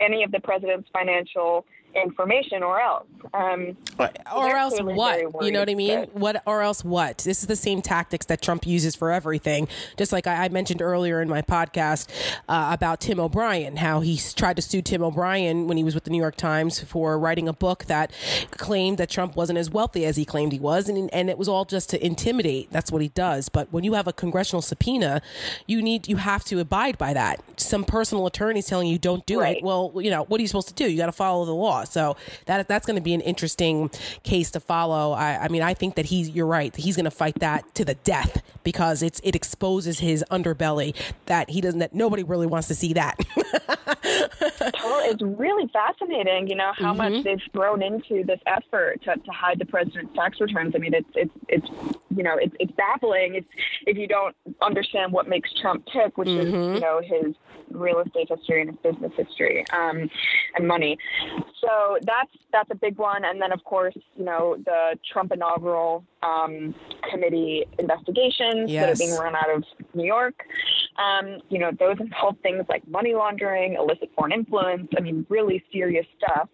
any 0.00 0.22
of 0.22 0.30
the 0.30 0.40
president's 0.40 0.88
financial." 0.92 1.66
Information 1.94 2.62
or 2.62 2.80
else. 2.80 3.06
Um, 3.34 3.76
or 3.98 4.56
else 4.56 4.78
what? 4.80 5.44
You 5.44 5.50
know 5.50 5.60
what 5.60 5.70
I 5.70 5.74
mean? 5.74 6.04
What 6.12 6.42
or 6.46 6.62
else 6.62 6.84
what? 6.84 7.18
This 7.18 7.40
is 7.40 7.46
the 7.46 7.56
same 7.56 7.82
tactics 7.82 8.26
that 8.26 8.42
Trump 8.42 8.66
uses 8.66 8.94
for 8.94 9.10
everything. 9.10 9.68
Just 9.96 10.12
like 10.12 10.26
I, 10.26 10.44
I 10.44 10.48
mentioned 10.48 10.80
earlier 10.80 11.20
in 11.20 11.28
my 11.28 11.42
podcast 11.42 12.08
uh, 12.48 12.70
about 12.72 13.00
Tim 13.00 13.18
O'Brien, 13.18 13.76
how 13.76 14.00
he 14.00 14.18
tried 14.36 14.56
to 14.56 14.62
sue 14.62 14.82
Tim 14.82 15.02
O'Brien 15.02 15.66
when 15.66 15.76
he 15.76 15.84
was 15.84 15.94
with 15.94 16.04
the 16.04 16.10
New 16.10 16.20
York 16.20 16.36
Times 16.36 16.80
for 16.80 17.18
writing 17.18 17.48
a 17.48 17.52
book 17.52 17.86
that 17.86 18.12
claimed 18.52 18.98
that 18.98 19.10
Trump 19.10 19.36
wasn't 19.36 19.58
as 19.58 19.70
wealthy 19.70 20.04
as 20.04 20.16
he 20.16 20.24
claimed 20.24 20.52
he 20.52 20.60
was, 20.60 20.88
and 20.88 21.12
and 21.12 21.28
it 21.28 21.38
was 21.38 21.48
all 21.48 21.64
just 21.64 21.90
to 21.90 22.04
intimidate. 22.04 22.70
That's 22.70 22.92
what 22.92 23.02
he 23.02 23.08
does. 23.08 23.48
But 23.48 23.72
when 23.72 23.84
you 23.84 23.94
have 23.94 24.06
a 24.06 24.12
congressional 24.12 24.62
subpoena, 24.62 25.20
you 25.66 25.82
need 25.82 26.08
you 26.08 26.16
have 26.16 26.44
to 26.46 26.60
abide 26.60 26.98
by 26.98 27.12
that. 27.14 27.42
Some 27.60 27.84
personal 27.84 28.26
attorney's 28.26 28.66
telling 28.66 28.88
you 28.88 28.98
don't 28.98 29.26
do 29.26 29.40
right. 29.40 29.58
it. 29.58 29.62
Well, 29.62 29.92
you 29.96 30.10
know 30.10 30.24
what 30.24 30.38
are 30.38 30.42
you 30.42 30.48
supposed 30.48 30.68
to 30.68 30.74
do? 30.74 30.88
You 30.90 30.96
got 30.96 31.06
to 31.06 31.12
follow 31.12 31.44
the 31.44 31.54
law. 31.54 31.77
So 31.84 32.16
that 32.46 32.68
that's 32.68 32.86
going 32.86 32.96
to 32.96 33.02
be 33.02 33.14
an 33.14 33.20
interesting 33.20 33.90
case 34.22 34.50
to 34.52 34.60
follow. 34.60 35.12
I, 35.12 35.44
I 35.44 35.48
mean, 35.48 35.62
I 35.62 35.74
think 35.74 35.94
that 35.96 36.06
he's 36.06 36.30
you're 36.30 36.46
right. 36.46 36.74
He's 36.74 36.96
going 36.96 37.04
to 37.04 37.10
fight 37.10 37.38
that 37.40 37.74
to 37.74 37.84
the 37.84 37.94
death 37.94 38.42
because 38.62 39.02
it's 39.02 39.20
it 39.24 39.34
exposes 39.34 40.00
his 40.00 40.24
underbelly 40.30 40.94
that 41.26 41.50
he 41.50 41.60
doesn't 41.60 41.80
that 41.80 41.94
nobody 41.94 42.22
really 42.22 42.46
wants 42.46 42.68
to 42.68 42.74
see 42.74 42.92
that. 42.94 43.18
it's 45.08 45.22
really 45.22 45.68
fascinating, 45.72 46.48
you 46.48 46.54
know, 46.54 46.72
how 46.76 46.94
mm-hmm. 46.94 47.14
much 47.14 47.24
they've 47.24 47.40
thrown 47.52 47.82
into 47.82 48.24
this 48.24 48.40
effort 48.46 49.02
to, 49.02 49.16
to 49.16 49.30
hide 49.30 49.58
the 49.58 49.64
president's 49.64 50.14
tax 50.14 50.40
returns. 50.40 50.74
I 50.74 50.78
mean, 50.78 50.94
it's 50.94 51.08
it's 51.14 51.32
it's 51.48 51.68
you 52.14 52.22
know, 52.22 52.36
it's 52.36 52.54
it's 52.60 52.72
baffling. 52.72 53.34
It's 53.34 53.48
if 53.86 53.96
you 53.96 54.06
don't 54.06 54.34
understand 54.60 55.12
what 55.12 55.28
makes 55.28 55.52
Trump 55.54 55.86
tick, 55.92 56.18
which 56.18 56.28
mm-hmm. 56.28 56.46
is 56.46 56.74
you 56.74 56.80
know 56.80 57.00
his 57.02 57.34
real 57.70 58.00
estate 58.00 58.28
history 58.28 58.62
and 58.62 58.70
his 58.70 58.78
business 58.82 59.12
history 59.16 59.64
um, 59.72 60.10
and 60.56 60.66
money. 60.66 60.98
So 61.60 61.98
that's 62.02 62.30
that's 62.52 62.70
a 62.70 62.74
big 62.74 62.98
one. 62.98 63.24
And 63.24 63.40
then 63.40 63.52
of 63.52 63.64
course, 63.64 63.96
you 64.16 64.24
know, 64.24 64.56
the 64.64 64.98
Trump 65.12 65.32
inaugural 65.32 66.04
um, 66.22 66.74
committee 67.10 67.64
investigations 67.78 68.70
yes. 68.70 68.82
that 68.82 68.92
are 68.92 69.06
being 69.06 69.18
run 69.18 69.34
out 69.34 69.50
of 69.54 69.64
New 69.94 70.04
York. 70.04 70.44
Um, 70.98 71.38
you 71.48 71.58
know, 71.58 71.70
those 71.78 71.96
involve 72.00 72.36
things 72.42 72.64
like 72.68 72.86
money 72.88 73.14
laundering, 73.14 73.74
illicit 73.74 74.10
foreign 74.16 74.32
influence. 74.32 74.88
I 74.96 75.00
mean, 75.00 75.26
really 75.28 75.62
serious 75.72 76.06
stuff. 76.16 76.48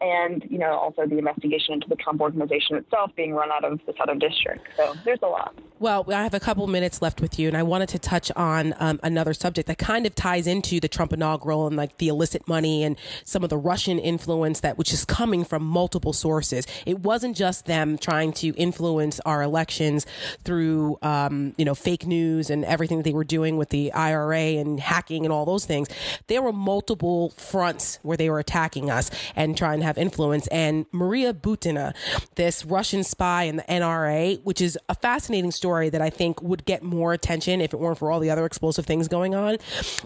And 0.00 0.44
you 0.48 0.58
know, 0.58 0.72
also 0.72 1.06
the 1.06 1.18
investigation 1.18 1.74
into 1.74 1.88
the 1.88 1.96
Trump 1.96 2.20
organization 2.20 2.76
itself 2.76 3.12
being 3.16 3.32
run 3.32 3.50
out 3.50 3.64
of 3.64 3.80
the 3.86 3.94
Southern 3.98 4.18
District. 4.18 4.66
So 4.76 4.94
there's 5.04 5.20
a 5.22 5.28
lot. 5.28 5.54
Well, 5.82 6.04
I 6.14 6.22
have 6.22 6.32
a 6.32 6.38
couple 6.38 6.64
minutes 6.68 7.02
left 7.02 7.20
with 7.20 7.40
you, 7.40 7.48
and 7.48 7.56
I 7.56 7.64
wanted 7.64 7.88
to 7.88 7.98
touch 7.98 8.30
on 8.36 8.72
um, 8.78 9.00
another 9.02 9.34
subject 9.34 9.66
that 9.66 9.78
kind 9.78 10.06
of 10.06 10.14
ties 10.14 10.46
into 10.46 10.78
the 10.78 10.86
Trump 10.86 11.12
inaugural 11.12 11.66
and 11.66 11.74
like 11.74 11.98
the 11.98 12.06
illicit 12.06 12.46
money 12.46 12.84
and 12.84 12.96
some 13.24 13.42
of 13.42 13.50
the 13.50 13.58
Russian 13.58 13.98
influence 13.98 14.60
that 14.60 14.78
which 14.78 14.92
is 14.92 15.04
coming 15.04 15.44
from 15.44 15.64
multiple 15.64 16.12
sources. 16.12 16.68
It 16.86 17.00
wasn't 17.00 17.36
just 17.36 17.66
them 17.66 17.98
trying 17.98 18.32
to 18.34 18.54
influence 18.54 19.18
our 19.26 19.42
elections 19.42 20.06
through, 20.44 20.98
um, 21.02 21.52
you 21.58 21.64
know, 21.64 21.74
fake 21.74 22.06
news 22.06 22.48
and 22.48 22.64
everything 22.64 22.98
that 22.98 23.02
they 23.02 23.12
were 23.12 23.24
doing 23.24 23.56
with 23.56 23.70
the 23.70 23.92
IRA 23.92 24.60
and 24.60 24.78
hacking 24.78 25.24
and 25.24 25.32
all 25.32 25.44
those 25.44 25.64
things. 25.64 25.88
There 26.28 26.42
were 26.42 26.52
multiple 26.52 27.30
fronts 27.30 27.98
where 28.02 28.16
they 28.16 28.30
were 28.30 28.38
attacking 28.38 28.88
us 28.88 29.10
and 29.34 29.58
trying 29.58 29.80
to 29.80 29.86
have 29.86 29.98
influence. 29.98 30.46
And 30.46 30.86
Maria 30.92 31.34
Butina, 31.34 31.92
this 32.36 32.64
Russian 32.64 33.02
spy 33.02 33.42
in 33.42 33.56
the 33.56 33.64
NRA, 33.64 34.40
which 34.44 34.60
is 34.60 34.78
a 34.88 34.94
fascinating 34.94 35.50
story 35.50 35.71
story 35.72 35.88
that 35.88 36.02
I 36.02 36.10
think 36.10 36.42
would 36.42 36.66
get 36.66 36.82
more 36.82 37.14
attention 37.14 37.62
if 37.62 37.72
it 37.72 37.80
weren't 37.80 37.96
for 37.96 38.12
all 38.12 38.20
the 38.20 38.28
other 38.28 38.44
explosive 38.44 38.84
things 38.84 39.08
going 39.08 39.34
on. 39.34 39.56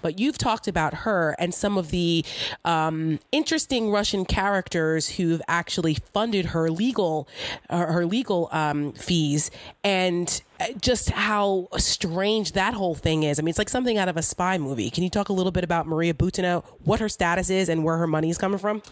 But 0.01 0.21
you've 0.21 0.39
talked 0.39 0.69
about 0.69 0.95
her 0.95 1.35
and 1.41 1.53
some 1.53 1.77
of 1.77 1.91
the 1.91 2.25
um, 2.65 3.19
interesting 3.33 3.91
Russian 3.91 4.25
characters 4.25 5.17
who've 5.17 5.43
actually 5.49 5.95
funded 6.13 6.47
her 6.47 6.71
legal 6.71 7.27
uh, 7.69 7.87
her 7.87 8.07
legal 8.07 8.49
um, 8.53 8.93
fees 8.93 9.51
and 9.83 10.41
just 10.81 11.11
how 11.11 11.67
strange 11.79 12.53
that 12.53 12.75
whole 12.75 12.95
thing 12.95 13.25
is. 13.25 13.41
I 13.41 13.43
mean, 13.43 13.51
it's 13.51 13.59
like 13.59 13.69
something 13.69 13.99
out 13.99 14.09
of 14.09 14.17
a 14.17 14.23
spy 14.23 14.59
movie. 14.59 14.89
Can 14.89 15.03
you 15.03 15.11
talk 15.11 15.31
a 15.31 15.33
little 15.33 15.53
bit 15.53 15.65
about 15.65 15.89
Maria 15.89 16.15
Butina, 16.15 16.65
what 16.85 17.01
her 17.01 17.09
status 17.09 17.51
is, 17.51 17.69
and 17.69 17.83
where 17.83 17.97
her 17.97 18.07
money 18.07 18.31
is 18.31 18.39
coming 18.39 18.59
from? 18.59 18.83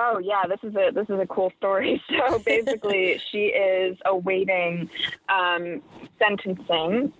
Oh 0.00 0.20
yeah, 0.20 0.44
this 0.46 0.60
is 0.62 0.76
a 0.76 0.92
this 0.92 1.08
is 1.08 1.18
a 1.18 1.26
cool 1.26 1.52
story. 1.58 2.00
So 2.28 2.38
basically, 2.38 3.20
she 3.30 3.46
is 3.46 3.96
awaiting 4.04 4.88
um, 5.28 5.82
sentencing 6.18 7.12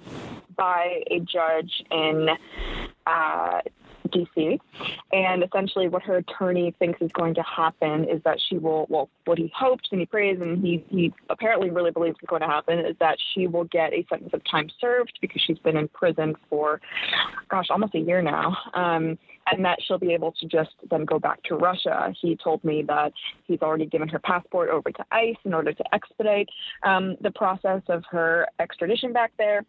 by 0.57 1.03
a 1.11 1.21
judge 1.21 1.85
in 1.91 2.29
uh, 3.07 3.61
DC. 4.09 4.59
And 5.13 5.43
essentially, 5.43 5.89
what 5.89 6.03
her 6.03 6.17
attorney 6.17 6.75
thinks 6.79 7.01
is 7.01 7.11
going 7.13 7.35
to 7.35 7.43
happen 7.43 8.05
is 8.05 8.23
that 8.25 8.39
she 8.41 8.59
will, 8.59 8.87
well, 8.89 9.09
what 9.25 9.39
he 9.39 9.53
hopes 9.55 9.89
and 9.91 10.01
he 10.01 10.07
prays 10.07 10.41
and 10.41 10.65
he, 10.65 10.85
he 10.89 11.13
apparently 11.31 11.71
really 11.71 11.91
believes 11.91 12.17
is 12.23 12.27
going 12.27 12.43
to 12.43 12.49
happen 12.49 12.79
is 12.79 12.97
that 13.01 13.19
she 13.33 13.47
will 13.47 13.65
get 13.65 13.93
a 13.93 14.05
sentence 14.09 14.33
of 14.33 14.43
time 14.45 14.69
served 14.81 15.19
because 15.21 15.43
she's 15.43 15.59
been 15.59 15.77
in 15.77 15.89
prison 15.89 16.35
for, 16.49 16.81
gosh, 17.49 17.67
almost 17.71 17.95
a 17.95 18.01
year 18.01 18.23
now. 18.23 18.57
Um, 18.75 19.19
and 19.53 19.65
that 19.65 19.79
she'll 19.83 19.99
be 19.99 20.13
able 20.13 20.33
to 20.33 20.47
just 20.47 20.71
then 20.91 21.05
go 21.05 21.19
back 21.19 21.43
to 21.45 21.57
Russia. 21.57 22.13
He 22.21 22.37
told 22.37 22.63
me 22.65 22.83
that 22.89 23.13
he's 23.45 23.61
already 23.61 23.87
given 23.87 24.09
her 24.09 24.19
passport 24.19 24.71
over 24.71 24.91
to 24.91 25.05
ICE 25.11 25.37
in 25.45 25.55
order 25.55 25.73
to 25.73 25.95
expedite 25.95 26.49
um, 26.83 27.17
the 27.21 27.31
process 27.31 27.83
of 27.89 28.05
her 28.11 28.47
extradition 28.59 29.13
back 29.13 29.33
there 29.39 29.65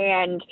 and 0.00 0.42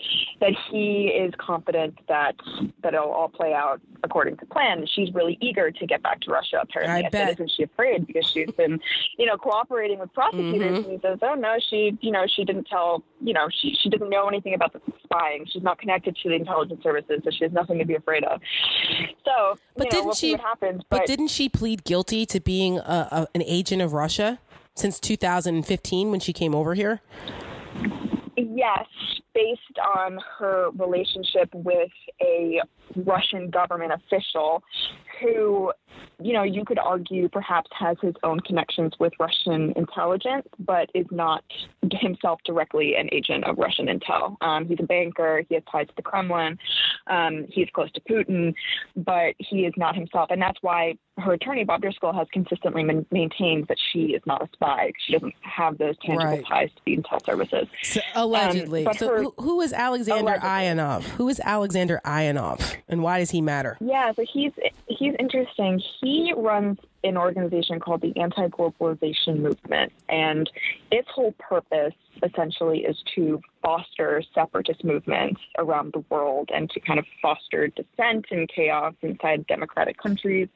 that 0.41 0.53
he 0.71 1.07
is 1.07 1.33
confident 1.39 1.99
that 2.09 2.35
that 2.83 2.93
it'll 2.95 3.11
all 3.11 3.29
play 3.29 3.55
out 3.55 3.81
according 4.05 4.37
to 4.37 4.47
plan. 4.47 4.87
She's 4.95 5.13
really 5.15 5.39
eager 5.41 5.71
to 5.71 5.87
get 5.87 6.03
back 6.03 6.21
to 6.23 6.31
Russia. 6.31 6.59
Apparently, 6.63 7.05
I, 7.05 7.07
I 7.07 7.11
bet. 7.11 7.33
isn't 7.33 7.53
she 7.57 7.63
afraid 7.63 8.07
because 8.07 8.29
she's 8.31 8.51
been, 8.53 8.79
you 9.19 9.27
know, 9.27 9.37
cooperating 9.37 9.99
with 9.99 10.13
prosecutors? 10.13 10.79
Mm-hmm. 10.79 10.85
And 10.85 10.87
he 10.87 10.99
says, 11.03 11.19
oh 11.23 11.35
no, 11.35 11.57
she, 11.71 11.97
you 12.01 12.11
know, 12.11 12.27
she 12.37 12.45
didn't 12.45 12.65
tell, 12.65 13.03
you 13.23 13.33
know, 13.33 13.49
she 13.51 13.75
she 13.81 13.89
doesn't 13.89 14.11
know 14.11 14.29
anything 14.29 14.55
about 14.55 14.75
the 14.75 14.81
spying. 15.03 15.47
She's 15.51 15.63
not 15.63 15.79
connected 15.79 16.17
to 16.23 16.29
the 16.29 16.35
intelligence 16.35 16.83
services, 16.83 17.21
so 17.25 17.31
she 17.31 17.45
has 17.45 17.53
nothing 17.53 17.79
to 17.79 17.87
be 17.87 17.95
afraid 17.95 18.25
of. 18.25 18.41
So, 19.25 19.57
but 19.77 19.91
didn't 19.91 20.07
we'll 20.07 20.15
she? 20.15 20.33
Happens, 20.37 20.83
but, 20.89 21.01
but, 21.01 21.07
didn't 21.07 21.29
she 21.29 21.49
plead 21.49 21.85
guilty 21.85 22.27
to 22.27 22.41
being 22.41 22.79
a, 22.79 23.09
a, 23.11 23.29
an 23.35 23.43
agent 23.43 23.83
of 23.83 23.93
Russia 23.93 24.39
since 24.75 24.99
2015 25.01 26.11
when 26.11 26.21
she 26.21 26.33
came 26.33 26.55
over 26.55 26.75
here? 26.75 27.01
Yes, 28.37 28.87
based 29.35 29.61
on 29.97 30.19
her 30.39 30.71
relationship 30.77 31.51
with 31.53 31.91
a 32.21 32.61
Russian 32.97 33.51
government 33.51 33.93
official 33.93 34.63
who, 35.21 35.73
you 36.21 36.33
know, 36.33 36.43
you 36.43 36.65
could 36.65 36.79
argue 36.79 37.29
perhaps 37.29 37.71
has 37.79 37.97
his 38.03 38.15
own 38.23 38.41
connections 38.41 38.93
with 38.99 39.13
Russian 39.19 39.73
intelligence, 39.77 40.47
but 40.59 40.91
is 40.95 41.07
not 41.11 41.45
himself 41.93 42.41
directly 42.45 42.97
an 42.97 43.09
agent 43.13 43.45
of 43.45 43.59
Russian 43.59 43.87
intel. 43.87 44.37
Um, 44.41 44.67
he's 44.67 44.79
a 44.81 44.85
banker, 44.85 45.43
he 45.49 45.55
has 45.55 45.65
ties 45.71 45.89
to 45.89 45.93
the 45.97 46.03
Kremlin, 46.03 46.59
um, 47.07 47.47
he's 47.49 47.69
close 47.73 47.91
to 47.93 48.01
Putin, 48.01 48.55
but 48.97 49.35
he 49.39 49.65
is 49.65 49.75
not 49.77 49.95
himself. 49.95 50.31
And 50.31 50.41
that's 50.41 50.59
why 50.61 50.95
her 51.19 51.33
attorney, 51.33 51.65
Bob 51.65 51.83
Driscoll, 51.83 52.13
has 52.13 52.27
consistently 52.33 52.85
man- 52.85 53.07
maintained 53.11 53.67
that 53.69 53.79
she 53.93 54.15
is 54.15 54.23
not 54.27 54.43
a 54.43 54.49
spy. 54.53 54.93
She 55.05 55.13
doesn't 55.13 55.35
have 55.43 55.79
those 55.79 55.97
tangible 55.99 56.25
right. 56.25 56.47
ties 56.47 56.71
to 56.71 56.83
the 56.85 56.97
intel 56.97 57.25
services. 57.25 57.69
So, 57.83 58.01
allegedly. 58.15 58.87
Um, 58.87 58.95
so, 58.95 59.09
her, 59.09 59.23
who, 59.23 59.35
who 59.39 59.61
is 59.61 59.73
Alexander 59.73 60.35
allegedly. 60.35 60.49
Ionov? 60.49 61.03
Who 61.03 61.29
is 61.29 61.41
Alexander 61.41 62.01
Ionov, 62.05 62.77
and 62.89 63.03
why 63.03 63.19
does 63.19 63.31
he 63.31 63.41
matter? 63.41 63.77
Yeah, 63.81 64.13
so 64.13 64.25
he's 64.33 64.53
he's 64.87 65.08
interesting. 65.19 65.81
He 66.01 66.33
runs 66.37 66.79
an 67.05 67.17
organization 67.17 67.79
called 67.79 68.01
the 68.01 68.17
Anti 68.21 68.49
Globalization 68.49 69.39
Movement, 69.41 69.93
and 70.09 70.51
its 70.91 71.09
whole 71.15 71.33
purpose 71.39 71.95
essentially 72.23 72.81
is 72.81 72.97
to 73.15 73.41
foster 73.63 74.23
separatist 74.35 74.83
movements 74.85 75.41
around 75.59 75.93
the 75.93 76.05
world 76.11 76.51
and 76.53 76.69
to 76.71 76.81
kind 76.81 76.99
of 76.99 77.05
foster 77.23 77.69
dissent 77.69 78.27
and 78.31 78.49
chaos 78.49 78.95
inside 79.03 79.47
democratic 79.47 79.97
countries. 79.99 80.49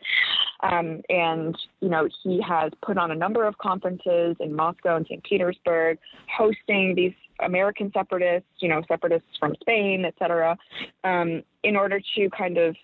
Um, 0.62 1.02
and, 1.08 1.56
you 1.80 1.88
know, 1.88 2.08
he 2.22 2.40
has 2.42 2.72
put 2.82 2.98
on 2.98 3.10
a 3.10 3.14
number 3.14 3.44
of 3.44 3.58
conferences 3.58 4.36
in 4.40 4.54
Moscow 4.54 4.96
and 4.96 5.06
St. 5.06 5.22
Petersburg, 5.24 5.98
hosting 6.36 6.94
these 6.94 7.14
American 7.40 7.90
separatists, 7.92 8.48
you 8.60 8.68
know, 8.68 8.82
separatists 8.88 9.28
from 9.38 9.54
Spain, 9.60 10.04
et 10.04 10.14
cetera, 10.18 10.56
um, 11.04 11.42
in 11.62 11.76
order 11.76 12.00
to 12.16 12.30
kind 12.30 12.58
of 12.58 12.76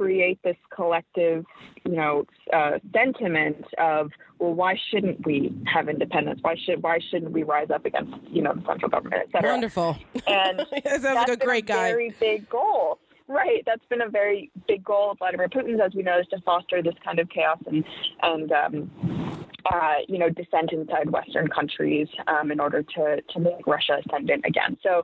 create 0.00 0.38
this 0.42 0.56
collective, 0.74 1.44
you 1.84 1.92
know, 1.92 2.24
uh, 2.54 2.78
sentiment 2.94 3.62
of, 3.76 4.10
well, 4.38 4.54
why 4.54 4.74
shouldn't 4.90 5.26
we 5.26 5.54
have 5.70 5.90
independence? 5.90 6.38
Why 6.40 6.56
should 6.64 6.82
why 6.82 7.00
shouldn't 7.10 7.32
we 7.32 7.42
rise 7.42 7.68
up 7.70 7.84
against, 7.84 8.14
you 8.30 8.40
know, 8.40 8.54
the 8.54 8.62
central 8.66 8.88
government, 8.88 9.24
et 9.26 9.30
cetera? 9.30 9.50
Wonderful. 9.50 9.98
And 10.26 10.60
that 10.84 11.02
sounds 11.02 11.16
like 11.16 11.28
a 11.28 11.36
great 11.36 11.66
guy. 11.66 11.90
Very 11.90 12.14
big 12.18 12.48
goal. 12.48 12.98
Right, 13.28 13.62
that's 13.64 13.84
been 13.90 14.00
a 14.00 14.08
very 14.08 14.50
big 14.66 14.82
goal 14.82 15.12
of 15.12 15.18
Vladimir 15.18 15.48
Putin's, 15.48 15.80
as 15.84 15.94
we 15.94 16.02
know, 16.02 16.18
is 16.18 16.26
to 16.28 16.40
foster 16.40 16.82
this 16.82 16.96
kind 17.04 17.20
of 17.20 17.28
chaos 17.28 17.58
and 17.66 17.84
and 18.22 18.50
um, 18.50 18.90
uh, 19.66 19.96
you 20.08 20.18
know, 20.18 20.28
dissent 20.28 20.72
inside 20.72 21.10
Western 21.10 21.48
countries 21.48 22.08
um, 22.26 22.50
in 22.50 22.60
order 22.60 22.82
to, 22.82 23.22
to 23.22 23.40
make 23.40 23.66
Russia 23.66 23.98
ascendant 24.04 24.44
again. 24.46 24.76
So, 24.82 25.02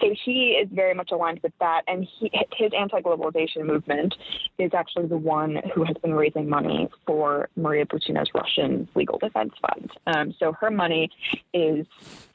so 0.00 0.14
he 0.24 0.58
is 0.62 0.68
very 0.72 0.94
much 0.94 1.10
aligned 1.12 1.40
with 1.42 1.52
that, 1.60 1.82
and 1.86 2.06
he, 2.18 2.30
his 2.56 2.70
anti-globalization 2.76 3.64
movement 3.64 4.14
is 4.58 4.72
actually 4.74 5.06
the 5.06 5.16
one 5.18 5.60
who 5.74 5.84
has 5.84 5.96
been 6.02 6.14
raising 6.14 6.48
money 6.48 6.88
for 7.06 7.48
Maria 7.56 7.86
Butina's 7.86 8.30
Russian 8.34 8.88
legal 8.94 9.18
defense 9.18 9.52
fund. 9.60 9.90
Um, 10.06 10.34
so 10.38 10.52
her 10.60 10.70
money 10.70 11.10
is 11.52 11.86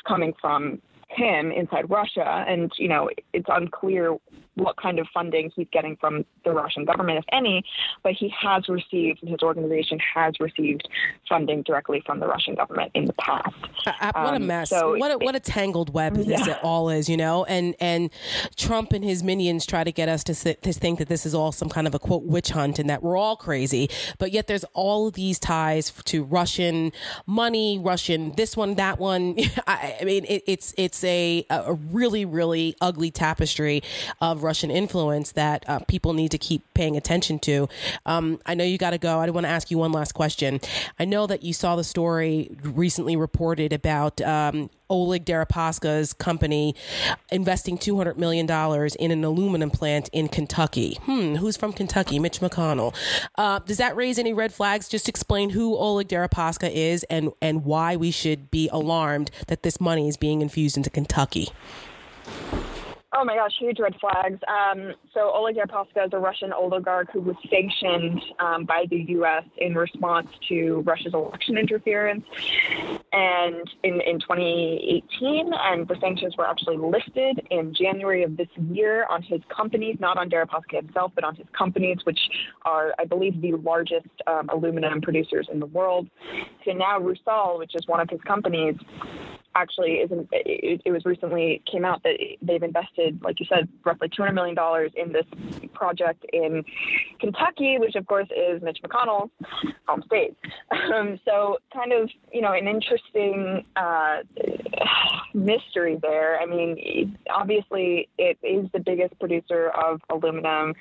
coming 0.07 0.33
from 0.39 0.81
him 1.09 1.51
inside 1.51 1.89
Russia, 1.89 2.43
and 2.47 2.71
you 2.77 2.87
know 2.87 3.09
it's 3.33 3.45
unclear 3.47 4.17
what 4.55 4.75
kind 4.77 4.99
of 4.99 5.07
funding 5.13 5.51
he's 5.55 5.67
getting 5.71 5.95
from 5.97 6.25
the 6.45 6.51
Russian 6.51 6.85
government, 6.85 7.19
if 7.19 7.25
any, 7.31 7.63
but 8.03 8.13
he 8.13 8.33
has 8.39 8.69
received, 8.69 9.19
his 9.25 9.39
organization 9.41 9.99
has 10.13 10.39
received 10.39 10.87
funding 11.27 11.63
directly 11.63 12.03
from 12.05 12.19
the 12.19 12.27
Russian 12.27 12.55
government 12.55 12.91
in 12.93 13.05
the 13.05 13.13
past. 13.13 13.55
Uh, 13.85 14.11
what 14.13 14.33
a 14.33 14.35
um, 14.35 14.47
mess! 14.47 14.69
So 14.69 14.95
what 14.97 15.11
a, 15.11 15.17
what 15.17 15.35
a 15.35 15.39
tangled 15.39 15.93
web 15.93 16.17
yeah. 16.17 16.37
this 16.37 16.55
all 16.61 16.89
is, 16.89 17.09
you 17.09 17.17
know. 17.17 17.45
And 17.45 17.75
and 17.79 18.11
Trump 18.55 18.93
and 18.93 19.03
his 19.03 19.23
minions 19.23 19.65
try 19.65 19.83
to 19.83 19.91
get 19.91 20.07
us 20.09 20.23
to, 20.25 20.33
to 20.33 20.73
think 20.73 20.99
that 20.99 21.07
this 21.07 21.25
is 21.25 21.33
all 21.33 21.51
some 21.51 21.69
kind 21.69 21.87
of 21.87 21.95
a 21.95 21.99
quote 21.99 22.23
witch 22.23 22.49
hunt 22.49 22.79
and 22.79 22.89
that 22.89 23.01
we're 23.01 23.17
all 23.17 23.35
crazy, 23.35 23.89
but 24.19 24.31
yet 24.31 24.47
there's 24.47 24.65
all 24.73 25.07
of 25.07 25.13
these 25.13 25.39
ties 25.39 25.91
to 26.05 26.23
Russian 26.23 26.91
money, 27.25 27.79
Russian 27.79 28.33
this 28.35 28.55
one, 28.55 28.75
that 28.75 28.99
one. 28.99 29.35
I, 29.67 29.97
I 30.01 30.03
mean, 30.03 30.25
it, 30.25 30.43
it's 30.45 30.73
it's 30.77 31.03
a 31.03 31.45
a 31.49 31.73
really 31.73 32.25
really 32.25 32.75
ugly 32.81 33.09
tapestry 33.09 33.81
of 34.21 34.42
Russian 34.43 34.69
influence 34.69 35.31
that 35.31 35.67
uh, 35.67 35.79
people 35.87 36.13
need 36.13 36.31
to 36.31 36.37
keep 36.37 36.61
paying 36.73 36.95
attention 36.97 37.39
to. 37.39 37.67
Um, 38.05 38.39
I 38.45 38.53
know 38.53 38.63
you 38.63 38.77
got 38.77 38.91
to 38.91 38.97
go. 38.97 39.19
I 39.19 39.29
want 39.29 39.45
to 39.45 39.49
ask 39.49 39.71
you 39.71 39.77
one 39.77 39.91
last 39.91 40.13
question. 40.13 40.59
I 40.99 41.05
know 41.05 41.25
that 41.27 41.43
you 41.43 41.53
saw 41.53 41.75
the 41.75 41.83
story 41.83 42.55
recently 42.61 43.15
reported 43.15 43.73
about 43.73 44.21
um, 44.21 44.69
Oleg 44.89 45.25
Deripaska's 45.25 46.13
company 46.13 46.75
investing 47.31 47.77
$200 47.77 48.17
million 48.17 48.45
in 48.99 49.11
an 49.11 49.23
aluminum 49.23 49.71
plant 49.71 50.09
in 50.13 50.27
Kentucky. 50.27 50.99
Hmm, 51.03 51.35
who's 51.35 51.57
from 51.57 51.73
Kentucky? 51.73 52.19
Mitch 52.19 52.39
McConnell. 52.39 52.95
Uh, 53.35 53.59
does 53.59 53.77
that 53.77 53.95
raise 53.95 54.19
any 54.19 54.33
red 54.33 54.53
flags? 54.53 54.87
Just 54.87 55.09
explain 55.09 55.49
who 55.49 55.75
Oleg 55.75 56.07
Deripaska 56.07 56.71
is 56.71 57.03
and, 57.05 57.31
and 57.41 57.65
why 57.65 57.95
we 57.95 58.11
should 58.11 58.51
be 58.51 58.69
alarmed 58.71 59.31
that 59.47 59.63
this 59.63 59.81
money 59.81 60.07
is 60.07 60.17
being 60.17 60.41
infused 60.41 60.77
into 60.77 60.89
Kentucky. 60.89 61.49
Oh 63.15 63.23
my 63.23 63.35
gosh, 63.35 63.51
huge 63.59 63.79
red 63.79 63.95
flags. 63.99 64.39
Um, 64.47 64.93
so 65.13 65.31
Oleg 65.31 65.55
Deripaska 65.55 66.07
is 66.07 66.13
a 66.13 66.17
Russian 66.17 66.51
oligarch 66.51 67.09
who 67.13 67.21
was 67.21 67.35
sanctioned 67.47 68.19
um, 68.39 68.65
by 68.65 68.85
the 68.89 69.05
U.S. 69.09 69.43
in 69.57 69.75
response 69.75 70.29
to 70.49 70.81
Russia's 70.85 71.13
election 71.13 71.57
interference, 71.57 72.25
and 73.13 73.69
in, 73.83 74.01
in 74.01 74.19
2018, 74.19 75.51
and 75.53 75.87
the 75.87 75.95
sanctions 76.01 76.35
were 76.35 76.47
actually 76.47 76.77
lifted 76.77 77.45
in 77.51 77.73
January 77.73 78.23
of 78.23 78.35
this 78.37 78.47
year 78.71 79.05
on 79.07 79.21
his 79.21 79.39
companies, 79.55 79.97
not 79.99 80.17
on 80.17 80.29
Deripaska 80.31 80.77
himself, 80.77 81.11
but 81.13 81.23
on 81.23 81.35
his 81.35 81.45
companies, 81.55 81.99
which 82.05 82.19
are, 82.65 82.91
I 82.97 83.05
believe, 83.05 83.39
the 83.39 83.53
largest 83.53 84.07
um, 84.25 84.49
aluminum 84.49 84.99
producers 84.99 85.47
in 85.51 85.59
the 85.59 85.67
world. 85.67 86.09
So 86.65 86.71
now 86.71 86.99
Rusal, 86.99 87.59
which 87.59 87.75
is 87.75 87.87
one 87.87 87.99
of 87.99 88.09
his 88.09 88.21
companies, 88.21 88.75
actually 89.55 89.93
is 89.93 90.09
it, 90.31 90.81
it, 90.85 90.91
was 90.91 91.05
recently 91.05 91.61
came 91.71 91.85
out 91.85 92.01
that 92.03 92.17
they've 92.41 92.63
invested, 92.63 93.21
like 93.21 93.39
you 93.39 93.45
said, 93.47 93.67
roughly 93.85 94.09
two 94.09 94.21
hundred 94.21 94.33
million 94.33 94.55
dollars 94.55 94.91
in 94.95 95.11
this 95.11 95.25
project 95.73 96.25
in 96.33 96.63
Kentucky, 97.19 97.77
which 97.79 97.95
of 97.95 98.05
course 98.07 98.27
is 98.35 98.61
Mitch 98.61 98.79
McConnell's 98.83 99.31
home 99.87 100.03
state. 100.05 100.35
Um, 100.93 101.19
so, 101.25 101.57
kind 101.73 101.93
of 101.93 102.09
you 102.31 102.41
know 102.41 102.51
an 102.51 102.67
interesting 103.15 103.65
uh, 103.75 104.17
mystery 105.33 105.97
there. 106.01 106.39
I 106.39 106.45
mean, 106.45 107.17
obviously 107.29 108.09
it 108.17 108.37
is 108.43 108.69
the 108.73 108.79
biggest 108.79 109.17
producer 109.19 109.69
of 109.69 110.01
aluminum, 110.09 110.73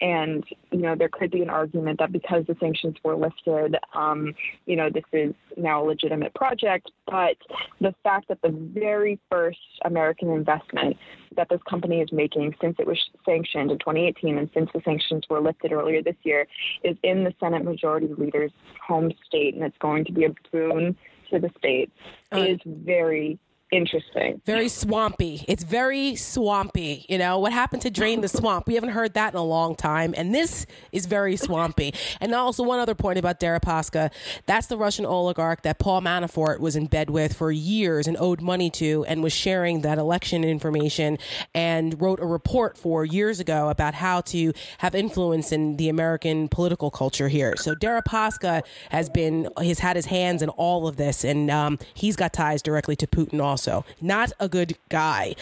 and 0.00 0.44
you 0.70 0.80
know 0.80 0.94
there 0.96 1.08
could 1.08 1.30
be 1.30 1.42
an 1.42 1.50
argument 1.50 1.98
that 1.98 2.12
because 2.12 2.44
the 2.46 2.56
sanctions 2.60 2.96
were 3.04 3.16
lifted, 3.16 3.76
um, 3.94 4.34
you 4.66 4.76
know 4.76 4.90
this 4.90 5.04
is 5.12 5.34
now 5.56 5.82
a 5.82 5.84
legitimate 5.84 6.34
project, 6.34 6.90
but 7.06 7.36
the 7.80 7.94
fact 8.02 8.20
fact 8.20 8.28
that 8.28 8.42
the 8.42 8.54
very 8.74 9.18
first 9.30 9.58
American 9.84 10.30
investment 10.30 10.96
that 11.36 11.48
this 11.48 11.60
company 11.68 12.00
is 12.00 12.08
making 12.12 12.54
since 12.60 12.76
it 12.78 12.86
was 12.86 12.98
sanctioned 13.24 13.70
in 13.70 13.78
2018 13.78 14.38
and 14.38 14.50
since 14.52 14.68
the 14.74 14.80
sanctions 14.84 15.24
were 15.30 15.40
lifted 15.40 15.72
earlier 15.72 16.02
this 16.02 16.16
year 16.22 16.46
is 16.82 16.96
in 17.02 17.24
the 17.24 17.32
Senate 17.38 17.64
Majority 17.64 18.08
Leader's 18.18 18.52
home 18.86 19.12
state, 19.26 19.54
and 19.54 19.62
it's 19.62 19.76
going 19.78 20.04
to 20.04 20.12
be 20.12 20.24
a 20.24 20.34
boon 20.52 20.96
to 21.30 21.38
the 21.38 21.50
state, 21.58 21.90
uh, 22.32 22.38
is 22.40 22.58
very 22.64 23.38
interesting. 23.70 24.40
Very 24.44 24.68
swampy. 24.68 25.44
It's 25.48 25.62
very 25.62 26.16
swampy. 26.16 27.06
You 27.08 27.18
know, 27.18 27.38
what 27.38 27.52
happened 27.52 27.82
to 27.82 27.90
drain 27.90 28.20
the 28.20 28.28
swamp? 28.28 28.66
We 28.66 28.74
haven't 28.74 28.90
heard 28.90 29.14
that 29.14 29.32
in 29.32 29.38
a 29.38 29.44
long 29.44 29.74
time. 29.76 30.14
And 30.16 30.34
this 30.34 30.66
is 30.92 31.06
very 31.06 31.36
swampy. 31.36 31.94
And 32.20 32.34
also, 32.34 32.62
one 32.62 32.78
other 32.78 32.94
point 32.94 33.18
about 33.18 33.40
Deripaska 33.40 34.10
that's 34.46 34.66
the 34.66 34.76
Russian 34.76 35.06
oligarch 35.06 35.62
that 35.62 35.78
Paul 35.78 36.00
Manafort 36.02 36.60
was 36.60 36.76
in 36.76 36.86
bed 36.86 37.10
with 37.10 37.34
for 37.34 37.50
years 37.52 38.06
and 38.06 38.16
owed 38.18 38.40
money 38.40 38.70
to 38.70 39.04
and 39.06 39.22
was 39.22 39.32
sharing 39.32 39.82
that 39.82 39.98
election 39.98 40.44
information 40.44 41.18
and 41.54 42.00
wrote 42.00 42.20
a 42.20 42.26
report 42.26 42.76
for 42.76 43.04
years 43.04 43.40
ago 43.40 43.68
about 43.68 43.94
how 43.94 44.20
to 44.22 44.52
have 44.78 44.94
influence 44.94 45.52
in 45.52 45.76
the 45.76 45.88
American 45.88 46.48
political 46.48 46.90
culture 46.90 47.28
here. 47.28 47.54
So 47.56 47.74
Deripaska 47.74 48.62
has 48.90 49.08
been, 49.08 49.48
has 49.58 49.78
had 49.78 49.96
his 49.96 50.06
hands 50.06 50.42
in 50.42 50.48
all 50.50 50.86
of 50.86 50.96
this. 50.96 51.24
And 51.24 51.50
um, 51.50 51.78
he's 51.94 52.16
got 52.16 52.32
ties 52.32 52.62
directly 52.62 52.96
to 52.96 53.06
Putin 53.06 53.40
also 53.40 53.59
also. 53.60 53.84
Not 54.00 54.32
a 54.40 54.48
good 54.48 54.76
guy. 54.88 55.34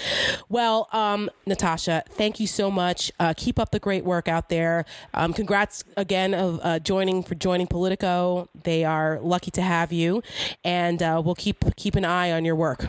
Well, 0.49 0.89
um, 0.93 1.31
Natasha, 1.47 2.03
thank 2.09 2.41
you 2.41 2.47
so 2.47 2.71
much. 2.71 3.12
Uh, 3.21 3.35
keep 3.37 3.59
up 3.59 3.71
the 3.71 3.79
great 3.79 4.05
work 4.05 4.29
out 4.29 4.49
there. 4.49 4.85
Um, 5.14 5.33
congrats 5.33 5.85
again 5.97 6.35
of 6.35 6.61
uh, 6.62 6.79
joining 6.81 7.23
for 7.23 7.35
joining 7.35 7.66
Politico. 7.66 8.49
They 8.64 8.85
are 8.85 9.21
lucky 9.21 9.51
to 9.53 9.62
have 9.62 9.93
you, 9.93 10.23
and 10.64 11.03
uh, 11.03 11.23
we'll 11.25 11.35
keep 11.35 11.64
keep 11.77 11.95
an 11.95 12.05
eye 12.05 12.33
on 12.33 12.45
your 12.45 12.57
work. 12.57 12.87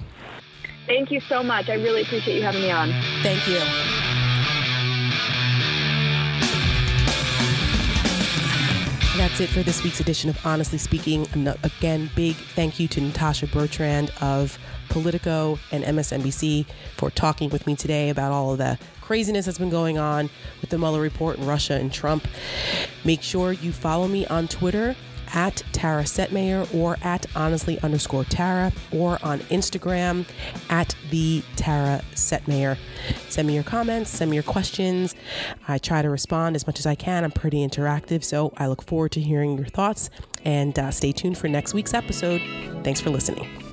Thank 0.88 1.12
you 1.12 1.22
so 1.30 1.44
much. 1.44 1.70
I 1.70 1.74
really 1.74 2.02
appreciate 2.02 2.38
you 2.38 2.44
having 2.44 2.62
me 2.62 2.72
on. 2.72 2.90
Thank 3.22 3.48
you. 3.48 3.60
That's 9.20 9.42
it 9.42 9.50
for 9.50 9.64
this 9.64 9.84
week's 9.84 10.00
edition 10.00 10.30
of 10.30 10.46
Honestly 10.46 10.78
Speaking. 10.78 11.28
Again, 11.62 12.10
big 12.16 12.38
thank 12.56 12.80
you 12.80 12.88
to 12.88 13.02
Natasha 13.02 13.48
Bertrand 13.48 14.14
of 14.22 14.58
Politico, 14.90 15.60
and 15.72 15.84
MSNBC 15.84 16.66
for 16.98 17.10
talking 17.12 17.50
with 17.50 17.66
me 17.68 17.76
today 17.76 18.10
about 18.10 18.32
all 18.32 18.52
of 18.52 18.58
the 18.58 18.78
craziness 19.02 19.46
that's 19.46 19.58
been 19.58 19.70
going 19.70 19.98
on 19.98 20.30
with 20.62 20.70
the 20.70 20.78
Mueller 20.78 21.02
report 21.02 21.38
and 21.38 21.48
Russia 21.48 21.74
and 21.74 21.92
Trump. 21.92 22.28
Make 23.04 23.22
sure 23.22 23.52
you 23.52 23.72
follow 23.72 24.08
me 24.08 24.26
on 24.28 24.48
Twitter 24.48 24.96
at 25.34 25.64
Tara 25.72 26.04
Setmayer 26.04 26.74
or 26.74 26.98
at 27.02 27.26
honestly 27.36 27.80
underscore 27.82 28.24
Tara 28.26 28.72
or 28.92 29.20
on 29.24 29.40
Instagram 29.42 30.26
at 30.70 30.96
the 31.10 31.44
Tara 31.56 32.02
Setmayer. 32.14 32.78
Send 33.30 33.48
me 33.48 33.56
your 33.56 33.64
comments, 33.64 34.10
send 34.10 34.32
me 34.32 34.38
your 34.38 34.44
questions. 34.44 35.16
I 35.68 35.78
try 35.78 36.02
to 36.02 36.10
respond 36.10 36.56
as 36.56 36.68
much 36.68 36.80
as 36.80 36.86
I 36.86 36.96
can. 36.96 37.24
I'm 37.24 37.32
pretty 37.32 37.66
interactive, 37.68 38.24
so 38.24 38.54
I 38.58 38.68
look 38.68 38.84
forward 38.84 39.12
to 39.14 39.22
hearing 39.22 39.58
your 39.58 39.68
thoughts 39.68 40.10
and 40.46 40.78
uh, 40.78 40.92
stay 40.92 41.12
tuned 41.12 41.38
for 41.38 41.48
next 41.48 41.74
week's 41.74 41.94
episode. 41.94 42.42
Thanks 42.84 43.02
for 43.02 43.10
listening. 43.10 43.69